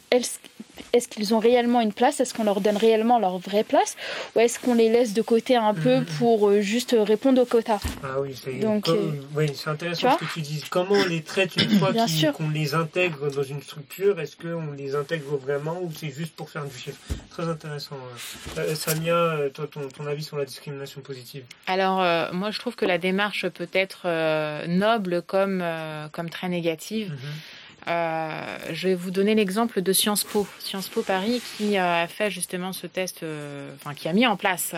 qu'ils 1.10 1.34
ont 1.34 1.40
réellement 1.40 1.82
une 1.82 1.94
place? 1.94 2.20
Est-ce 2.20 2.34
qu'on 2.34 2.44
leur 2.44 2.62
donne 2.62 2.78
réellement 2.78 3.20
leur 3.20 3.38
vraie 3.38 3.64
place? 3.64 3.96
Ou 4.36 4.40
est-ce 4.40 4.60
qu'on 4.60 4.74
les 4.74 4.90
laisse 4.90 5.14
de 5.14 5.22
côté 5.22 5.56
un 5.56 5.74
peu 5.74 5.98
mhm. 5.98 6.06
pour 6.18 6.50
euh, 6.50 6.62
juste 6.62 6.96
répondre 6.98 7.42
aux 7.42 7.46
quotas 7.46 7.82
Ah 8.04 8.20
oui, 8.20 8.36
c'est 8.42 8.54
Donc, 8.54 8.88
euh, 8.88 9.12
oui, 9.36 9.52
c'est 9.54 9.70
intéressant 9.70 10.18
ce 10.18 10.26
que 10.26 10.34
tu 10.34 10.42
dis. 10.42 10.64
Comment 10.70 10.96
on 10.96 11.06
les 11.06 11.22
traite 11.22 11.56
une 11.58 11.80
fois 11.80 11.94
qu'on 12.34 12.50
les 12.50 12.74
intègre 12.74 13.30
dans 13.32 13.44
une 13.44 13.62
structure? 13.62 14.20
Est-ce 14.20 14.36
qu'on 14.36 14.72
les 14.74 14.96
intègre 14.96 15.38
vraiment 15.38 15.80
ou 15.82 15.92
c'est 15.96 16.12
juste 16.12 16.36
pour 16.36 16.50
faire 16.50 16.66
du 16.66 16.78
chiffre? 16.78 17.00
Très 17.30 17.48
intéressant. 17.48 17.98
Euh, 18.58 18.76
Samia, 18.76 19.50
toi, 19.54 19.68
ton, 19.68 20.08
avis 20.08 20.24
sur 20.24 20.38
la 20.38 20.46
discrimination 20.46 21.02
positive? 21.02 21.44
Alors, 21.68 21.98
moi, 22.34 22.52
je 22.52 22.60
trouve 22.60 22.76
que 22.76 22.86
la 22.86 22.98
démarche 22.98 23.48
peut 23.48 23.70
être 23.74 24.08
noble 24.68 25.22
comme, 25.22 25.64
comme 26.12 26.30
très 26.30 26.50
négative. 26.50 27.12
Mhm. 27.12 27.18
Euh, 27.88 28.58
je 28.72 28.90
vais 28.90 28.96
vous 28.96 29.12
donner 29.12 29.36
l'exemple 29.36 29.82
de 29.82 29.94
Sciences 29.94 30.24
Po, 30.24 30.48
Sciences 30.60 30.88
Po 30.88 31.02
Paris, 31.02 31.42
qui 31.58 31.78
a 31.78 32.08
fait 32.08 32.32
justement 32.32 32.74
ce 32.74 32.88
test, 32.88 33.24
euh, 33.24 33.70
enfin 33.76 33.94
qui 33.94 34.08
a 34.08 34.14
mis 34.14 34.26
en 34.26 34.38
place 34.38 34.74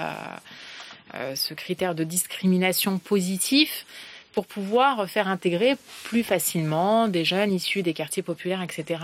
euh, 1.14 1.36
ce 1.36 1.54
critère 1.54 1.96
de 1.96 2.04
discrimination 2.04 2.98
positif 2.98 3.86
pour 4.34 4.48
pouvoir 4.48 5.10
faire 5.10 5.28
intégrer 5.28 5.78
plus 6.04 6.24
facilement 6.24 7.08
des 7.08 7.24
jeunes 7.24 7.54
issus 7.54 7.84
des 7.84 7.94
quartiers 7.94 8.24
populaires, 8.24 8.62
etc. 8.62 9.00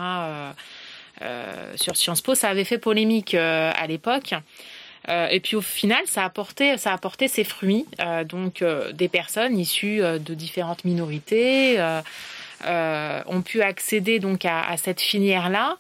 sur 1.75 1.95
Sciences 1.95 2.21
Po, 2.21 2.35
ça 2.35 2.49
avait 2.49 2.65
fait 2.65 2.79
polémique 2.79 3.33
à 3.33 3.87
l'époque. 3.87 4.33
et 5.07 5.39
puis 5.39 5.55
au 5.55 5.61
final, 5.61 6.01
ça 6.05 6.23
a 6.23 6.25
apporté, 6.25 6.77
ça 6.77 6.91
a 6.91 6.95
apporté 6.95 7.29
ses 7.29 7.45
fruits. 7.45 7.85
donc 8.25 8.61
des 8.91 9.07
personnes 9.07 9.57
issues 9.57 9.99
de 9.99 10.33
différentes 10.33 10.83
minorités, 10.83 11.79
euh, 11.79 12.01
ont 12.65 13.41
pu 13.41 13.61
accéder 13.61 14.19
donc 14.19 14.45
à, 14.45 14.75
cette 14.77 15.01
filière-là. 15.01 15.77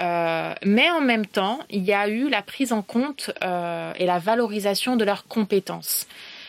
Euh, 0.00 0.52
mais 0.64 0.90
en 0.90 1.00
même 1.00 1.24
temps, 1.24 1.60
il 1.70 1.84
y 1.84 1.92
a 1.92 2.08
eu 2.08 2.28
la 2.28 2.42
prise 2.42 2.72
en 2.72 2.82
compte 2.82 3.30
euh, 3.44 3.92
et 3.96 4.06
la 4.06 4.18
valorisation 4.18 4.96
de 4.96 5.04
leurs 5.04 5.26
compétences. 5.28 6.08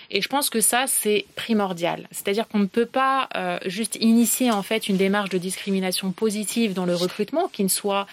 Et 0.09 0.21
je 0.21 0.27
pense 0.27 0.49
que 0.49 0.61
ça, 0.61 0.85
c'est 0.87 1.25
primordial. 1.35 2.07
C'est-à-dire 2.11 2.47
qu'on 2.47 2.59
ne 2.59 2.67
peut 2.67 2.85
pas 2.85 3.27
juste 3.65 3.97
initier 3.99 4.51
en 4.51 4.61
fait 4.61 4.87
une 4.87 4.97
démarche 4.97 5.29
de 5.29 5.39
discrimination 5.39 6.11
positive 6.11 6.73
dans 6.73 6.85
le 6.85 6.95
recrutement, 6.95 7.47
qui 7.47 7.63
ne 7.63 7.69
soit 7.69 8.05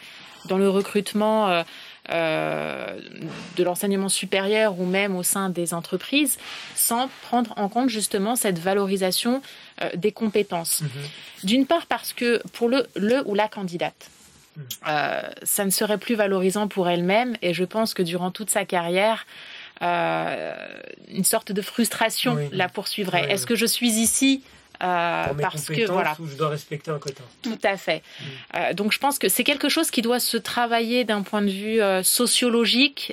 dans 0.47 0.59
le 0.59 0.69
recrutement 0.69 1.49
euh, 1.49 1.63
de 2.09 3.63
l'enseignement 3.63 4.09
supérieur 4.09 4.79
ou 4.79 4.85
même 4.85 5.15
au 5.17 5.23
sein 5.23 5.49
des 5.49 5.73
entreprises, 5.73 6.39
sans 6.75 7.09
prendre 7.23 7.53
en 7.57 7.69
compte 7.69 7.89
justement 7.89 8.37
cette 8.37 8.59
valorisation 8.59 9.41
euh, 9.81 9.91
des 9.95 10.13
compétences. 10.13 10.83
Mhm. 10.83 10.89
D'une 11.45 11.67
part 11.67 11.87
parce 11.87 12.13
que 12.13 12.43
pour 12.53 12.69
le, 12.69 12.87
le 12.97 13.23
ou 13.27 13.35
la 13.35 13.49
candidate, 13.49 14.11
mhm. 14.57 14.65
euh, 14.89 15.23
ça 15.43 15.65
ne 15.65 15.71
serait 15.71 15.99
plus 15.99 16.15
valorisant 16.15 16.69
pour 16.69 16.89
elle-même 16.89 17.37
et 17.41 17.55
je 17.55 17.65
pense 17.65 17.95
que 17.95 18.03
durant 18.03 18.31
toute 18.31 18.51
sa 18.51 18.65
carrière, 18.65 19.27
une 19.81 21.25
sorte 21.25 21.51
de 21.51 21.61
frustration 21.61 22.39
la 22.53 22.69
poursuivrait. 22.69 23.33
Est-ce 23.33 23.47
que 23.47 23.57
je 23.57 23.67
suis 23.67 23.91
ici 23.91 24.45
euh, 24.83 25.27
parce 25.41 25.67
que 25.67 25.87
voilà. 25.87 26.17
je 26.19 26.37
dois 26.37 26.49
respecter 26.49 26.91
un 26.91 26.99
quota. 26.99 27.23
Tout 27.43 27.59
à 27.63 27.77
fait. 27.77 28.03
Mm. 28.03 28.25
Euh, 28.57 28.75
donc 28.75 28.93
je 28.93 28.99
pense 28.99 29.19
que 29.19 29.29
c'est 29.29 29.45
quelque 29.45 29.69
chose 29.69 29.91
qui 29.91 30.03
doit 30.03 30.19
se 30.19 30.37
travailler 30.37 31.05
d'un 31.05 31.23
point 31.23 31.43
de 31.43 31.51
vue 31.51 31.81
euh, 31.81 32.03
sociologique 32.03 33.13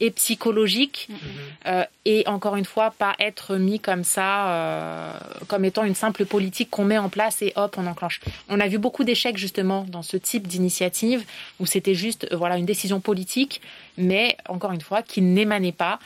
et 0.00 0.10
psychologique, 0.12 1.08
mm-hmm. 1.10 1.86
et 2.04 2.26
encore 2.26 2.56
une 2.56 2.64
fois 2.64 2.92
pas 2.96 3.14
être 3.18 3.56
mis 3.56 3.80
comme 3.80 4.04
ça, 4.04 5.18
comme 5.48 5.64
étant 5.64 5.84
une 5.84 5.94
simple 5.94 6.24
politique 6.24 6.70
qu'on 6.70 6.84
met 6.84 6.98
en 6.98 7.08
place 7.08 7.42
et 7.42 7.52
hop 7.56 7.76
on 7.78 7.86
enclenche. 7.86 8.20
On 8.48 8.60
a 8.60 8.68
vu 8.68 8.78
beaucoup 8.78 9.04
d'échecs 9.04 9.36
justement 9.36 9.84
dans 9.88 10.02
ce 10.02 10.16
type 10.16 10.46
d'initiative 10.46 11.24
où 11.58 11.66
c'était 11.66 11.94
juste 11.94 12.28
voilà 12.32 12.56
une 12.56 12.66
décision 12.66 13.00
politique, 13.00 13.60
mais 13.96 14.36
encore 14.48 14.72
une 14.72 14.80
fois 14.80 15.02
qui 15.02 15.22
n'émanait 15.22 15.72
pas 15.72 15.98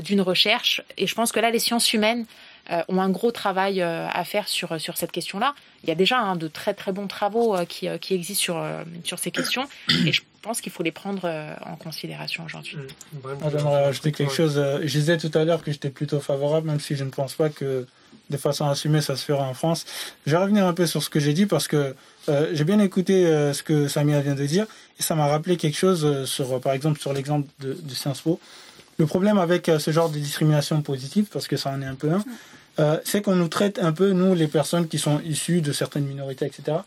d'une 0.00 0.20
recherche. 0.20 0.82
Et 0.96 1.06
je 1.06 1.14
pense 1.14 1.32
que 1.32 1.40
là 1.40 1.50
les 1.50 1.58
sciences 1.58 1.92
humaines 1.92 2.26
ont 2.88 3.00
un 3.00 3.10
gros 3.10 3.30
travail 3.30 3.82
euh, 3.82 4.06
à 4.08 4.24
faire 4.24 4.48
sur, 4.48 4.80
sur 4.80 4.96
cette 4.96 5.12
question-là. 5.12 5.54
Il 5.82 5.88
y 5.88 5.92
a 5.92 5.94
déjà 5.94 6.18
hein, 6.18 6.36
de 6.36 6.48
très 6.48 6.74
très 6.74 6.92
bons 6.92 7.06
travaux 7.06 7.54
euh, 7.54 7.64
qui, 7.64 7.88
qui 8.00 8.14
existent 8.14 8.42
sur, 8.42 8.66
sur 9.04 9.18
ces 9.18 9.30
questions 9.30 9.68
et 10.06 10.12
je 10.12 10.22
pense 10.42 10.60
qu'il 10.60 10.72
faut 10.72 10.82
les 10.82 10.92
prendre 10.92 11.28
en 11.64 11.76
considération 11.76 12.44
aujourd'hui. 12.44 12.76
Mmh. 12.76 13.18
Ah, 13.42 13.48
j'aimerais 13.50 13.84
rajouter 13.84 14.12
quelque 14.12 14.32
chose. 14.32 14.62
Je 14.82 14.98
disais 14.98 15.16
tout 15.16 15.30
à 15.34 15.44
l'heure 15.44 15.62
que 15.62 15.72
j'étais 15.72 15.90
plutôt 15.90 16.20
favorable, 16.20 16.66
même 16.66 16.80
si 16.80 16.96
je 16.96 17.04
ne 17.04 17.10
pense 17.10 17.34
pas 17.34 17.48
que 17.48 17.86
de 18.30 18.36
façon 18.36 18.66
assumée 18.66 19.00
ça 19.00 19.16
se 19.16 19.24
fera 19.24 19.44
en 19.44 19.54
France. 19.54 19.84
Je 20.26 20.32
vais 20.32 20.38
revenir 20.38 20.66
un 20.66 20.74
peu 20.74 20.86
sur 20.86 21.02
ce 21.02 21.10
que 21.10 21.20
j'ai 21.20 21.32
dit 21.32 21.46
parce 21.46 21.66
que 21.68 21.94
j'ai 22.28 22.64
bien 22.64 22.78
écouté 22.78 23.24
ce 23.52 23.62
que 23.62 23.88
Samia 23.88 24.20
vient 24.20 24.34
de 24.34 24.46
dire 24.46 24.66
et 24.98 25.02
ça 25.02 25.14
m'a 25.14 25.26
rappelé 25.26 25.56
quelque 25.56 25.78
chose 25.78 26.24
sur, 26.26 26.60
par 26.60 26.74
exemple, 26.74 27.00
sur 27.00 27.12
l'exemple 27.12 27.48
de, 27.60 27.72
de 27.74 27.94
Sciences 27.94 28.20
Po. 28.20 28.38
Le 28.98 29.06
problème 29.06 29.38
avec 29.38 29.70
ce 29.78 29.90
genre 29.90 30.08
de 30.08 30.18
discrimination 30.18 30.80
positive, 30.82 31.26
parce 31.32 31.48
que 31.48 31.56
ça 31.56 31.70
en 31.70 31.82
est 31.82 31.86
un 31.86 31.94
peu 31.94 32.12
un, 32.12 32.22
euh, 32.80 32.98
c'est 33.04 33.22
qu'on 33.22 33.36
nous 33.36 33.48
traite 33.48 33.78
un 33.78 33.92
peu, 33.92 34.10
nous, 34.10 34.34
les 34.34 34.48
personnes 34.48 34.88
qui 34.88 34.98
sont 34.98 35.20
issues 35.20 35.60
de 35.60 35.72
certaines 35.72 36.06
minorités, 36.06 36.46
etc., 36.46 36.78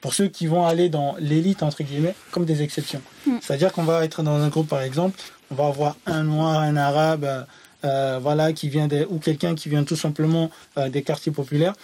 pour 0.00 0.12
ceux 0.12 0.28
qui 0.28 0.46
vont 0.46 0.66
aller 0.66 0.90
dans 0.90 1.16
l'élite, 1.18 1.62
entre 1.62 1.82
guillemets, 1.82 2.14
comme 2.30 2.44
des 2.44 2.60
exceptions. 2.60 3.00
Mm. 3.26 3.36
C'est-à-dire 3.40 3.72
qu'on 3.72 3.84
va 3.84 4.04
être 4.04 4.22
dans 4.22 4.36
un 4.36 4.48
groupe, 4.48 4.68
par 4.68 4.82
exemple, 4.82 5.18
on 5.50 5.54
va 5.54 5.66
avoir 5.66 5.96
un 6.04 6.24
noir, 6.24 6.60
un 6.60 6.76
arabe, 6.76 7.24
euh, 7.24 7.42
euh, 7.84 8.18
voilà, 8.20 8.52
qui 8.52 8.68
vient 8.68 8.86
des, 8.86 9.06
ou 9.08 9.18
quelqu'un 9.18 9.54
qui 9.54 9.70
vient 9.70 9.84
tout 9.84 9.96
simplement 9.96 10.50
des 10.88 11.02
quartiers 11.02 11.32
populaires. 11.32 11.74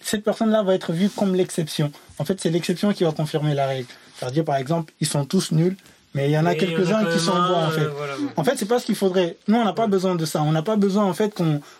Cette 0.00 0.24
personne-là 0.24 0.62
va 0.62 0.74
être 0.74 0.92
vue 0.92 1.08
comme 1.08 1.34
l'exception. 1.34 1.92
En 2.18 2.24
fait, 2.24 2.40
c'est 2.40 2.50
l'exception 2.50 2.92
qui 2.92 3.04
va 3.04 3.12
confirmer 3.12 3.54
la 3.54 3.66
règle. 3.66 3.88
C'est-à-dire, 4.18 4.44
par 4.44 4.56
exemple, 4.56 4.92
ils 5.00 5.06
sont 5.06 5.24
tous 5.24 5.52
nuls, 5.52 5.76
Mais 6.14 6.28
il 6.28 6.32
y 6.32 6.38
en 6.38 6.44
a 6.44 6.54
quelques-uns 6.54 7.04
qui 7.06 7.18
sont 7.18 7.32
bons 7.32 7.64
en 7.64 7.70
fait. 7.70 7.88
En 8.36 8.44
fait, 8.44 8.56
c'est 8.56 8.66
pas 8.66 8.78
ce 8.78 8.84
qu'il 8.86 8.94
faudrait. 8.94 9.36
Nous, 9.48 9.56
on 9.56 9.64
n'a 9.64 9.72
pas 9.72 9.86
besoin 9.86 10.14
de 10.14 10.24
ça. 10.26 10.42
On 10.42 10.52
n'a 10.52 10.62
pas 10.62 10.76
besoin 10.76 11.04
en 11.04 11.14
fait 11.14 11.34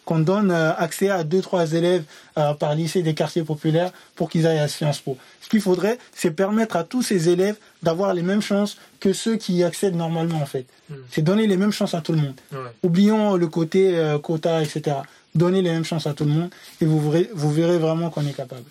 qu'on 0.05 0.19
donne 0.19 0.51
accès 0.51 1.11
à 1.11 1.23
deux 1.23 1.43
trois 1.43 1.73
élèves 1.73 2.05
par 2.35 2.75
lycée 2.75 3.03
des 3.03 3.15
quartiers 3.15 3.43
populaires 3.43 3.93
pour 4.17 4.31
qu'ils 4.31 4.47
aillent 4.47 4.59
à 4.59 4.69
Sciences 4.69 5.01
Po. 5.01 5.19
Ce 5.43 5.49
qu'il 5.49 5.61
faudrait, 5.61 5.99
c'est 6.15 6.31
permettre 6.31 6.77
à 6.77 6.85
tous 6.85 7.03
ces 7.03 7.29
élèves 7.29 7.57
d'avoir 7.83 8.15
les 8.15 8.23
mêmes 8.23 8.41
chances 8.41 8.79
que 9.01 9.13
ceux 9.13 9.37
qui 9.37 9.55
y 9.55 9.65
accèdent 9.65 9.97
normalement 9.97 10.41
en 10.41 10.47
fait. 10.47 10.65
Hmm. 10.89 10.95
C'est 11.11 11.23
donner 11.23 11.47
les 11.47 11.59
mêmes 11.59 11.73
chances 11.73 11.95
à 11.95 12.01
tout 12.01 12.13
le 12.13 12.19
monde. 12.19 12.41
Oublions 12.83 13.37
le 13.37 13.49
côté 13.49 14.17
quota, 14.23 14.63
etc. 14.63 14.97
Donnez 15.35 15.61
les 15.61 15.71
mêmes 15.71 15.85
chances 15.85 16.07
à 16.07 16.15
tout 16.15 16.25
le 16.25 16.31
monde 16.31 16.51
et 16.81 16.87
vous 16.87 17.01
verrez, 17.11 17.29
vous 17.35 17.51
verrez 17.51 17.79
vraiment 17.79 18.09
qu'on 18.11 18.27
est 18.27 18.37
capable. 18.37 18.65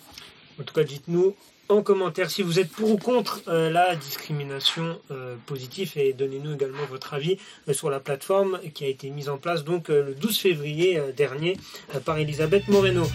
En 0.60 0.64
tout 0.64 0.74
cas, 0.74 0.84
dites-nous 0.84 1.34
en 1.68 1.82
commentaire 1.82 2.30
si 2.30 2.42
vous 2.42 2.58
êtes 2.58 2.70
pour 2.70 2.90
ou 2.90 2.96
contre 2.96 3.42
euh, 3.48 3.70
la 3.70 3.96
discrimination 3.96 5.00
euh, 5.10 5.36
positive 5.46 5.92
et 5.96 6.12
donnez-nous 6.12 6.54
également 6.54 6.84
votre 6.90 7.14
avis 7.14 7.38
euh, 7.68 7.72
sur 7.72 7.90
la 7.90 8.00
plateforme 8.00 8.60
qui 8.74 8.84
a 8.84 8.88
été 8.88 9.10
mise 9.10 9.28
en 9.28 9.38
place 9.38 9.64
donc 9.64 9.88
le 9.88 10.14
12 10.14 10.38
février 10.38 11.00
dernier 11.16 11.56
par 12.04 12.18
Elisabeth 12.18 12.68
Moreno. 12.68 13.06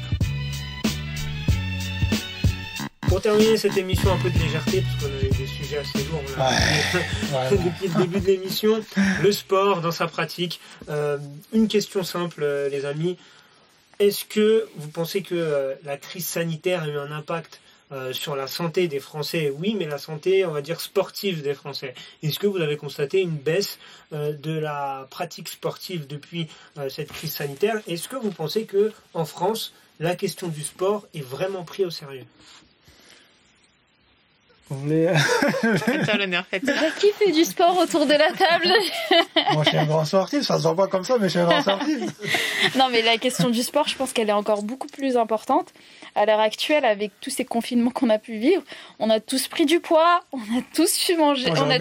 Pour 3.07 3.21
terminer 3.21 3.57
cette 3.57 3.77
émission 3.77 4.11
un 4.11 4.17
peu 4.17 4.29
de 4.29 4.37
légèreté, 4.37 4.81
parce 4.81 5.03
qu'on 5.03 5.17
avait 5.17 5.29
des 5.29 5.47
sujets 5.47 5.77
assez 5.77 5.99
lourds 5.99 6.21
depuis 7.51 7.87
le 7.87 8.01
début 8.01 8.19
de 8.19 8.27
l'émission, 8.27 8.83
le 9.23 9.31
sport 9.31 9.81
dans 9.81 9.91
sa 9.91 10.07
pratique. 10.07 10.59
une 11.53 11.67
question 11.67 12.03
simple, 12.03 12.45
les 12.69 12.85
amis. 12.85 13.17
Est-ce 13.99 14.25
que 14.25 14.67
vous 14.75 14.89
pensez 14.89 15.21
que 15.21 15.75
la 15.83 15.97
crise 15.97 16.27
sanitaire 16.27 16.83
a 16.83 16.87
eu 16.87 16.97
un 16.97 17.11
impact 17.11 17.61
euh, 17.93 18.11
sur 18.11 18.35
la 18.35 18.47
santé 18.47 18.89
des 18.89 18.99
Français, 18.99 19.49
oui, 19.57 19.73
mais 19.77 19.85
la 19.85 19.97
santé, 19.97 20.45
on 20.45 20.51
va 20.51 20.61
dire, 20.61 20.81
sportive 20.81 21.41
des 21.41 21.53
Français. 21.53 21.93
Est-ce 22.21 22.37
que 22.37 22.47
vous 22.47 22.57
avez 22.57 22.75
constaté 22.75 23.21
une 23.21 23.37
baisse 23.37 23.79
euh, 24.11 24.33
de 24.33 24.51
la 24.51 25.07
pratique 25.09 25.47
sportive 25.47 26.05
depuis 26.05 26.47
euh, 26.77 26.89
cette 26.89 27.13
crise 27.13 27.33
sanitaire? 27.33 27.81
Est-ce 27.87 28.09
que 28.09 28.17
vous 28.17 28.31
pensez 28.31 28.65
que 28.65 28.91
en 29.13 29.23
France, 29.23 29.73
la 30.01 30.15
question 30.15 30.49
du 30.49 30.63
sport 30.63 31.07
est 31.13 31.21
vraiment 31.21 31.63
prise 31.63 31.85
au 31.85 31.89
sérieux? 31.89 32.25
Vous 34.69 34.79
voulez... 34.81 35.09
l'honneur, 36.17 36.43
Qui 36.99 37.11
fait 37.17 37.31
du 37.31 37.45
sport 37.45 37.77
autour 37.77 38.05
de 38.05 38.13
la 38.13 38.31
table 38.31 38.73
Moi, 39.53 39.63
je 39.63 39.69
suis 39.69 39.77
un 39.77 39.85
grand 39.85 40.03
sportif. 40.03 40.41
Ça 40.41 40.57
se 40.57 40.63
voit 40.63 40.75
pas 40.75 40.87
comme 40.87 41.05
ça, 41.05 41.17
mais 41.17 41.27
je 41.27 41.31
suis 41.31 41.39
un 41.39 41.45
grand 41.45 41.61
sportif. 41.61 42.01
non, 42.75 42.89
mais 42.91 43.01
la 43.01 43.17
question 43.17 43.49
du 43.49 43.63
sport, 43.63 43.87
je 43.87 43.95
pense 43.95 44.11
qu'elle 44.11 44.29
est 44.29 44.33
encore 44.33 44.63
beaucoup 44.63 44.87
plus 44.87 45.15
importante 45.15 45.73
à 46.15 46.25
l'heure 46.25 46.39
actuelle, 46.39 46.83
avec 46.83 47.11
tous 47.21 47.29
ces 47.29 47.45
confinements 47.45 47.91
qu'on 47.91 48.09
a 48.09 48.17
pu 48.17 48.37
vivre, 48.37 48.63
on 48.99 49.09
a 49.09 49.19
tous 49.19 49.47
pris 49.47 49.65
du 49.65 49.79
poids, 49.79 50.23
on 50.31 50.39
a 50.39 50.61
tous 50.73 50.91
su 50.91 51.15
manger, 51.15 51.51
on, 51.51 51.69
a, 51.69 51.77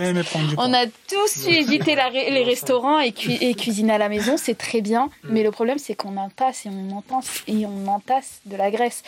on 0.59 0.75
a, 0.75 0.87
tous 0.87 1.43
su 1.43 1.51
éviter 1.51 1.97
les 1.97 2.45
restaurants 2.45 3.01
et, 3.01 3.13
cuisiner 3.13 3.95
à 3.95 3.99
la 3.99 4.09
maison, 4.09 4.37
c'est 4.37 4.57
très 4.57 4.81
bien. 4.81 5.07
Mm. 5.07 5.29
Mais 5.31 5.43
le 5.43 5.51
problème, 5.51 5.79
c'est 5.79 5.95
qu'on 5.95 6.17
entasse 6.19 6.67
et 6.67 6.69
on 6.69 6.97
entasse 6.97 7.43
et 7.49 7.67
on 7.67 7.89
entasse 7.89 8.41
de 8.45 8.57
la 8.57 8.71
graisse. 8.71 9.03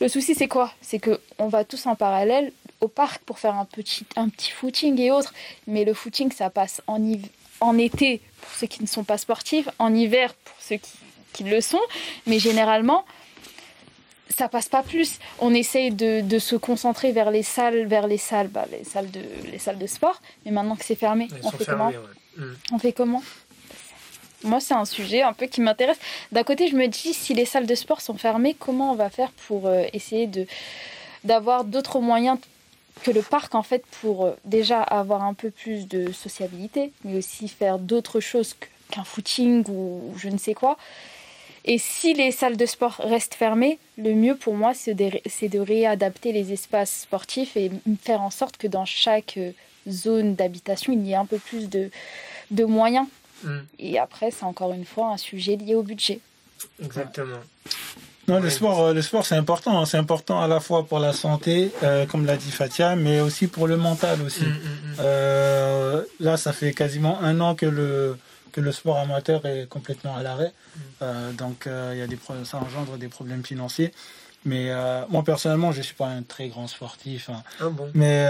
Le 0.00 0.08
souci, 0.08 0.34
c'est 0.34 0.48
quoi? 0.48 0.72
C'est 0.82 0.98
que 0.98 1.20
on 1.38 1.48
va 1.48 1.64
tous 1.64 1.86
en 1.86 1.94
parallèle 1.94 2.52
au 2.86 2.88
parc 2.88 3.22
pour 3.22 3.38
faire 3.38 3.56
un 3.56 3.64
petit, 3.64 4.06
un 4.16 4.28
petit 4.28 4.50
footing 4.50 4.98
et 5.00 5.10
autres. 5.10 5.34
Mais 5.66 5.84
le 5.84 5.92
footing, 5.92 6.30
ça 6.32 6.50
passe 6.50 6.80
en, 6.86 7.00
en 7.60 7.78
été 7.78 8.20
pour 8.40 8.52
ceux 8.58 8.66
qui 8.66 8.82
ne 8.82 8.88
sont 8.88 9.04
pas 9.04 9.18
sportifs, 9.18 9.68
en 9.78 9.94
hiver 9.94 10.34
pour 10.34 10.56
ceux 10.60 10.76
qui, 10.76 10.92
qui 11.32 11.44
le 11.44 11.60
sont. 11.60 11.80
Mais 12.26 12.38
généralement, 12.38 13.04
ça 14.36 14.48
passe 14.48 14.68
pas 14.68 14.82
plus. 14.82 15.18
On 15.38 15.52
essaye 15.54 15.90
de, 15.90 16.38
se 16.38 16.56
concentrer 16.56 17.12
vers 17.12 17.30
les 17.30 17.42
salles, 17.42 17.86
vers 17.86 18.06
les 18.06 18.18
salles, 18.18 18.48
bah, 18.48 18.66
les 18.70 18.84
salles 18.84 19.10
de, 19.10 19.22
les 19.50 19.58
salles 19.58 19.78
de 19.78 19.86
sport. 19.86 20.20
Mais 20.44 20.50
maintenant 20.50 20.76
que 20.76 20.84
c'est 20.84 20.94
fermé, 20.94 21.28
on 21.42 21.50
fait, 21.50 21.64
comment 21.64 21.92
mm. 22.36 22.44
on 22.72 22.78
fait 22.78 22.92
comment? 22.92 23.22
Moi, 24.44 24.60
c'est 24.60 24.74
un 24.74 24.84
sujet 24.84 25.22
un 25.22 25.32
peu 25.32 25.46
qui 25.46 25.60
m'intéresse. 25.60 25.98
D'un 26.30 26.44
côté, 26.44 26.68
je 26.68 26.76
me 26.76 26.86
dis, 26.86 27.14
si 27.14 27.34
les 27.34 27.46
salles 27.46 27.66
de 27.66 27.74
sport 27.74 28.00
sont 28.00 28.16
fermées, 28.16 28.54
comment 28.58 28.92
on 28.92 28.94
va 28.94 29.10
faire 29.10 29.32
pour 29.46 29.66
euh, 29.66 29.84
essayer 29.92 30.26
de 30.26 30.46
d'avoir 31.24 31.64
d'autres 31.64 31.98
moyens 31.98 32.38
que 33.02 33.10
le 33.10 33.22
parc, 33.22 33.54
en 33.54 33.62
fait, 33.62 33.84
pour 34.00 34.26
euh, 34.26 34.32
déjà 34.44 34.82
avoir 34.82 35.22
un 35.22 35.34
peu 35.34 35.50
plus 35.50 35.86
de 35.88 36.12
sociabilité, 36.12 36.92
mais 37.04 37.18
aussi 37.18 37.48
faire 37.48 37.78
d'autres 37.78 38.20
choses 38.20 38.56
qu'un 38.90 39.04
footing 39.04 39.64
ou 39.68 40.14
je 40.16 40.28
ne 40.28 40.38
sais 40.38 40.54
quoi. 40.54 40.76
Et 41.64 41.78
si 41.78 42.14
les 42.14 42.30
salles 42.30 42.56
de 42.56 42.66
sport 42.66 42.96
restent 43.00 43.34
fermées, 43.34 43.78
le 43.98 44.14
mieux 44.14 44.36
pour 44.36 44.54
moi, 44.54 44.72
c'est 44.72 44.94
de, 44.94 45.58
réadapter 45.58 46.32
les 46.32 46.52
espaces 46.52 47.00
sportifs 47.02 47.56
et 47.56 47.72
faire 48.00 48.22
en 48.22 48.30
sorte 48.30 48.56
que 48.56 48.68
dans 48.68 48.84
chaque 48.84 49.36
euh, 49.36 49.50
zone 49.88 50.36
d'habitation, 50.36 50.92
il 50.92 51.04
y 51.04 51.12
ait 51.12 51.16
un 51.16 51.26
peu 51.26 51.38
plus 51.38 51.68
de, 51.68 51.90
moyens. 52.64 53.08
Mm. 53.42 53.58
Et 53.80 53.98
après, 53.98 54.30
c'est 54.30 54.44
encore 54.44 54.72
une 54.72 54.84
fois 54.84 55.08
un 55.08 55.16
sujet 55.16 55.56
lié 55.56 55.74
au 55.74 55.82
budget. 55.82 56.20
Exactement. 56.82 57.40
Non, 58.28 58.40
le 58.40 58.50
sport, 58.50 58.80
euh, 58.80 58.92
le 58.92 59.02
sport, 59.02 59.24
c'est 59.24 59.36
important. 59.36 59.80
Hein. 59.80 59.86
C'est 59.86 59.98
important 59.98 60.40
à 60.40 60.48
la 60.48 60.60
fois 60.60 60.86
pour 60.86 60.98
la 60.98 61.12
santé, 61.12 61.70
euh, 61.82 62.06
comme 62.06 62.26
l'a 62.26 62.36
dit 62.36 62.50
Fatia, 62.50 62.96
mais 62.96 63.20
aussi 63.20 63.46
pour 63.46 63.66
le 63.66 63.76
mental 63.76 64.20
aussi. 64.22 64.44
Mm, 64.44 65.02
mm, 65.02 66.04
là, 66.20 66.36
ça 66.36 66.52
fait 66.52 66.72
quasiment 66.72 67.20
un 67.20 67.40
an 67.40 67.54
que 67.54 67.66
le 67.66 68.16
que 68.56 68.62
le 68.62 68.72
sport 68.72 68.98
amateur 68.98 69.44
est 69.44 69.68
complètement 69.68 70.16
à 70.16 70.22
l'arrêt. 70.22 70.52
Mm. 70.52 70.80
Euh, 71.02 71.32
donc 71.32 71.66
euh, 71.66 71.90
il 71.94 71.98
y 71.98 72.02
a 72.02 72.06
des 72.06 72.18
ça 72.44 72.56
engendre 72.56 72.96
des 72.96 73.08
problèmes 73.08 73.44
financiers. 73.44 73.92
Mais 74.46 74.70
euh, 74.70 75.02
moi 75.10 75.22
personnellement, 75.22 75.72
je 75.72 75.82
suis 75.82 75.94
pas 75.94 76.06
un 76.06 76.22
très 76.22 76.48
grand 76.48 76.68
sportif. 76.68 77.28
Hein. 77.28 77.42
Ah 77.60 77.64
mais 77.94 78.26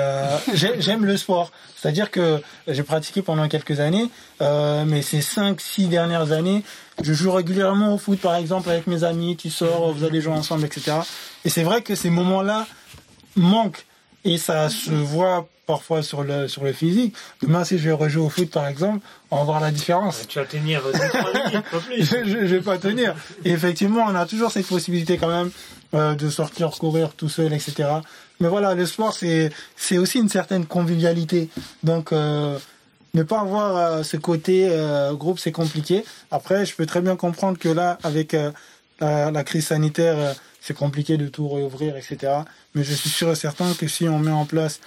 j'aime 0.54 1.04
le 1.04 1.16
sport. 1.16 1.52
C'est-à-dire 1.76 2.10
que 2.10 2.42
j'ai 2.66 2.82
pratiqué 2.82 3.22
pendant 3.22 3.46
quelques 3.48 3.78
années, 3.80 4.10
mais 4.40 5.02
ces 5.02 5.20
5-6 5.20 5.88
dernières 5.88 6.32
années, 6.32 6.64
je 7.02 7.12
joue 7.12 7.30
régulièrement 7.30 7.94
au 7.94 7.98
foot, 7.98 8.18
par 8.18 8.36
exemple, 8.36 8.70
avec 8.70 8.86
mes 8.86 9.04
amis. 9.04 9.36
Tu 9.36 9.50
sors, 9.50 9.92
vous 9.92 10.04
allez 10.04 10.20
jouer 10.20 10.32
ensemble, 10.32 10.64
etc. 10.64 10.98
Et 11.44 11.50
c'est 11.50 11.62
vrai 11.62 11.82
que 11.82 11.94
ces 11.94 12.10
moments-là 12.10 12.66
manquent. 13.36 13.84
Et 14.26 14.38
ça 14.38 14.68
se 14.68 14.90
voit 14.90 15.48
parfois 15.66 16.02
sur 16.02 16.22
le, 16.24 16.48
sur 16.48 16.64
le 16.64 16.72
physique. 16.72 17.14
Demain, 17.42 17.64
si 17.64 17.78
je 17.78 17.84
vais 17.84 17.92
rejouer 17.92 18.24
au 18.24 18.28
foot, 18.28 18.50
par 18.50 18.66
exemple, 18.66 18.98
on 19.30 19.38
va 19.38 19.44
voir 19.44 19.60
la 19.60 19.70
différence. 19.70 20.26
Tu 20.28 20.38
vas 20.38 20.44
tenir 20.44 20.82
euh, 20.84 20.92
minutes, 20.92 21.64
pas 21.70 21.78
plus. 21.86 22.02
je, 22.02 22.24
je, 22.24 22.54
vais 22.56 22.60
pas 22.60 22.78
tenir. 22.78 23.14
Et 23.44 23.52
effectivement, 23.52 24.04
on 24.08 24.14
a 24.14 24.26
toujours 24.26 24.50
cette 24.50 24.66
possibilité 24.66 25.16
quand 25.16 25.28
même 25.28 25.50
euh, 25.94 26.14
de 26.14 26.28
sortir 26.28 26.70
courir 26.70 27.12
tout 27.16 27.28
seul, 27.28 27.52
etc. 27.52 27.88
Mais 28.40 28.48
voilà, 28.48 28.74
le 28.74 28.84
sport, 28.84 29.12
c'est, 29.14 29.50
c'est 29.76 29.98
aussi 29.98 30.18
une 30.18 30.28
certaine 30.28 30.66
convivialité. 30.66 31.48
Donc, 31.84 32.12
euh, 32.12 32.58
ne 33.14 33.22
pas 33.22 33.40
avoir 33.40 33.76
euh, 33.76 34.02
ce 34.02 34.16
côté 34.16 34.68
euh, 34.70 35.14
groupe, 35.14 35.38
c'est 35.38 35.52
compliqué. 35.52 36.04
Après, 36.30 36.66
je 36.66 36.74
peux 36.74 36.86
très 36.86 37.00
bien 37.00 37.16
comprendre 37.16 37.58
que 37.58 37.68
là, 37.68 37.98
avec 38.02 38.36
la, 39.00 39.30
la, 39.30 39.44
crise 39.44 39.66
sanitaire, 39.66 40.34
c'est 40.60 40.76
compliqué 40.76 41.16
de 41.16 41.28
tout 41.28 41.48
réouvrir, 41.48 41.96
etc. 41.96 42.32
Mais 42.74 42.84
je 42.84 42.92
suis 42.94 43.10
sûr 43.10 43.30
et 43.30 43.36
certain 43.36 43.72
que 43.74 43.88
si 43.88 44.08
on 44.08 44.18
met 44.18 44.30
en 44.30 44.46
place 44.46 44.80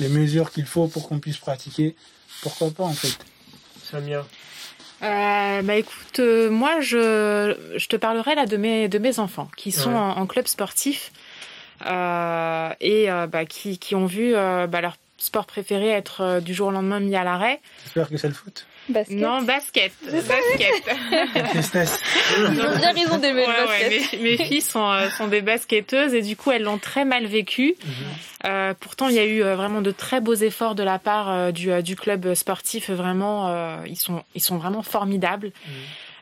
les 0.00 0.08
mesures 0.08 0.50
qu'il 0.50 0.66
faut 0.66 0.88
pour 0.88 1.08
qu'on 1.08 1.18
puisse 1.18 1.38
pratiquer, 1.38 1.96
pourquoi 2.42 2.70
pas 2.70 2.84
en 2.84 2.92
fait 2.92 3.16
Samia 3.82 4.26
euh, 5.02 5.60
bah 5.60 5.74
écoute, 5.74 6.20
euh, 6.20 6.48
moi 6.48 6.80
je, 6.80 7.54
je 7.76 7.86
te 7.86 7.96
parlerai 7.96 8.34
là 8.34 8.46
de 8.46 8.56
mes, 8.56 8.88
de 8.88 8.98
mes 8.98 9.18
enfants 9.18 9.50
qui 9.54 9.70
sont 9.70 9.92
en, 9.92 10.26
club 10.26 10.46
sportif 10.46 11.12
euh, 11.84 12.70
et 12.80 13.10
euh, 13.10 13.26
bah, 13.26 13.44
qui, 13.44 13.78
qui 13.78 13.94
ont 13.94 14.06
vu 14.06 14.34
euh, 14.34 14.66
bah, 14.66 14.80
leur 14.80 14.96
sport 15.18 15.44
préféré 15.44 15.88
être 15.88 16.40
du 16.40 16.54
jour 16.54 16.68
au 16.68 16.70
lendemain 16.70 17.00
mis 17.00 17.14
à 17.14 17.24
l'arrêt. 17.24 17.60
J'espère 17.84 18.08
que 18.08 18.16
c'est 18.16 18.28
le 18.28 18.34
foot. 18.34 18.66
Basket. 18.88 19.16
Non, 19.16 19.42
basket. 19.42 19.92
Basket. 20.10 20.84
bien 22.76 22.92
raison 22.92 23.18
d'aimer 23.18 23.46
le 23.46 23.66
basket. 23.66 24.20
mes, 24.20 24.36
filles 24.36 24.60
sont, 24.60 24.88
euh, 24.88 25.10
sont 25.10 25.26
des 25.26 25.40
basketteuses 25.40 26.14
et 26.14 26.22
du 26.22 26.36
coup, 26.36 26.52
elles 26.52 26.62
l'ont 26.62 26.78
très 26.78 27.04
mal 27.04 27.26
vécu. 27.26 27.74
Mhm. 27.84 27.92
euh, 28.46 28.74
pourtant, 28.78 29.08
il 29.08 29.14
y 29.14 29.18
a 29.18 29.24
eu 29.24 29.42
euh, 29.42 29.56
vraiment 29.56 29.82
de 29.82 29.90
très 29.90 30.20
beaux 30.20 30.34
efforts 30.34 30.74
de 30.74 30.82
la 30.82 30.98
part 30.98 31.52
du, 31.52 31.82
du 31.82 31.96
club 31.96 32.34
sportif. 32.34 32.90
Vraiment, 32.90 33.48
euh, 33.48 33.76
ils, 33.86 33.96
sont, 33.96 34.22
ils 34.34 34.42
sont 34.42 34.56
vraiment 34.56 34.82
formidables. 34.82 35.52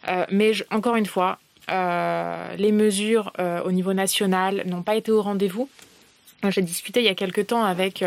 Mhm. 0.06 0.26
mais 0.30 0.52
encore 0.70 0.96
une 0.96 1.06
fois, 1.06 1.38
les 1.68 2.72
mesures 2.72 3.32
au 3.64 3.72
niveau 3.72 3.92
national 3.92 4.62
n'ont 4.66 4.82
pas 4.82 4.96
été 4.96 5.10
au 5.12 5.22
rendez-vous. 5.22 5.68
J'ai 6.50 6.62
discuté 6.62 7.00
il 7.00 7.06
y 7.06 7.08
a 7.08 7.14
quelque 7.14 7.40
temps 7.40 7.64
avec 7.64 8.04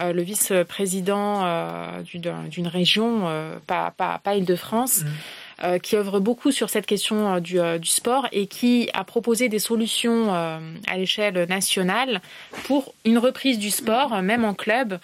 euh, 0.00 0.12
le 0.12 0.22
vice-président 0.22 1.44
euh, 1.44 2.02
d'une 2.02 2.66
région, 2.66 3.28
euh, 3.28 3.56
pas, 3.66 3.92
pas, 3.96 4.20
pas 4.22 4.34
Île-de-France. 4.36 5.02
Mmh. 5.02 5.78
qui 5.82 5.96
œuvre 5.96 6.20
beaucoup 6.20 6.52
sur 6.52 6.68
cette 6.68 6.84
question 6.84 7.40
du, 7.40 7.58
du, 7.80 7.88
sport 7.88 8.28
et 8.30 8.46
qui 8.46 8.90
a 8.92 9.04
proposé 9.04 9.48
des 9.48 9.58
solutions 9.58 10.30
à 10.34 10.96
l'échelle 10.98 11.46
nationale 11.48 12.20
pour 12.64 12.92
une 13.06 13.16
reprise 13.16 13.58
du 13.58 13.70
sport, 13.70 14.20
même 14.20 14.44
en 14.44 14.52
club. 14.52 14.98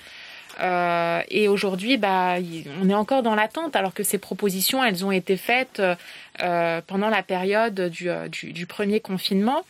Euh, 0.61 1.23
et 1.29 1.49
aujourd'hui, 1.49 1.97
bah, 1.97 2.37
on 2.81 2.89
est 2.89 2.95
encore 2.95 3.23
dans 3.23 3.35
l'attente, 3.35 3.77
alors 3.77 3.95
que 3.95 4.03
ces 4.03 4.19
propositions, 4.19 4.85
elles 4.85 5.05
ont 5.05 5.13
été 5.13 5.37
faites 5.37 5.81
euh, 6.43 6.81
pendant 6.87 7.09
la 7.09 7.23
période 7.23 7.89
du, 7.89 8.11
du, 8.31 8.53
du 8.53 8.67
premier 8.67 9.01
confinement. 9.01 9.65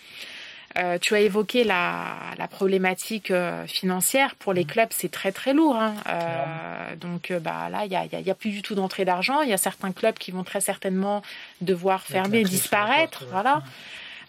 Euh, 0.79 0.99
tu 0.99 1.15
as 1.15 1.21
évoqué 1.21 1.65
la, 1.65 2.17
la 2.39 2.49
problématique 2.49 3.31
euh, 3.31 3.67
financière. 3.67 4.35
Pour 4.37 4.53
les 4.53 4.65
mm. 4.65 4.69
clubs, 4.69 4.89
c'est 4.91 5.11
très 5.11 5.33
très 5.33 5.53
lourd. 5.53 5.77
Hein. 5.77 5.95
Euh, 6.09 6.97
donc 6.97 7.33
bah, 7.41 7.69
là, 7.71 7.85
il 7.85 7.91
n'y 7.91 7.97
a, 7.97 8.05
y 8.05 8.31
a, 8.31 8.35
plus 8.35 8.51
du 8.51 8.63
tout 8.63 8.75
d'entrée 8.75 9.05
d'argent. 9.05 9.43
Il 9.43 9.49
y 9.49 9.53
a 9.53 9.59
certains 9.59 9.93
clubs 9.93 10.15
qui 10.15 10.31
vont 10.31 10.45
très 10.45 10.61
certainement 10.61 11.23
devoir 11.61 12.03
fermer 12.03 12.43
disparaître. 12.45 13.25
Voilà. 13.31 13.63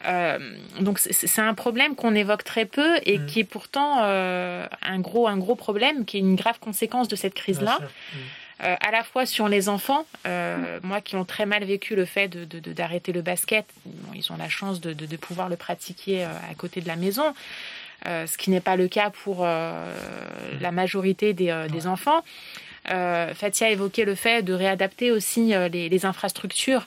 Euh, 0.05 0.37
donc 0.81 0.99
c'est 0.99 1.41
un 1.41 1.53
problème 1.53 1.95
qu'on 1.95 2.13
évoque 2.13 2.43
très 2.43 2.65
peu 2.65 2.97
et 3.05 3.19
mm. 3.19 3.25
qui 3.25 3.39
est 3.39 3.45
pourtant 3.45 3.99
euh, 4.01 4.67
un 4.81 4.99
gros 4.99 5.27
un 5.27 5.37
gros 5.37 5.55
problème, 5.55 6.05
qui 6.05 6.17
est 6.17 6.19
une 6.19 6.35
grave 6.35 6.59
conséquence 6.59 7.07
de 7.07 7.15
cette 7.15 7.33
crise-là. 7.33 7.79
Euh, 8.61 8.75
à 8.79 8.91
la 8.91 9.03
fois 9.03 9.25
sur 9.25 9.47
les 9.47 9.67
enfants, 9.67 10.05
euh, 10.27 10.79
moi 10.83 11.01
qui 11.01 11.15
ont 11.15 11.25
très 11.25 11.45
mal 11.45 11.63
vécu 11.63 11.95
le 11.95 12.05
fait 12.05 12.27
d'arrêter 12.27 13.11
de, 13.11 13.17
de, 13.17 13.19
le 13.19 13.23
basket, 13.23 13.65
bon, 13.85 14.13
ils 14.13 14.31
ont 14.31 14.37
la 14.37 14.49
chance 14.49 14.79
de, 14.79 14.93
de 14.93 15.17
pouvoir 15.17 15.49
le 15.49 15.55
pratiquer 15.55 16.23
euh, 16.23 16.27
à 16.49 16.53
côté 16.53 16.79
de 16.79 16.87
la 16.87 16.95
maison, 16.95 17.33
euh, 18.05 18.27
ce 18.27 18.37
qui 18.37 18.51
n'est 18.51 18.61
pas 18.61 18.75
le 18.75 18.87
cas 18.87 19.09
pour 19.09 19.43
la 19.43 20.71
majorité 20.71 21.33
des, 21.33 21.67
des 21.71 21.87
enfants. 21.87 22.23
Fatia 22.85 23.67
a 23.67 23.69
évoqué 23.69 24.05
le 24.05 24.15
fait 24.15 24.43
de 24.43 24.53
réadapter 24.53 25.11
aussi 25.11 25.53
les, 25.71 25.89
les 25.89 26.05
infrastructures. 26.05 26.85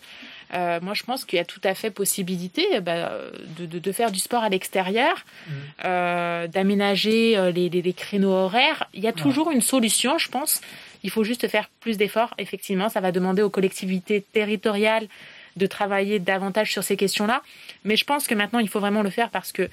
Euh, 0.55 0.79
moi, 0.81 0.95
je 0.95 1.03
pense 1.03 1.25
qu'il 1.25 1.39
y 1.39 1.41
a 1.41 1.45
tout 1.45 1.61
à 1.65 1.75
fait 1.75 1.91
possibilité 1.91 2.81
bah, 2.81 3.11
de, 3.59 3.67
de, 3.67 3.79
de, 3.81 3.93
faire 3.93 4.13
du 4.13 4.21
sport 4.21 4.45
à 4.45 4.49
l'extérieur, 4.49 5.17
mmh. 5.17 5.53
euh, 5.85 6.47
d'aménager 6.47 7.51
les, 7.53 7.69
les, 7.69 7.83
les, 7.83 7.93
créneaux 7.93 8.31
horaires. 8.31 8.87
Il 8.95 9.03
y 9.03 9.09
a 9.09 9.13
toujours 9.13 9.51
une 9.51 9.61
solution, 9.61 10.19
je 10.19 10.29
pense. 10.29 10.61
Il 11.07 11.11
faut 11.11 11.23
juste 11.23 11.47
faire 11.47 11.71
plus 11.79 11.99
d'efforts. 11.99 12.35
Effectivement, 12.37 12.89
ça 12.89 13.01
va 13.01 13.13
demander 13.13 13.41
aux 13.41 13.49
collectivités 13.49 14.25
territoriales 14.33 15.07
de 15.55 15.67
travailler 15.67 16.19
davantage 16.19 16.73
sur 16.73 16.83
ces 16.83 16.97
questions-là. 16.97 17.43
Mais 17.85 17.95
je 17.95 18.05
pense 18.05 18.27
que 18.27 18.35
maintenant, 18.35 18.59
il 18.59 18.69
faut 18.69 18.81
vraiment 18.81 19.05
le 19.05 19.11
faire 19.11 19.31
parce 19.31 19.53
que 19.53 19.71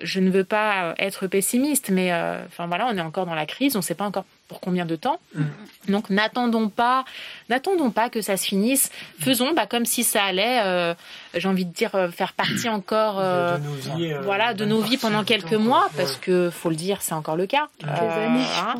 je 0.00 0.20
ne 0.20 0.30
veux 0.30 0.42
pas 0.42 0.94
être 0.96 1.26
pessimiste, 1.26 1.90
mais 1.90 2.14
euh, 2.14 2.42
enfin 2.46 2.66
voilà, 2.66 2.86
on 2.90 2.96
est 2.96 3.02
encore 3.02 3.26
dans 3.26 3.34
la 3.34 3.44
crise, 3.44 3.76
on 3.76 3.80
ne 3.80 3.84
sait 3.84 3.94
pas 3.94 4.06
encore 4.06 4.24
pour 4.50 4.58
combien 4.58 4.84
de 4.84 4.96
temps. 4.96 5.20
Mm. 5.36 5.44
Donc 5.90 6.10
n'attendons 6.10 6.68
pas, 6.68 7.04
n'attendons 7.48 7.92
pas 7.92 8.10
que 8.10 8.20
ça 8.20 8.36
se 8.36 8.44
finisse. 8.44 8.90
Faisons 9.20 9.52
bah, 9.54 9.66
comme 9.66 9.86
si 9.86 10.02
ça 10.02 10.24
allait, 10.24 10.60
euh, 10.64 10.92
j'ai 11.34 11.46
envie 11.46 11.64
de 11.64 11.72
dire, 11.72 11.92
faire 12.12 12.32
partie 12.32 12.68
encore, 12.68 13.20
de, 13.20 13.58
nos 13.58 13.96
vies, 13.96 14.12
voilà, 14.24 14.52
de 14.52 14.64
nos 14.64 14.80
vies 14.80 14.96
pendant 14.96 15.22
quelques 15.22 15.52
mois, 15.52 15.88
parce 15.96 16.16
que 16.16 16.50
faut 16.50 16.68
le 16.68 16.74
dire, 16.74 17.00
c'est 17.00 17.14
encore 17.14 17.36
le 17.36 17.46
cas. 17.46 17.68
Hein. 17.84 18.74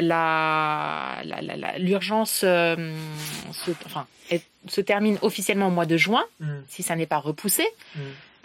la, 0.00 1.16
l'urgence 1.76 2.30
se, 2.30 3.70
enfin, 3.84 4.06
se 4.66 4.80
termine 4.80 5.18
officiellement 5.20 5.68
au 5.68 5.70
mois 5.70 5.86
de 5.86 5.98
juin, 5.98 6.24
mm. 6.40 6.46
si 6.68 6.82
ça 6.82 6.96
n'est 6.96 7.06
pas 7.06 7.18
repoussé. 7.18 7.66
Mm. 7.94 8.00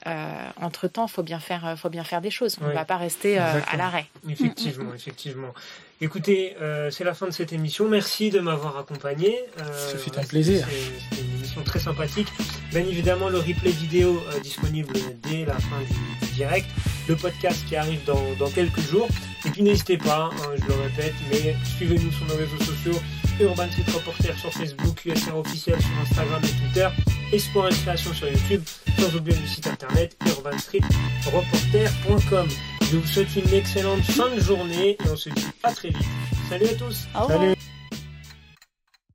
Euh, 0.07 0.49
entre 0.59 0.87
temps, 0.87 1.07
faut 1.07 1.23
bien 1.23 1.39
faire, 1.39 1.75
faut 1.77 1.89
bien 1.89 2.03
faire 2.03 2.21
des 2.21 2.31
choses. 2.31 2.57
On 2.61 2.67
ne 2.67 2.73
va 2.73 2.85
pas 2.85 2.97
rester 2.97 3.39
euh, 3.39 3.59
à 3.71 3.77
l'arrêt. 3.77 4.05
Effectivement, 4.29 4.93
effectivement. 4.95 5.53
Écoutez, 5.99 6.55
euh, 6.59 6.89
c'est 6.89 7.03
la 7.03 7.13
fin 7.13 7.27
de 7.27 7.31
cette 7.31 7.53
émission. 7.53 7.87
Merci 7.87 8.31
de 8.31 8.39
m'avoir 8.39 8.77
accompagné. 8.77 9.37
Euh, 9.59 9.91
Ce 9.95 10.19
un 10.19 10.23
plaisir. 10.23 10.67
C'était 10.67 11.21
une 11.21 11.37
émission 11.37 11.63
très 11.63 11.79
sympathique. 11.79 12.27
Bien 12.71 12.81
évidemment, 12.81 13.29
le 13.29 13.37
replay 13.37 13.71
vidéo 13.71 14.19
disponible 14.41 14.93
dès 15.29 15.45
la 15.45 15.53
fin 15.53 15.79
du, 15.81 16.33
direct. 16.33 16.67
Le 17.07 17.15
podcast 17.15 17.63
qui 17.67 17.75
arrive 17.75 18.03
dans, 18.05 18.33
dans 18.39 18.49
quelques 18.49 18.79
jours. 18.79 19.07
Et 19.45 19.49
puis 19.49 19.61
n'hésitez 19.61 19.97
pas, 19.97 20.29
hein, 20.31 20.55
je 20.55 20.67
le 20.67 20.73
répète, 20.73 21.13
mais 21.31 21.55
suivez-nous 21.77 22.11
sur 22.11 22.25
nos 22.25 22.35
réseaux 22.35 22.63
sociaux. 22.63 22.99
Urban 23.41 23.67
Street 23.71 23.91
Reporter 23.93 24.37
sur 24.37 24.53
Facebook, 24.53 25.03
USR 25.05 25.35
officiel 25.35 25.81
sur 25.81 25.89
Instagram 26.01 26.41
et 26.43 26.47
Twitter, 26.47 26.87
et 27.33 27.39
Sport 27.39 27.69
et 27.69 27.73
Création 27.73 28.13
sur 28.13 28.27
YouTube, 28.27 28.61
sans 28.99 29.15
oublier 29.15 29.39
le 29.39 29.47
site 29.47 29.65
internet 29.67 30.15
urbanstreetreporter.com. 30.27 32.47
Je 32.83 32.97
vous 32.97 33.07
souhaite 33.07 33.35
une 33.35 33.51
excellente 33.53 34.03
fin 34.03 34.29
de 34.35 34.39
journée 34.39 34.91
et 34.91 34.97
on 35.09 35.15
se 35.15 35.29
dit 35.29 35.47
à 35.63 35.73
très 35.73 35.89
vite. 35.89 36.05
Salut 36.49 36.65
à 36.65 36.75
tous. 36.75 37.07
Salut. 37.27 37.55